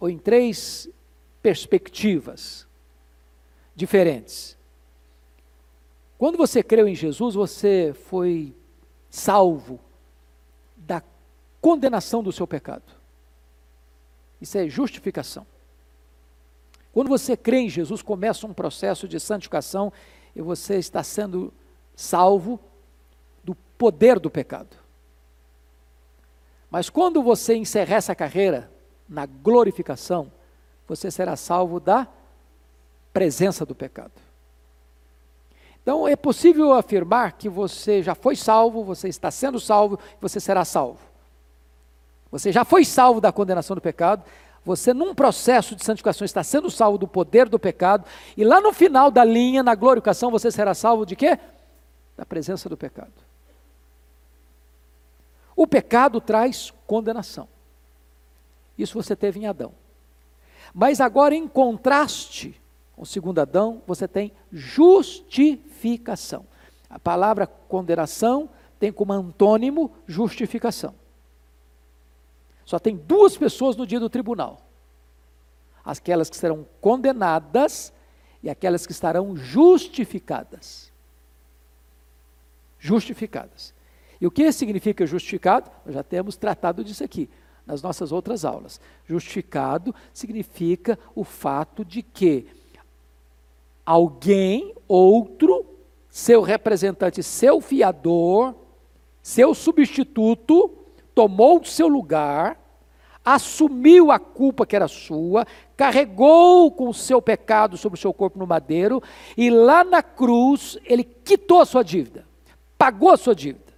ou 0.00 0.08
em 0.08 0.16
três 0.16 0.88
perspectivas 1.42 2.66
diferentes. 3.76 4.56
Quando 6.16 6.38
você 6.38 6.62
creu 6.62 6.88
em 6.88 6.94
Jesus, 6.94 7.34
você 7.34 7.94
foi 8.06 8.56
salvo 9.10 9.78
da 10.74 11.02
condenação 11.60 12.22
do 12.22 12.32
seu 12.32 12.46
pecado. 12.46 12.90
Isso 14.40 14.56
é 14.56 14.66
justificação. 14.70 15.51
Quando 16.92 17.08
você 17.08 17.36
crê 17.36 17.60
em 17.60 17.68
Jesus, 17.68 18.02
começa 18.02 18.46
um 18.46 18.52
processo 18.52 19.08
de 19.08 19.18
santificação 19.18 19.92
e 20.36 20.42
você 20.42 20.76
está 20.76 21.02
sendo 21.02 21.52
salvo 21.96 22.60
do 23.42 23.54
poder 23.54 24.18
do 24.18 24.30
pecado. 24.30 24.76
Mas 26.70 26.90
quando 26.90 27.22
você 27.22 27.54
encerrar 27.54 27.96
essa 27.96 28.14
carreira 28.14 28.70
na 29.08 29.26
glorificação, 29.26 30.30
você 30.86 31.10
será 31.10 31.36
salvo 31.36 31.80
da 31.80 32.06
presença 33.12 33.64
do 33.64 33.74
pecado. 33.74 34.12
Então 35.82 36.06
é 36.06 36.14
possível 36.14 36.72
afirmar 36.72 37.32
que 37.32 37.48
você 37.48 38.02
já 38.02 38.14
foi 38.14 38.36
salvo, 38.36 38.84
você 38.84 39.08
está 39.08 39.30
sendo 39.30 39.58
salvo, 39.58 39.98
você 40.20 40.38
será 40.38 40.64
salvo. 40.64 41.00
Você 42.30 42.52
já 42.52 42.64
foi 42.64 42.84
salvo 42.84 43.20
da 43.20 43.32
condenação 43.32 43.74
do 43.74 43.82
pecado, 43.82 44.24
você 44.64 44.94
num 44.94 45.14
processo 45.14 45.74
de 45.74 45.84
santificação 45.84 46.24
está 46.24 46.42
sendo 46.44 46.70
salvo 46.70 46.96
do 46.96 47.08
poder 47.08 47.48
do 47.48 47.58
pecado, 47.58 48.04
e 48.36 48.44
lá 48.44 48.60
no 48.60 48.72
final 48.72 49.10
da 49.10 49.24
linha, 49.24 49.62
na 49.62 49.74
glorificação, 49.74 50.30
você 50.30 50.50
será 50.50 50.74
salvo 50.74 51.04
de 51.04 51.16
quê? 51.16 51.38
Da 52.16 52.24
presença 52.24 52.68
do 52.68 52.76
pecado. 52.76 53.12
O 55.56 55.66
pecado 55.66 56.20
traz 56.20 56.72
condenação. 56.86 57.48
Isso 58.78 59.00
você 59.00 59.14
teve 59.16 59.40
em 59.40 59.46
Adão. 59.46 59.72
Mas 60.72 61.00
agora, 61.00 61.34
em 61.34 61.46
contraste 61.46 62.60
com 62.94 63.02
o 63.02 63.06
segundo 63.06 63.40
Adão, 63.40 63.82
você 63.86 64.06
tem 64.06 64.32
justificação. 64.50 66.46
A 66.88 66.98
palavra 66.98 67.46
condenação 67.46 68.48
tem 68.78 68.92
como 68.92 69.12
antônimo 69.12 69.92
justificação. 70.06 70.94
Só 72.64 72.78
tem 72.78 72.96
duas 72.96 73.36
pessoas 73.36 73.76
no 73.76 73.86
dia 73.86 74.00
do 74.00 74.10
tribunal: 74.10 74.66
aquelas 75.84 76.30
que 76.30 76.36
serão 76.36 76.66
condenadas 76.80 77.92
e 78.42 78.50
aquelas 78.50 78.86
que 78.86 78.92
estarão 78.92 79.36
justificadas. 79.36 80.92
Justificadas. 82.78 83.72
E 84.20 84.26
o 84.26 84.30
que 84.30 84.50
significa 84.52 85.06
justificado? 85.06 85.70
Nós 85.84 85.94
já 85.94 86.02
temos 86.02 86.36
tratado 86.36 86.84
disso 86.84 87.02
aqui 87.02 87.28
nas 87.66 87.82
nossas 87.82 88.12
outras 88.12 88.44
aulas. 88.44 88.80
Justificado 89.06 89.94
significa 90.12 90.98
o 91.14 91.24
fato 91.24 91.84
de 91.84 92.02
que 92.02 92.46
alguém, 93.84 94.74
outro, 94.86 95.64
seu 96.08 96.42
representante, 96.42 97.22
seu 97.22 97.60
fiador, 97.60 98.54
seu 99.22 99.54
substituto, 99.54 100.81
tomou 101.14 101.60
o 101.60 101.64
seu 101.64 101.88
lugar, 101.88 102.58
assumiu 103.24 104.10
a 104.10 104.18
culpa 104.18 104.66
que 104.66 104.74
era 104.74 104.88
sua, 104.88 105.46
carregou 105.76 106.70
com 106.70 106.88
o 106.88 106.94
seu 106.94 107.22
pecado 107.22 107.76
sobre 107.76 107.98
o 107.98 108.00
seu 108.00 108.12
corpo 108.12 108.38
no 108.38 108.46
madeiro, 108.46 109.02
e 109.36 109.50
lá 109.50 109.84
na 109.84 110.02
cruz 110.02 110.78
ele 110.84 111.04
quitou 111.04 111.60
a 111.60 111.66
sua 111.66 111.82
dívida, 111.82 112.26
pagou 112.76 113.10
a 113.10 113.16
sua 113.16 113.34
dívida 113.34 113.72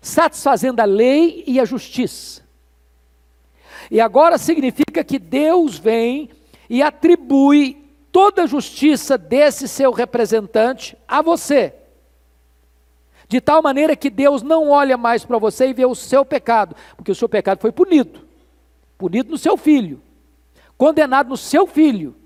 satisfazendo 0.00 0.80
a 0.80 0.84
lei 0.84 1.44
e 1.46 1.58
a 1.58 1.64
justiça. 1.64 2.42
E 3.90 4.00
agora 4.00 4.38
significa 4.38 5.02
que 5.04 5.18
Deus 5.18 5.78
vem 5.78 6.30
e 6.68 6.82
atribui 6.82 7.84
toda 8.12 8.42
a 8.42 8.46
justiça 8.46 9.16
desse 9.16 9.66
seu 9.66 9.92
representante 9.92 10.96
a 11.06 11.22
você. 11.22 11.74
De 13.28 13.40
tal 13.40 13.62
maneira 13.62 13.94
que 13.94 14.08
Deus 14.08 14.42
não 14.42 14.70
olha 14.70 14.96
mais 14.96 15.24
para 15.24 15.38
você 15.38 15.68
e 15.68 15.74
vê 15.74 15.84
o 15.84 15.94
seu 15.94 16.24
pecado, 16.24 16.74
porque 16.96 17.12
o 17.12 17.14
seu 17.14 17.28
pecado 17.28 17.60
foi 17.60 17.70
punido 17.70 18.28
punido 18.98 19.30
no 19.30 19.38
seu 19.38 19.56
filho, 19.56 20.02
condenado 20.76 21.28
no 21.28 21.36
seu 21.36 21.66
filho. 21.66 22.16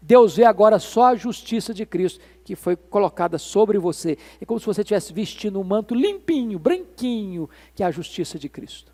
Deus 0.00 0.36
vê 0.36 0.44
agora 0.44 0.78
só 0.78 1.06
a 1.06 1.16
justiça 1.16 1.74
de 1.74 1.84
Cristo 1.84 2.20
que 2.44 2.56
foi 2.56 2.74
colocada 2.74 3.38
sobre 3.38 3.78
você. 3.78 4.16
É 4.40 4.44
como 4.44 4.58
se 4.58 4.66
você 4.66 4.80
estivesse 4.80 5.12
vestindo 5.12 5.60
um 5.60 5.64
manto 5.64 5.94
limpinho, 5.94 6.58
branquinho, 6.58 7.48
que 7.74 7.82
é 7.82 7.86
a 7.86 7.90
justiça 7.90 8.38
de 8.38 8.48
Cristo. 8.48 8.92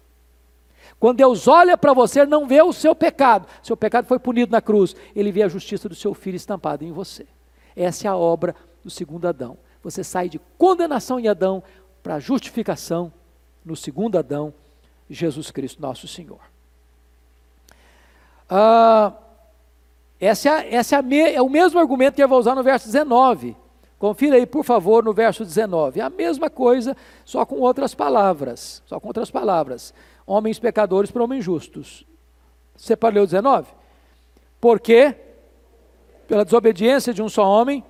Quando 0.99 1.19
Deus 1.19 1.47
olha 1.49 1.79
para 1.79 1.93
você, 1.93 2.27
não 2.27 2.47
vê 2.47 2.61
o 2.61 2.73
seu 2.73 2.95
pecado. 2.95 3.47
Seu 3.63 3.77
pecado 3.77 4.07
foi 4.07 4.19
punido 4.19 4.53
na 4.53 4.61
cruz. 4.61 4.95
Ele 5.15 5.33
vê 5.33 5.43
a 5.43 5.49
justiça 5.49 5.89
do 5.89 5.95
seu 5.95 6.13
filho 6.13 6.37
estampada 6.37 6.85
em 6.85 6.93
você. 6.93 7.27
Essa 7.75 8.07
é 8.07 8.11
a 8.11 8.17
obra 8.17 8.55
do 8.85 8.91
segundo 8.91 9.27
Adão. 9.27 9.57
Você 9.83 10.03
sai 10.03 10.29
de 10.29 10.39
condenação 10.57 11.18
em 11.18 11.29
Adão 11.29 11.62
para 12.03 12.18
justificação 12.18 13.12
no 13.64 13.76
segundo 13.76 14.18
Adão, 14.18 14.53
Jesus 15.09 15.51
Cristo, 15.51 15.81
nosso 15.81 16.09
Senhor. 16.09 16.41
Ah, 18.49 19.12
essa, 20.20 20.62
é, 20.62 20.74
essa 20.74 20.97
é, 20.97 21.03
me, 21.03 21.18
é, 21.18 21.41
o 21.41 21.49
mesmo 21.49 21.79
argumento 21.79 22.14
que 22.14 22.22
eu 22.22 22.29
vou 22.29 22.39
usar 22.39 22.55
no 22.55 22.62
verso 22.62 22.87
19. 22.87 23.57
Confira 23.99 24.37
aí, 24.37 24.47
por 24.47 24.64
favor, 24.64 25.05
no 25.05 25.12
verso 25.12 25.45
19. 25.45 26.01
É 26.01 26.05
a 26.05 26.11
mesma 26.11 26.49
coisa, 26.49 26.97
só 27.24 27.45
com 27.45 27.57
outras 27.57 27.95
palavras. 27.95 28.83
Só 28.87 28.99
com 28.99 29.09
outras 29.09 29.31
palavras. 29.31 29.93
Homens 30.26 30.59
pecadores 30.59 31.11
para 31.11 31.22
homens 31.22 31.45
justos. 31.45 32.07
Você 32.76 32.95
o 32.95 33.26
19? 33.26 33.68
Porque, 34.61 35.14
pela 36.26 36.45
desobediência 36.45 37.12
de 37.12 37.22
um 37.22 37.29
só 37.29 37.45
homem, 37.45 37.85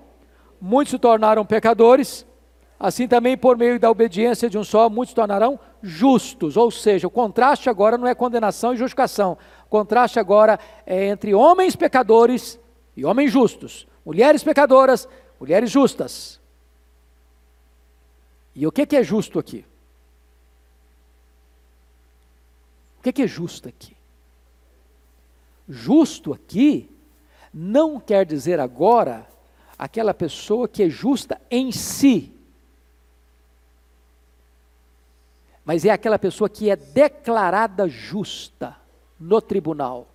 muitos 0.60 0.90
se 0.90 0.98
tornaram 0.98 1.44
pecadores, 1.44 2.26
assim 2.78 3.08
também 3.08 3.36
por 3.36 3.56
meio 3.56 3.78
da 3.78 3.90
obediência 3.90 4.48
de 4.48 4.58
um 4.58 4.64
só, 4.64 4.88
muitos 4.88 5.10
se 5.10 5.16
tornarão 5.16 5.58
justos. 5.82 6.56
Ou 6.56 6.70
seja, 6.70 7.06
o 7.06 7.10
contraste 7.10 7.68
agora 7.68 7.98
não 7.98 8.06
é 8.06 8.14
condenação 8.14 8.74
e 8.74 8.76
justificação 8.76 9.36
contraste 9.68 10.18
agora 10.18 10.58
é 10.86 11.06
entre 11.06 11.34
homens 11.34 11.76
pecadores 11.76 12.58
e 12.96 13.04
homens 13.04 13.30
justos, 13.30 13.86
mulheres 14.04 14.42
pecadoras, 14.42 15.08
mulheres 15.38 15.70
justas. 15.70 16.40
E 18.54 18.66
o 18.66 18.72
que, 18.72 18.96
é 18.96 19.04
justo 19.04 19.38
aqui? 19.38 19.64
O 22.98 23.12
que 23.12 23.22
é 23.22 23.26
justo 23.26 23.68
aqui? 23.68 23.96
Justo 25.68 26.32
aqui 26.32 26.90
não 27.54 28.00
quer 28.00 28.26
dizer 28.26 28.58
agora 28.58 29.26
aquela 29.78 30.12
pessoa 30.12 30.66
que 30.66 30.82
é 30.82 30.90
justa 30.90 31.40
em 31.50 31.70
si, 31.70 32.34
mas 35.64 35.84
é 35.84 35.90
aquela 35.90 36.18
pessoa 36.18 36.48
que 36.48 36.70
é 36.70 36.76
declarada 36.76 37.86
justa 37.86 38.74
no 39.20 39.40
tribunal. 39.40 40.08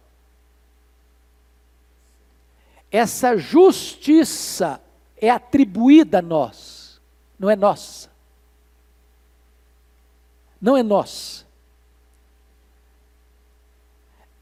Essa 2.92 3.38
justiça 3.38 4.82
é 5.16 5.30
atribuída 5.30 6.20
a 6.20 6.22
nós, 6.22 7.00
não 7.40 7.50
é 7.50 7.56
nossa. 7.56 8.12
Não 10.60 10.78
é 10.78 10.84
nossa. 10.84 11.46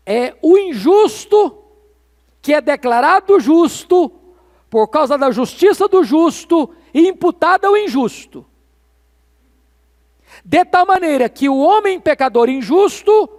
É 0.05 0.37
o 0.41 0.57
injusto 0.57 1.63
que 2.41 2.53
é 2.53 2.61
declarado 2.61 3.39
justo 3.39 4.20
por 4.71 4.87
causa 4.87 5.17
da 5.17 5.29
justiça 5.31 5.85
do 5.85 6.01
justo 6.01 6.73
imputada 6.93 7.67
ao 7.67 7.75
injusto. 7.75 8.45
De 10.45 10.63
tal 10.63 10.85
maneira 10.85 11.27
que 11.27 11.49
o 11.49 11.57
homem 11.57 11.99
pecador 11.99 12.47
injusto 12.47 13.29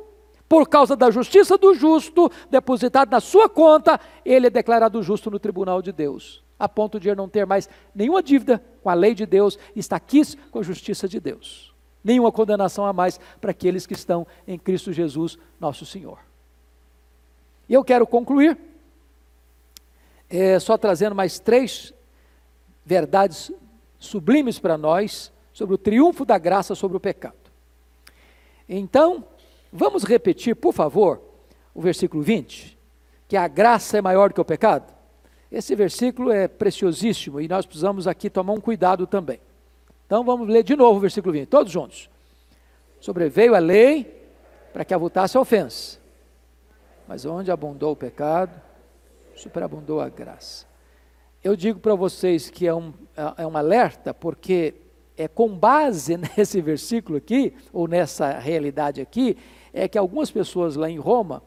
por 0.47 0.69
causa 0.69 0.95
da 0.95 1.11
justiça 1.11 1.57
do 1.57 1.75
justo 1.75 2.31
depositada 2.51 3.11
na 3.11 3.19
sua 3.19 3.49
conta, 3.49 3.99
ele 4.23 4.49
é 4.49 4.51
declarado 4.51 5.03
justo 5.03 5.31
no 5.31 5.39
tribunal 5.39 5.81
de 5.81 5.91
Deus, 5.91 6.45
a 6.59 6.69
ponto 6.69 7.01
de 7.01 7.15
não 7.15 7.27
ter 7.27 7.47
mais 7.47 7.67
nenhuma 7.95 8.23
dívida 8.23 8.63
com 8.83 8.91
a 8.91 8.95
lei 8.95 9.15
de 9.15 9.25
Deus, 9.25 9.59
está 9.75 9.97
aqui 9.97 10.21
com 10.51 10.59
a 10.59 10.63
justiça 10.63 11.09
de 11.09 11.19
Deus. 11.19 11.73
nenhuma 12.05 12.33
condenação 12.33 12.85
a 12.85 12.93
mais 12.93 13.19
para 13.41 13.53
aqueles 13.53 13.87
que 13.87 13.95
estão 13.95 14.27
em 14.47 14.59
Cristo 14.59 14.93
Jesus, 14.93 15.39
nosso 15.59 15.87
Senhor. 15.87 16.19
E 17.69 17.75
eu 17.75 17.83
quero 17.85 18.07
concluir, 18.07 18.59
é, 20.33 20.59
só 20.59 20.79
trazendo 20.79 21.15
mais 21.15 21.39
três 21.39 21.93
verdades 22.87 23.53
sublimes 23.99 24.59
para 24.59 24.79
nós 24.79 25.31
sobre 25.53 25.75
o 25.75 25.79
triunfo 25.79 26.25
da 26.25 26.39
graça 26.39 26.75
sobre 26.75 26.97
o 26.97 27.01
pecado. 27.01 27.37
Então, 28.67 29.25
vamos 29.71 30.05
repetir, 30.05 30.57
por 30.57 30.73
favor, 30.73 31.21
o 31.75 31.83
versículo 31.83 32.23
20, 32.23 32.79
que 33.29 33.37
a 33.37 33.47
graça 33.47 33.99
é 33.99 34.01
maior 34.01 34.31
do 34.31 34.35
que 34.35 34.41
o 34.41 34.45
pecado. 34.45 34.91
Esse 35.51 35.75
versículo 35.75 36.33
é 36.33 36.49
preciosíssimo 36.49 37.39
e 37.39 37.47
nós 37.47 37.67
precisamos 37.67 38.09
aqui 38.09 38.31
tomar 38.31 38.55
um 38.55 38.61
cuidado 38.61 39.07
também. 39.07 39.39
Então 40.07 40.25
vamos 40.25 40.49
ler 40.49 40.63
de 40.63 40.75
novo 40.75 40.97
o 40.97 41.01
versículo 41.01 41.35
20, 41.35 41.47
todos 41.47 41.71
juntos. 41.71 42.09
Sobreveio 43.01 43.55
a 43.55 43.59
lei 43.59 44.31
para 44.73 44.83
que 44.83 44.95
avultasse 44.95 45.37
a 45.37 45.41
ofensa, 45.41 45.99
mas 47.07 47.27
onde 47.27 47.51
abundou 47.51 47.93
o 47.93 47.97
pecado, 47.97 48.59
superabundou 49.37 50.01
a 50.01 50.09
graça. 50.09 50.67
Eu 51.43 51.57
digo 51.57 51.81
para 51.81 51.95
vocês 51.95 52.49
que 52.49 52.67
é 52.67 52.75
um, 52.75 52.93
é 53.37 53.47
um 53.47 53.57
alerta, 53.57 54.15
porque 54.15 54.75
é 55.17 55.27
com 55.27 55.49
base 55.49 56.17
nesse 56.37 56.61
versículo 56.61 57.19
aqui, 57.19 57.55
ou 57.73 57.89
nessa 57.89 58.39
realidade 58.39 59.01
aqui, 59.01 59.37
é 59.73 59.89
que 59.89 59.99
algumas 59.99 60.31
pessoas 60.31 60.77
lá 60.77 60.89
em 60.89 60.99
Roma 60.99 61.43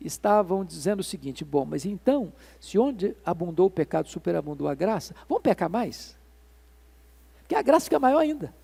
estavam 0.00 0.64
dizendo 0.64 1.00
o 1.00 1.04
seguinte: 1.04 1.44
bom, 1.44 1.64
mas 1.64 1.84
então, 1.84 2.32
se 2.60 2.78
onde 2.78 3.16
abundou 3.24 3.66
o 3.66 3.70
pecado, 3.70 4.08
superabundou 4.08 4.68
a 4.68 4.74
graça, 4.74 5.14
vamos 5.28 5.42
pecar 5.42 5.68
mais? 5.68 6.16
Porque 7.40 7.54
a 7.54 7.62
graça 7.62 7.84
fica 7.84 7.98
maior 7.98 8.18
ainda. 8.18 8.54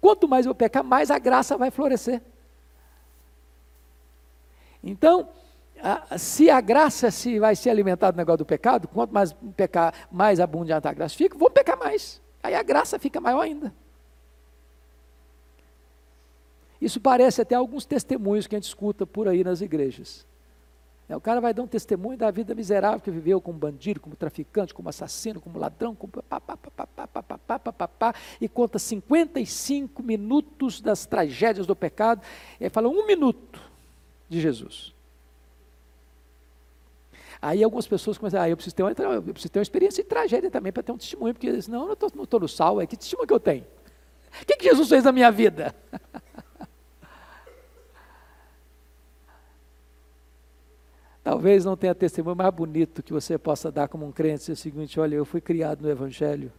Quanto 0.00 0.26
mais 0.26 0.46
eu 0.46 0.54
pecar, 0.54 0.82
mais 0.82 1.10
a 1.10 1.18
graça 1.18 1.56
vai 1.56 1.70
florescer. 1.70 2.20
Então, 4.82 5.28
se 6.18 6.48
a 6.48 6.60
graça 6.60 7.10
se 7.10 7.38
vai 7.38 7.56
se 7.56 7.68
alimentar 7.68 8.10
do 8.10 8.16
negócio 8.16 8.38
do 8.38 8.46
pecado, 8.46 8.86
quanto 8.88 9.12
mais 9.12 9.34
pecar, 9.56 9.92
mais 10.10 10.40
abundante 10.40 10.86
a 10.86 10.92
graça 10.92 11.16
fica, 11.16 11.36
vamos 11.36 11.52
pecar 11.52 11.78
mais. 11.78 12.20
Aí 12.42 12.54
a 12.54 12.62
graça 12.62 12.98
fica 12.98 13.20
maior 13.20 13.40
ainda. 13.40 13.72
Isso 16.80 17.00
parece 17.00 17.40
até 17.40 17.54
alguns 17.54 17.84
testemunhos 17.84 18.46
que 18.46 18.56
a 18.56 18.58
gente 18.58 18.66
escuta 18.66 19.06
por 19.06 19.28
aí 19.28 19.44
nas 19.44 19.60
igrejas. 19.60 20.26
É, 21.08 21.16
o 21.16 21.20
cara 21.20 21.40
vai 21.40 21.52
dar 21.52 21.62
um 21.62 21.66
testemunho 21.66 22.16
da 22.16 22.30
vida 22.30 22.54
miserável 22.54 23.00
que 23.00 23.10
viveu 23.10 23.40
como 23.40 23.58
bandido, 23.58 24.00
como 24.00 24.16
traficante, 24.16 24.72
como 24.72 24.88
assassino, 24.88 25.40
como 25.40 25.58
ladrão, 25.58 25.94
como 25.94 26.12
pá, 26.12 26.40
pá, 26.40 26.56
pá, 26.56 27.88
pá, 27.88 28.14
e 28.40 28.48
conta 28.48 28.78
55 28.78 30.02
minutos 30.02 30.80
das 30.80 31.06
tragédias 31.06 31.66
do 31.66 31.76
pecado. 31.76 32.22
E 32.58 32.68
fala 32.68 32.88
um 32.88 33.06
minuto 33.06 33.60
de 34.28 34.40
Jesus. 34.40 34.94
Aí 37.42 37.64
algumas 37.64 37.88
pessoas 37.88 38.16
começam, 38.16 38.40
ah, 38.40 38.48
eu 38.48 38.56
preciso 38.56 38.76
ter 38.76 38.84
uma, 38.84 38.92
eu 38.92 39.22
preciso 39.24 39.50
ter 39.50 39.58
uma 39.58 39.64
experiência 39.64 40.04
de 40.04 40.08
tragédia 40.08 40.48
também 40.48 40.72
para 40.72 40.84
ter 40.84 40.92
um 40.92 40.96
testemunho, 40.96 41.34
porque 41.34 41.60
senão 41.60 41.90
eu 41.90 41.98
não 42.14 42.22
estou 42.22 42.38
no 42.38 42.46
sal, 42.46 42.80
é 42.80 42.86
que 42.86 42.96
testemunho 42.96 43.26
que 43.26 43.34
eu 43.34 43.40
tenho? 43.40 43.66
O 44.40 44.46
que, 44.46 44.56
que 44.56 44.64
Jesus 44.64 44.88
fez 44.88 45.02
na 45.02 45.10
minha 45.10 45.28
vida? 45.32 45.74
Talvez 51.24 51.64
não 51.64 51.76
tenha 51.76 51.96
testemunho 51.96 52.36
mais 52.36 52.54
bonito 52.54 53.02
que 53.02 53.12
você 53.12 53.36
possa 53.36 53.72
dar 53.72 53.88
como 53.88 54.06
um 54.06 54.12
crente, 54.12 54.48
é 54.48 54.54
o 54.54 54.56
seguinte, 54.56 55.00
olha, 55.00 55.16
eu 55.16 55.24
fui 55.24 55.40
criado 55.40 55.82
no 55.82 55.90
Evangelho. 55.90 56.52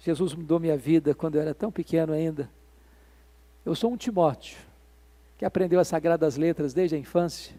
Jesus 0.00 0.34
mudou 0.34 0.58
minha 0.58 0.76
vida 0.76 1.14
quando 1.14 1.36
eu 1.36 1.42
era 1.42 1.54
tão 1.54 1.70
pequeno 1.70 2.12
ainda. 2.12 2.50
Eu 3.64 3.76
sou 3.76 3.92
um 3.92 3.96
Timóteo, 3.96 4.58
que 5.38 5.44
aprendeu 5.44 5.78
as 5.78 5.86
sagradas 5.86 6.36
letras 6.36 6.74
desde 6.74 6.96
a 6.96 6.98
infância. 6.98 7.54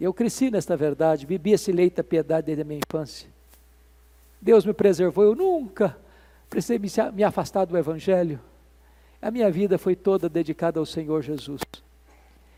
Eu 0.00 0.14
cresci 0.14 0.50
nesta 0.50 0.76
verdade, 0.76 1.26
bebi 1.26 1.52
esse 1.52 1.70
leite 1.70 1.96
da 1.96 2.04
piedade 2.04 2.46
desde 2.46 2.62
a 2.62 2.64
minha 2.64 2.80
infância. 2.80 3.28
Deus 4.40 4.64
me 4.64 4.72
preservou, 4.72 5.24
eu 5.24 5.34
nunca 5.34 5.96
precisei 6.48 6.80
me 7.12 7.22
afastar 7.22 7.66
do 7.66 7.76
Evangelho. 7.76 8.40
A 9.20 9.30
minha 9.30 9.50
vida 9.50 9.76
foi 9.76 9.94
toda 9.94 10.28
dedicada 10.28 10.80
ao 10.80 10.86
Senhor 10.86 11.20
Jesus. 11.20 11.60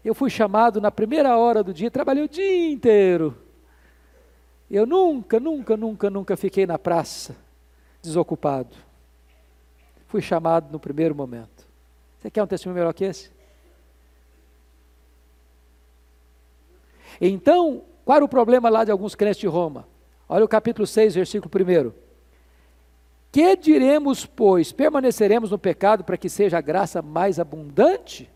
Eu 0.05 0.15
fui 0.15 0.31
chamado 0.31 0.81
na 0.81 0.93
primeira 0.93 1.37
hora 1.37 1.63
do 1.63 1.75
dia, 1.75 1.91
trabalhei 1.91 2.23
o 2.23 2.29
dia 2.29 2.71
inteiro. 2.71 3.37
Eu 4.71 4.87
nunca, 4.87 5.41
nunca, 5.41 5.77
nunca, 5.77 6.09
nunca 6.09 6.37
fiquei 6.37 6.65
na 6.65 6.79
praça 6.79 7.37
desocupado. 8.01 8.77
Fui 10.07 10.23
chamado 10.23 10.71
no 10.71 10.79
primeiro 10.79 11.15
momento. 11.15 11.67
Você 12.19 12.31
quer 12.31 12.43
um 12.43 12.47
testemunho 12.47 12.79
melhor 12.79 12.95
que 12.95 13.05
esse? 13.05 13.31
Então, 17.25 17.85
qual 18.05 18.17
era 18.17 18.25
o 18.25 18.29
problema 18.29 18.69
lá 18.69 18.83
de 18.83 18.91
alguns 18.91 19.15
crentes 19.15 19.39
de 19.39 19.47
Roma? 19.47 19.87
Olha 20.29 20.45
o 20.45 20.49
capítulo 20.49 20.85
6, 20.85 21.15
versículo 21.15 21.49
1. 21.55 21.93
Que 23.31 23.57
diremos, 23.57 24.27
pois? 24.27 24.73
Permaneceremos 24.73 25.53
no 25.53 25.59
pecado 25.59 26.03
para 26.03 26.17
que 26.17 26.29
seja 26.29 26.59
a 26.59 26.61
graça 26.61 27.01
mais 27.01 27.39
abundante? 27.39 28.29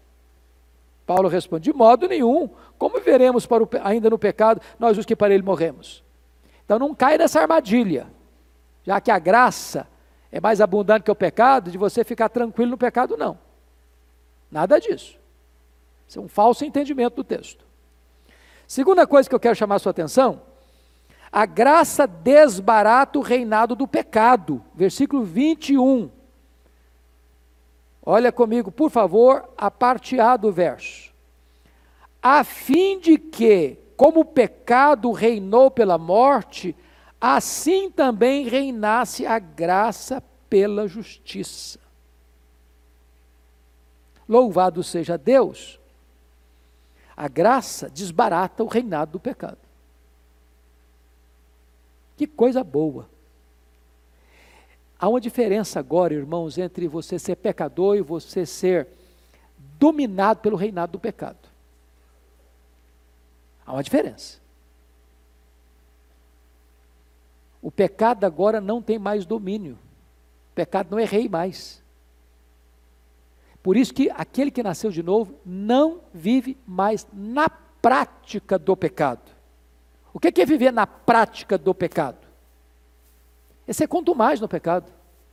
Paulo 1.05 1.28
responde: 1.28 1.64
de 1.64 1.76
modo 1.76 2.07
nenhum. 2.07 2.49
Como 2.78 3.01
veremos 3.01 3.45
o, 3.45 3.68
ainda 3.82 4.09
no 4.09 4.18
pecado, 4.18 4.61
nós 4.78 4.97
os 4.97 5.05
que 5.05 5.16
para 5.16 5.34
ele 5.34 5.43
morremos? 5.43 6.05
Então 6.64 6.78
não 6.78 6.95
cai 6.95 7.18
nessa 7.18 7.41
armadilha, 7.41 8.07
já 8.84 9.01
que 9.01 9.11
a 9.11 9.18
graça 9.18 9.89
é 10.30 10.41
mais 10.41 10.61
abundante 10.61 11.03
que 11.03 11.11
o 11.11 11.14
pecado, 11.14 11.72
de 11.72 11.78
você 11.78 12.05
ficar 12.05 12.28
tranquilo 12.28 12.70
no 12.70 12.78
pecado, 12.78 13.16
não. 13.16 13.37
Nada 14.49 14.78
disso. 14.78 15.18
Isso 16.07 16.20
é 16.20 16.22
um 16.22 16.28
falso 16.28 16.64
entendimento 16.64 17.16
do 17.16 17.24
texto. 17.24 17.66
Segunda 18.67 19.07
coisa 19.07 19.29
que 19.29 19.35
eu 19.35 19.41
quero 19.41 19.55
chamar 19.55 19.77
a 19.77 19.79
sua 19.79 19.91
atenção, 19.91 20.43
a 21.31 21.47
graça 21.47 22.07
desbarata 22.07 23.19
o 23.19 23.23
reinado 23.23 23.77
do 23.77 23.87
pecado. 23.87 24.62
Versículo 24.75 25.23
21. 25.23 26.11
Olha 28.05 28.31
comigo, 28.31 28.71
por 28.71 28.91
favor, 28.91 29.49
a 29.57 29.71
parte 29.71 30.19
A 30.19 30.37
do 30.37 30.53
verso. 30.53 31.12
A 32.23 32.43
fim 32.43 32.99
de 32.99 33.19
que, 33.19 33.79
como 33.97 34.21
o 34.21 34.25
pecado 34.25 35.12
reinou 35.12 35.71
pela 35.71 35.99
morte, 35.99 36.75
assim 37.21 37.91
também 37.91 38.49
reinasse 38.49 39.27
a 39.27 39.39
graça 39.39 40.23
pela 40.49 40.89
justiça. 40.89 41.79
Louvado 44.29 44.83
seja 44.83 45.17
Deus. 45.17 45.79
A 47.17 47.29
graça 47.29 47.89
desbarata 47.89 48.62
o 48.62 48.67
reinado 48.67 49.12
do 49.12 49.21
pecado. 49.21 49.59
Que 52.17 52.27
coisa 52.27 52.62
boa. 52.62 53.09
Há 54.99 55.09
uma 55.09 55.21
diferença 55.21 55.79
agora, 55.79 56.14
irmãos, 56.14 56.57
entre 56.59 56.89
você 56.89 57.19
ser 57.19 57.37
pecador 57.37 57.97
e 57.97 58.03
você 58.03 58.47
ser 58.47 58.89
dominado 59.79 60.41
pelo 60.41 60.57
reinado 60.57 60.93
do 60.93 60.99
pecado. 60.99 61.39
Há 63.64 63.73
uma 63.73 63.83
diferença. 63.83 64.39
O 67.61 67.71
pecado 67.71 68.25
agora 68.25 68.61
não 68.61 68.81
tem 68.81 68.99
mais 68.99 69.27
domínio. 69.27 69.79
O 70.53 70.55
pecado 70.55 70.91
não 70.91 70.99
é 70.99 71.05
rei 71.05 71.29
mais. 71.29 71.83
Por 73.67 73.77
isso 73.77 73.93
que 73.93 74.09
aquele 74.14 74.53
que 74.53 74.62
nasceu 74.62 74.93
de 74.93 75.03
novo 75.03 75.35
não 75.45 76.01
vive 76.14 76.57
mais 76.64 77.05
na 77.12 77.49
prática 77.49 78.57
do 78.57 78.77
pecado. 78.77 79.23
O 80.14 80.21
que 80.21 80.41
é 80.41 80.47
viver 80.47 80.73
na 80.73 80.87
prática 80.87 81.59
do 81.59 81.75
pecado? 81.75 82.19
É 83.67 83.73
ser 83.73 83.89
mais 84.14 84.41
no 84.41 84.47
pecado. 84.47 84.93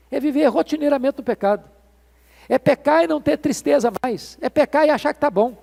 É 0.09 0.19
viver 0.19 0.47
rotineiramente 0.47 1.19
no 1.19 1.23
pecado. 1.23 1.69
É 2.49 2.57
pecar 2.57 3.03
e 3.03 3.07
não 3.07 3.21
ter 3.21 3.37
tristeza 3.37 3.93
mais. 4.01 4.35
É 4.41 4.49
pecar 4.49 4.87
e 4.87 4.89
achar 4.89 5.13
que 5.13 5.17
está 5.17 5.29
bom. 5.29 5.55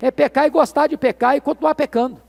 É 0.00 0.10
pecar 0.10 0.48
e 0.48 0.50
gostar 0.50 0.88
de 0.88 0.96
pecar 0.96 1.36
e 1.36 1.40
continuar 1.40 1.76
pecando. 1.76 2.20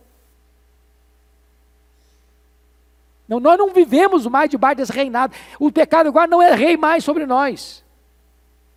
Não, 3.28 3.40
nós 3.40 3.58
não 3.58 3.74
vivemos 3.74 4.28
mais 4.28 4.48
debaixo 4.48 4.78
desse 4.78 4.92
reinado. 4.92 5.34
O 5.60 5.72
pecado 5.72 6.06
agora 6.06 6.28
não 6.28 6.40
é 6.40 6.54
rei 6.54 6.78
mais 6.78 7.04
sobre 7.04 7.26
nós. 7.26 7.84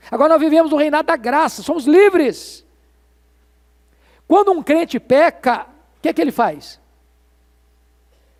Agora 0.08 0.30
nós 0.30 0.40
vivemos 0.40 0.70
no 0.70 0.76
reinado 0.76 1.06
da 1.06 1.16
graça, 1.16 1.62
somos 1.62 1.84
livres. 1.84 2.64
Quando 4.26 4.52
um 4.52 4.62
crente 4.62 5.00
peca, 5.00 5.66
o 5.98 6.00
que 6.00 6.08
é 6.08 6.12
que 6.12 6.20
ele 6.20 6.30
faz? 6.30 6.80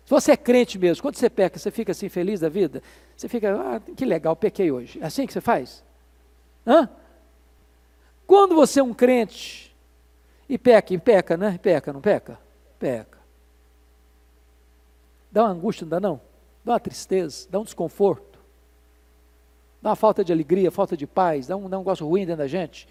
Se 0.05 0.09
você 0.09 0.31
é 0.31 0.37
crente 0.37 0.79
mesmo, 0.79 1.01
quando 1.01 1.15
você 1.15 1.29
peca, 1.29 1.59
você 1.59 1.69
fica 1.69 1.91
assim 1.91 2.07
feliz 2.07 2.39
da 2.39 2.49
vida? 2.49 2.81
Você 3.15 3.27
fica, 3.27 3.53
ah, 3.53 3.79
que 3.79 4.05
legal, 4.05 4.35
pequei 4.35 4.71
hoje. 4.71 4.99
É 5.01 5.05
assim 5.05 5.27
que 5.27 5.33
você 5.33 5.41
faz? 5.41 5.83
Hã? 6.65 6.89
Quando 8.25 8.55
você 8.55 8.79
é 8.79 8.83
um 8.83 8.93
crente 8.93 9.75
e 10.47 10.57
peca, 10.57 10.93
e 10.93 10.97
peca, 10.97 11.35
né? 11.35 11.59
Peca, 11.61 11.91
não 11.91 12.01
peca? 12.01 12.39
Peca. 12.79 13.19
Dá 15.31 15.43
uma 15.43 15.51
angústia, 15.51 15.85
não 15.85 15.89
dá 15.89 15.99
não? 15.99 16.21
Dá 16.63 16.73
uma 16.73 16.79
tristeza, 16.79 17.47
dá 17.49 17.59
um 17.59 17.63
desconforto. 17.63 18.30
Dá 19.81 19.89
uma 19.89 19.95
falta 19.95 20.23
de 20.23 20.31
alegria, 20.31 20.69
falta 20.71 20.95
de 20.95 21.07
paz, 21.07 21.47
dá 21.47 21.57
um, 21.57 21.67
negócio 21.67 22.05
ruim 22.05 22.25
dentro 22.25 22.37
da 22.37 22.47
gente. 22.47 22.87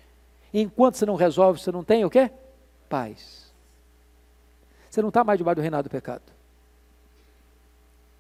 E 0.53 0.61
enquanto 0.61 0.97
você 0.97 1.07
não 1.07 1.15
resolve, 1.15 1.61
você 1.61 1.71
não 1.71 1.85
tem 1.85 2.05
o 2.05 2.11
quê? 2.11 2.31
Paz. 2.89 3.53
Você 4.91 5.01
não 5.01 5.09
está 5.09 5.23
mais 5.23 5.39
debaixo 5.39 5.57
do 5.57 5.63
reinado 5.63 5.89
do 5.89 5.93
pecado. 5.93 6.23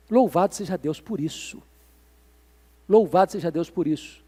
Louvado 0.08 0.54
seja 0.54 0.78
Deus 0.78 1.00
por 1.00 1.20
isso. 1.20 1.60
Louvado 2.88 3.32
seja 3.32 3.50
Deus 3.50 3.68
por 3.68 3.86
isso. 3.86 4.22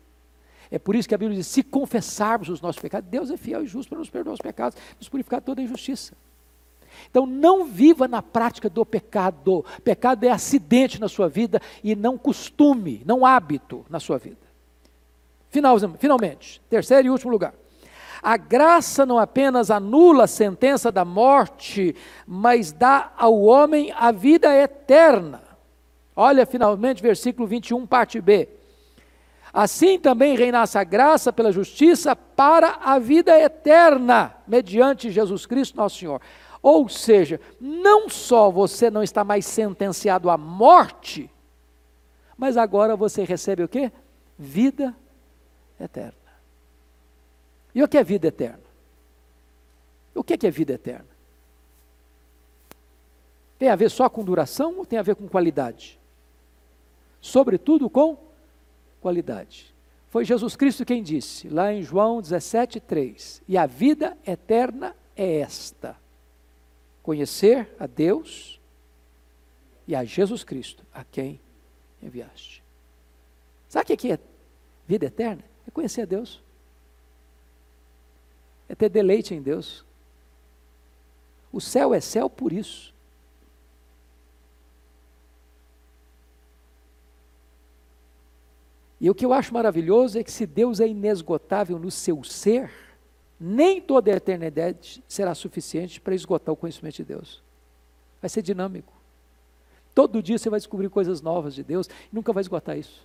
É 0.70 0.78
por 0.78 0.96
isso 0.96 1.08
que 1.08 1.14
a 1.14 1.18
Bíblia 1.18 1.38
diz: 1.38 1.46
se 1.46 1.62
confessarmos 1.62 2.48
os 2.48 2.60
nossos 2.60 2.80
pecados, 2.80 3.08
Deus 3.08 3.30
é 3.30 3.36
fiel 3.36 3.62
e 3.62 3.66
justo 3.66 3.90
para 3.90 3.98
nos 3.98 4.10
perdoar 4.10 4.34
os 4.34 4.40
pecados, 4.40 4.78
nos 4.98 5.08
purificar 5.08 5.40
toda 5.40 5.60
a 5.60 5.64
injustiça. 5.64 6.14
Então 7.10 7.26
não 7.26 7.64
viva 7.64 8.08
na 8.08 8.22
prática 8.22 8.68
do 8.68 8.84
pecado. 8.84 9.64
Pecado 9.84 10.24
é 10.24 10.30
acidente 10.30 11.00
na 11.00 11.08
sua 11.08 11.28
vida 11.28 11.60
e 11.82 11.94
não 11.94 12.16
costume, 12.16 13.02
não 13.04 13.24
hábito 13.24 13.84
na 13.88 14.00
sua 14.00 14.18
vida. 14.18 14.38
Final, 15.50 15.76
finalmente, 15.98 16.62
terceiro 16.70 17.08
e 17.08 17.10
último 17.10 17.30
lugar. 17.30 17.54
A 18.22 18.36
graça 18.36 19.04
não 19.04 19.18
apenas 19.18 19.70
anula 19.70 20.24
a 20.24 20.28
sentença 20.28 20.92
da 20.92 21.04
morte, 21.04 21.94
mas 22.26 22.72
dá 22.72 23.12
ao 23.16 23.40
homem 23.42 23.92
a 23.96 24.12
vida 24.12 24.54
eterna. 24.56 25.42
Olha 26.14 26.46
finalmente 26.46 27.02
versículo 27.02 27.48
21, 27.48 27.84
parte 27.86 28.20
B. 28.20 28.48
Assim 29.52 29.98
também 29.98 30.36
reinasse 30.36 30.78
a 30.78 30.84
graça 30.84 31.32
pela 31.32 31.52
justiça 31.52 32.16
para 32.16 32.78
a 32.82 32.98
vida 32.98 33.38
eterna, 33.38 34.34
mediante 34.46 35.10
Jesus 35.10 35.44
Cristo 35.44 35.76
nosso 35.76 35.98
Senhor. 35.98 36.22
Ou 36.62 36.88
seja, 36.88 37.40
não 37.60 38.08
só 38.08 38.48
você 38.48 38.88
não 38.88 39.02
está 39.02 39.24
mais 39.24 39.44
sentenciado 39.44 40.30
à 40.30 40.38
morte, 40.38 41.28
mas 42.38 42.56
agora 42.56 42.94
você 42.94 43.24
recebe 43.24 43.64
o 43.64 43.68
que? 43.68 43.90
Vida 44.38 44.96
eterna. 45.78 46.14
E 47.74 47.82
o 47.82 47.88
que 47.88 47.98
é 47.98 48.04
vida 48.04 48.28
eterna? 48.28 48.62
O 50.14 50.22
que 50.22 50.46
é 50.46 50.50
vida 50.50 50.74
eterna? 50.74 51.08
Tem 53.58 53.68
a 53.68 53.76
ver 53.76 53.90
só 53.90 54.08
com 54.08 54.22
duração 54.22 54.78
ou 54.78 54.86
tem 54.86 54.98
a 54.98 55.02
ver 55.02 55.16
com 55.16 55.26
qualidade? 55.26 55.98
Sobretudo 57.20 57.90
com 57.90 58.16
qualidade. 59.00 59.74
Foi 60.10 60.24
Jesus 60.24 60.54
Cristo 60.54 60.84
quem 60.84 61.02
disse, 61.02 61.48
lá 61.48 61.72
em 61.72 61.82
João 61.82 62.20
17,3: 62.20 63.40
E 63.48 63.56
a 63.56 63.66
vida 63.66 64.16
eterna 64.26 64.94
é 65.16 65.38
esta 65.40 66.01
conhecer 67.02 67.74
a 67.78 67.86
Deus 67.86 68.60
e 69.86 69.94
a 69.94 70.04
Jesus 70.04 70.44
Cristo, 70.44 70.84
a 70.92 71.04
quem 71.04 71.40
enviaste. 72.02 72.62
Sabe 73.68 73.92
o 73.92 73.96
que 73.96 74.12
é 74.12 74.18
vida 74.86 75.06
eterna? 75.06 75.42
É 75.66 75.70
conhecer 75.70 76.02
a 76.02 76.04
Deus. 76.04 76.42
É 78.68 78.74
ter 78.74 78.88
deleite 78.88 79.34
em 79.34 79.42
Deus. 79.42 79.84
O 81.52 81.60
céu 81.60 81.92
é 81.92 82.00
céu 82.00 82.30
por 82.30 82.52
isso. 82.52 82.92
E 89.00 89.10
o 89.10 89.14
que 89.14 89.26
eu 89.26 89.32
acho 89.32 89.52
maravilhoso 89.52 90.16
é 90.16 90.22
que 90.22 90.30
se 90.30 90.46
Deus 90.46 90.78
é 90.78 90.86
inesgotável 90.86 91.76
no 91.76 91.90
seu 91.90 92.22
ser, 92.22 92.70
nem 93.42 93.80
toda 93.80 94.12
a 94.12 94.16
eternidade 94.16 95.02
será 95.08 95.34
suficiente 95.34 96.00
para 96.00 96.14
esgotar 96.14 96.52
o 96.52 96.56
conhecimento 96.56 96.96
de 96.96 97.04
Deus. 97.04 97.42
Vai 98.20 98.28
ser 98.28 98.40
dinâmico. 98.40 98.92
Todo 99.92 100.22
dia 100.22 100.38
você 100.38 100.48
vai 100.48 100.60
descobrir 100.60 100.88
coisas 100.88 101.20
novas 101.20 101.54
de 101.54 101.64
Deus 101.64 101.88
e 101.88 102.14
nunca 102.14 102.32
vai 102.32 102.40
esgotar 102.40 102.78
isso. 102.78 103.04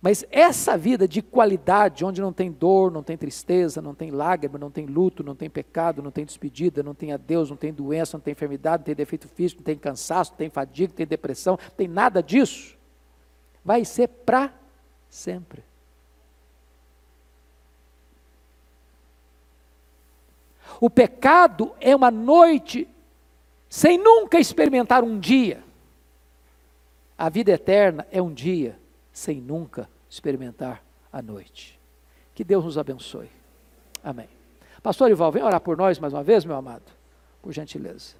Mas 0.00 0.24
essa 0.30 0.78
vida 0.78 1.08
de 1.08 1.20
qualidade, 1.20 2.04
onde 2.04 2.20
não 2.20 2.32
tem 2.32 2.50
dor, 2.50 2.90
não 2.90 3.02
tem 3.02 3.16
tristeza, 3.16 3.82
não 3.82 3.94
tem 3.94 4.10
lágrima, 4.10 4.56
não 4.56 4.70
tem 4.70 4.86
luto, 4.86 5.24
não 5.24 5.34
tem 5.34 5.50
pecado, 5.50 6.02
não 6.02 6.10
tem 6.10 6.24
despedida, 6.24 6.82
não 6.82 6.94
tem 6.94 7.12
adeus, 7.12 7.50
não 7.50 7.56
tem 7.56 7.72
doença, 7.72 8.16
não 8.16 8.22
tem 8.22 8.32
enfermidade, 8.32 8.80
não 8.80 8.84
tem 8.84 8.94
defeito 8.94 9.28
físico, 9.28 9.60
não 9.60 9.64
tem 9.66 9.76
cansaço, 9.76 10.30
não 10.30 10.38
tem 10.38 10.48
fadiga, 10.48 10.92
não 10.92 10.96
tem 10.96 11.06
depressão, 11.06 11.58
não 11.60 11.76
tem 11.76 11.88
nada 11.88 12.22
disso, 12.22 12.78
vai 13.64 13.84
ser 13.84 14.08
para 14.08 14.54
sempre. 15.10 15.67
O 20.80 20.88
pecado 20.88 21.74
é 21.80 21.94
uma 21.94 22.10
noite 22.10 22.88
sem 23.68 23.98
nunca 23.98 24.38
experimentar 24.38 25.02
um 25.02 25.18
dia. 25.18 25.62
A 27.16 27.28
vida 27.28 27.50
eterna 27.50 28.06
é 28.10 28.22
um 28.22 28.32
dia 28.32 28.78
sem 29.12 29.40
nunca 29.40 29.88
experimentar 30.08 30.82
a 31.12 31.20
noite. 31.20 31.78
Que 32.34 32.44
Deus 32.44 32.64
nos 32.64 32.78
abençoe. 32.78 33.28
Amém. 34.02 34.28
Pastor 34.82 35.10
Ival, 35.10 35.32
vem 35.32 35.42
orar 35.42 35.60
por 35.60 35.76
nós 35.76 35.98
mais 35.98 36.12
uma 36.12 36.22
vez, 36.22 36.44
meu 36.44 36.54
amado, 36.54 36.84
por 37.42 37.52
gentileza. 37.52 38.14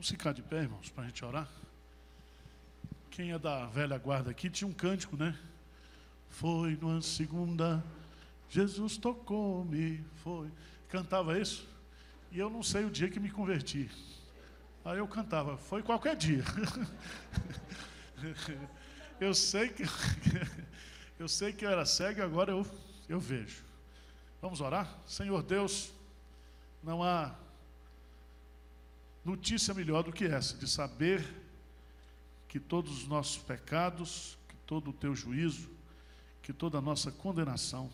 Vamos 0.00 0.08
ficar 0.08 0.32
de 0.32 0.40
pé, 0.40 0.62
irmãos, 0.62 0.88
para 0.88 1.04
a 1.04 1.06
gente 1.08 1.22
orar? 1.22 1.46
Quem 3.10 3.32
é 3.32 3.38
da 3.38 3.66
velha 3.66 3.98
guarda 3.98 4.30
aqui 4.30 4.48
tinha 4.48 4.66
um 4.66 4.72
cântico, 4.72 5.14
né? 5.14 5.38
Foi 6.30 6.74
numa 6.76 7.02
segunda, 7.02 7.84
Jesus 8.48 8.96
tocou-me, 8.96 10.02
foi. 10.24 10.50
Cantava 10.88 11.38
isso? 11.38 11.68
E 12.32 12.38
eu 12.38 12.48
não 12.48 12.62
sei 12.62 12.86
o 12.86 12.90
dia 12.90 13.10
que 13.10 13.20
me 13.20 13.30
converti. 13.30 13.90
Aí 14.86 14.96
eu 14.96 15.06
cantava, 15.06 15.58
foi 15.58 15.82
qualquer 15.82 16.16
dia. 16.16 16.44
eu 19.20 19.34
sei 19.34 19.68
que 19.68 19.82
eu 21.20 21.28
sei 21.28 21.52
que 21.52 21.66
eu 21.66 21.70
era 21.70 21.84
cego, 21.84 22.22
agora 22.22 22.52
eu, 22.52 22.66
eu 23.06 23.20
vejo. 23.20 23.62
Vamos 24.40 24.62
orar? 24.62 24.98
Senhor 25.04 25.42
Deus, 25.42 25.92
não 26.82 27.02
há 27.02 27.34
notícia 29.24 29.74
melhor 29.74 30.02
do 30.02 30.12
que 30.12 30.24
essa, 30.24 30.56
de 30.56 30.68
saber 30.68 31.24
que 32.48 32.58
todos 32.58 33.02
os 33.02 33.06
nossos 33.06 33.38
pecados, 33.38 34.36
que 34.48 34.56
todo 34.66 34.90
o 34.90 34.92
teu 34.92 35.14
juízo, 35.14 35.70
que 36.42 36.52
toda 36.52 36.78
a 36.78 36.80
nossa 36.80 37.12
condenação 37.12 37.90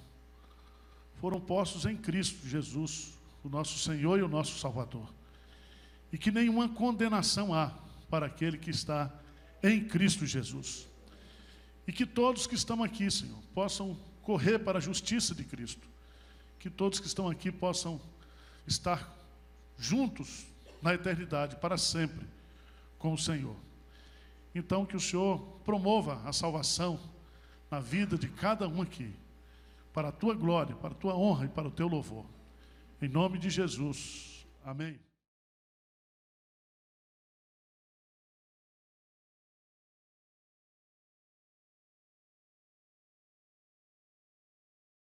foram 1.20 1.40
postos 1.40 1.84
em 1.84 1.96
Cristo 1.96 2.46
Jesus, 2.46 3.18
o 3.42 3.48
nosso 3.48 3.78
Senhor 3.78 4.18
e 4.18 4.22
o 4.22 4.28
nosso 4.28 4.58
Salvador. 4.58 5.12
E 6.12 6.18
que 6.18 6.30
nenhuma 6.30 6.68
condenação 6.68 7.52
há 7.52 7.72
para 8.08 8.26
aquele 8.26 8.56
que 8.56 8.70
está 8.70 9.12
em 9.62 9.84
Cristo 9.84 10.24
Jesus. 10.24 10.86
E 11.86 11.92
que 11.92 12.06
todos 12.06 12.46
que 12.46 12.54
estão 12.54 12.82
aqui, 12.82 13.10
Senhor, 13.10 13.38
possam 13.54 13.98
correr 14.22 14.58
para 14.58 14.78
a 14.78 14.80
justiça 14.80 15.34
de 15.34 15.44
Cristo. 15.44 15.86
Que 16.58 16.70
todos 16.70 17.00
que 17.00 17.06
estão 17.06 17.28
aqui 17.28 17.50
possam 17.50 18.00
estar 18.66 19.14
juntos 19.78 20.46
na 20.82 20.94
eternidade, 20.94 21.56
para 21.56 21.76
sempre, 21.76 22.26
com 22.98 23.12
o 23.12 23.18
Senhor. 23.18 23.56
Então, 24.54 24.86
que 24.86 24.96
o 24.96 25.00
Senhor 25.00 25.38
promova 25.64 26.22
a 26.24 26.32
salvação 26.32 26.98
na 27.70 27.80
vida 27.80 28.16
de 28.16 28.28
cada 28.28 28.68
um 28.68 28.80
aqui, 28.82 29.12
para 29.92 30.08
a 30.08 30.12
tua 30.12 30.34
glória, 30.34 30.74
para 30.76 30.92
a 30.92 30.96
tua 30.96 31.16
honra 31.16 31.46
e 31.46 31.48
para 31.48 31.68
o 31.68 31.70
teu 31.70 31.88
louvor. 31.88 32.24
Em 33.00 33.08
nome 33.08 33.38
de 33.38 33.50
Jesus. 33.50 34.46
Amém. 34.64 35.05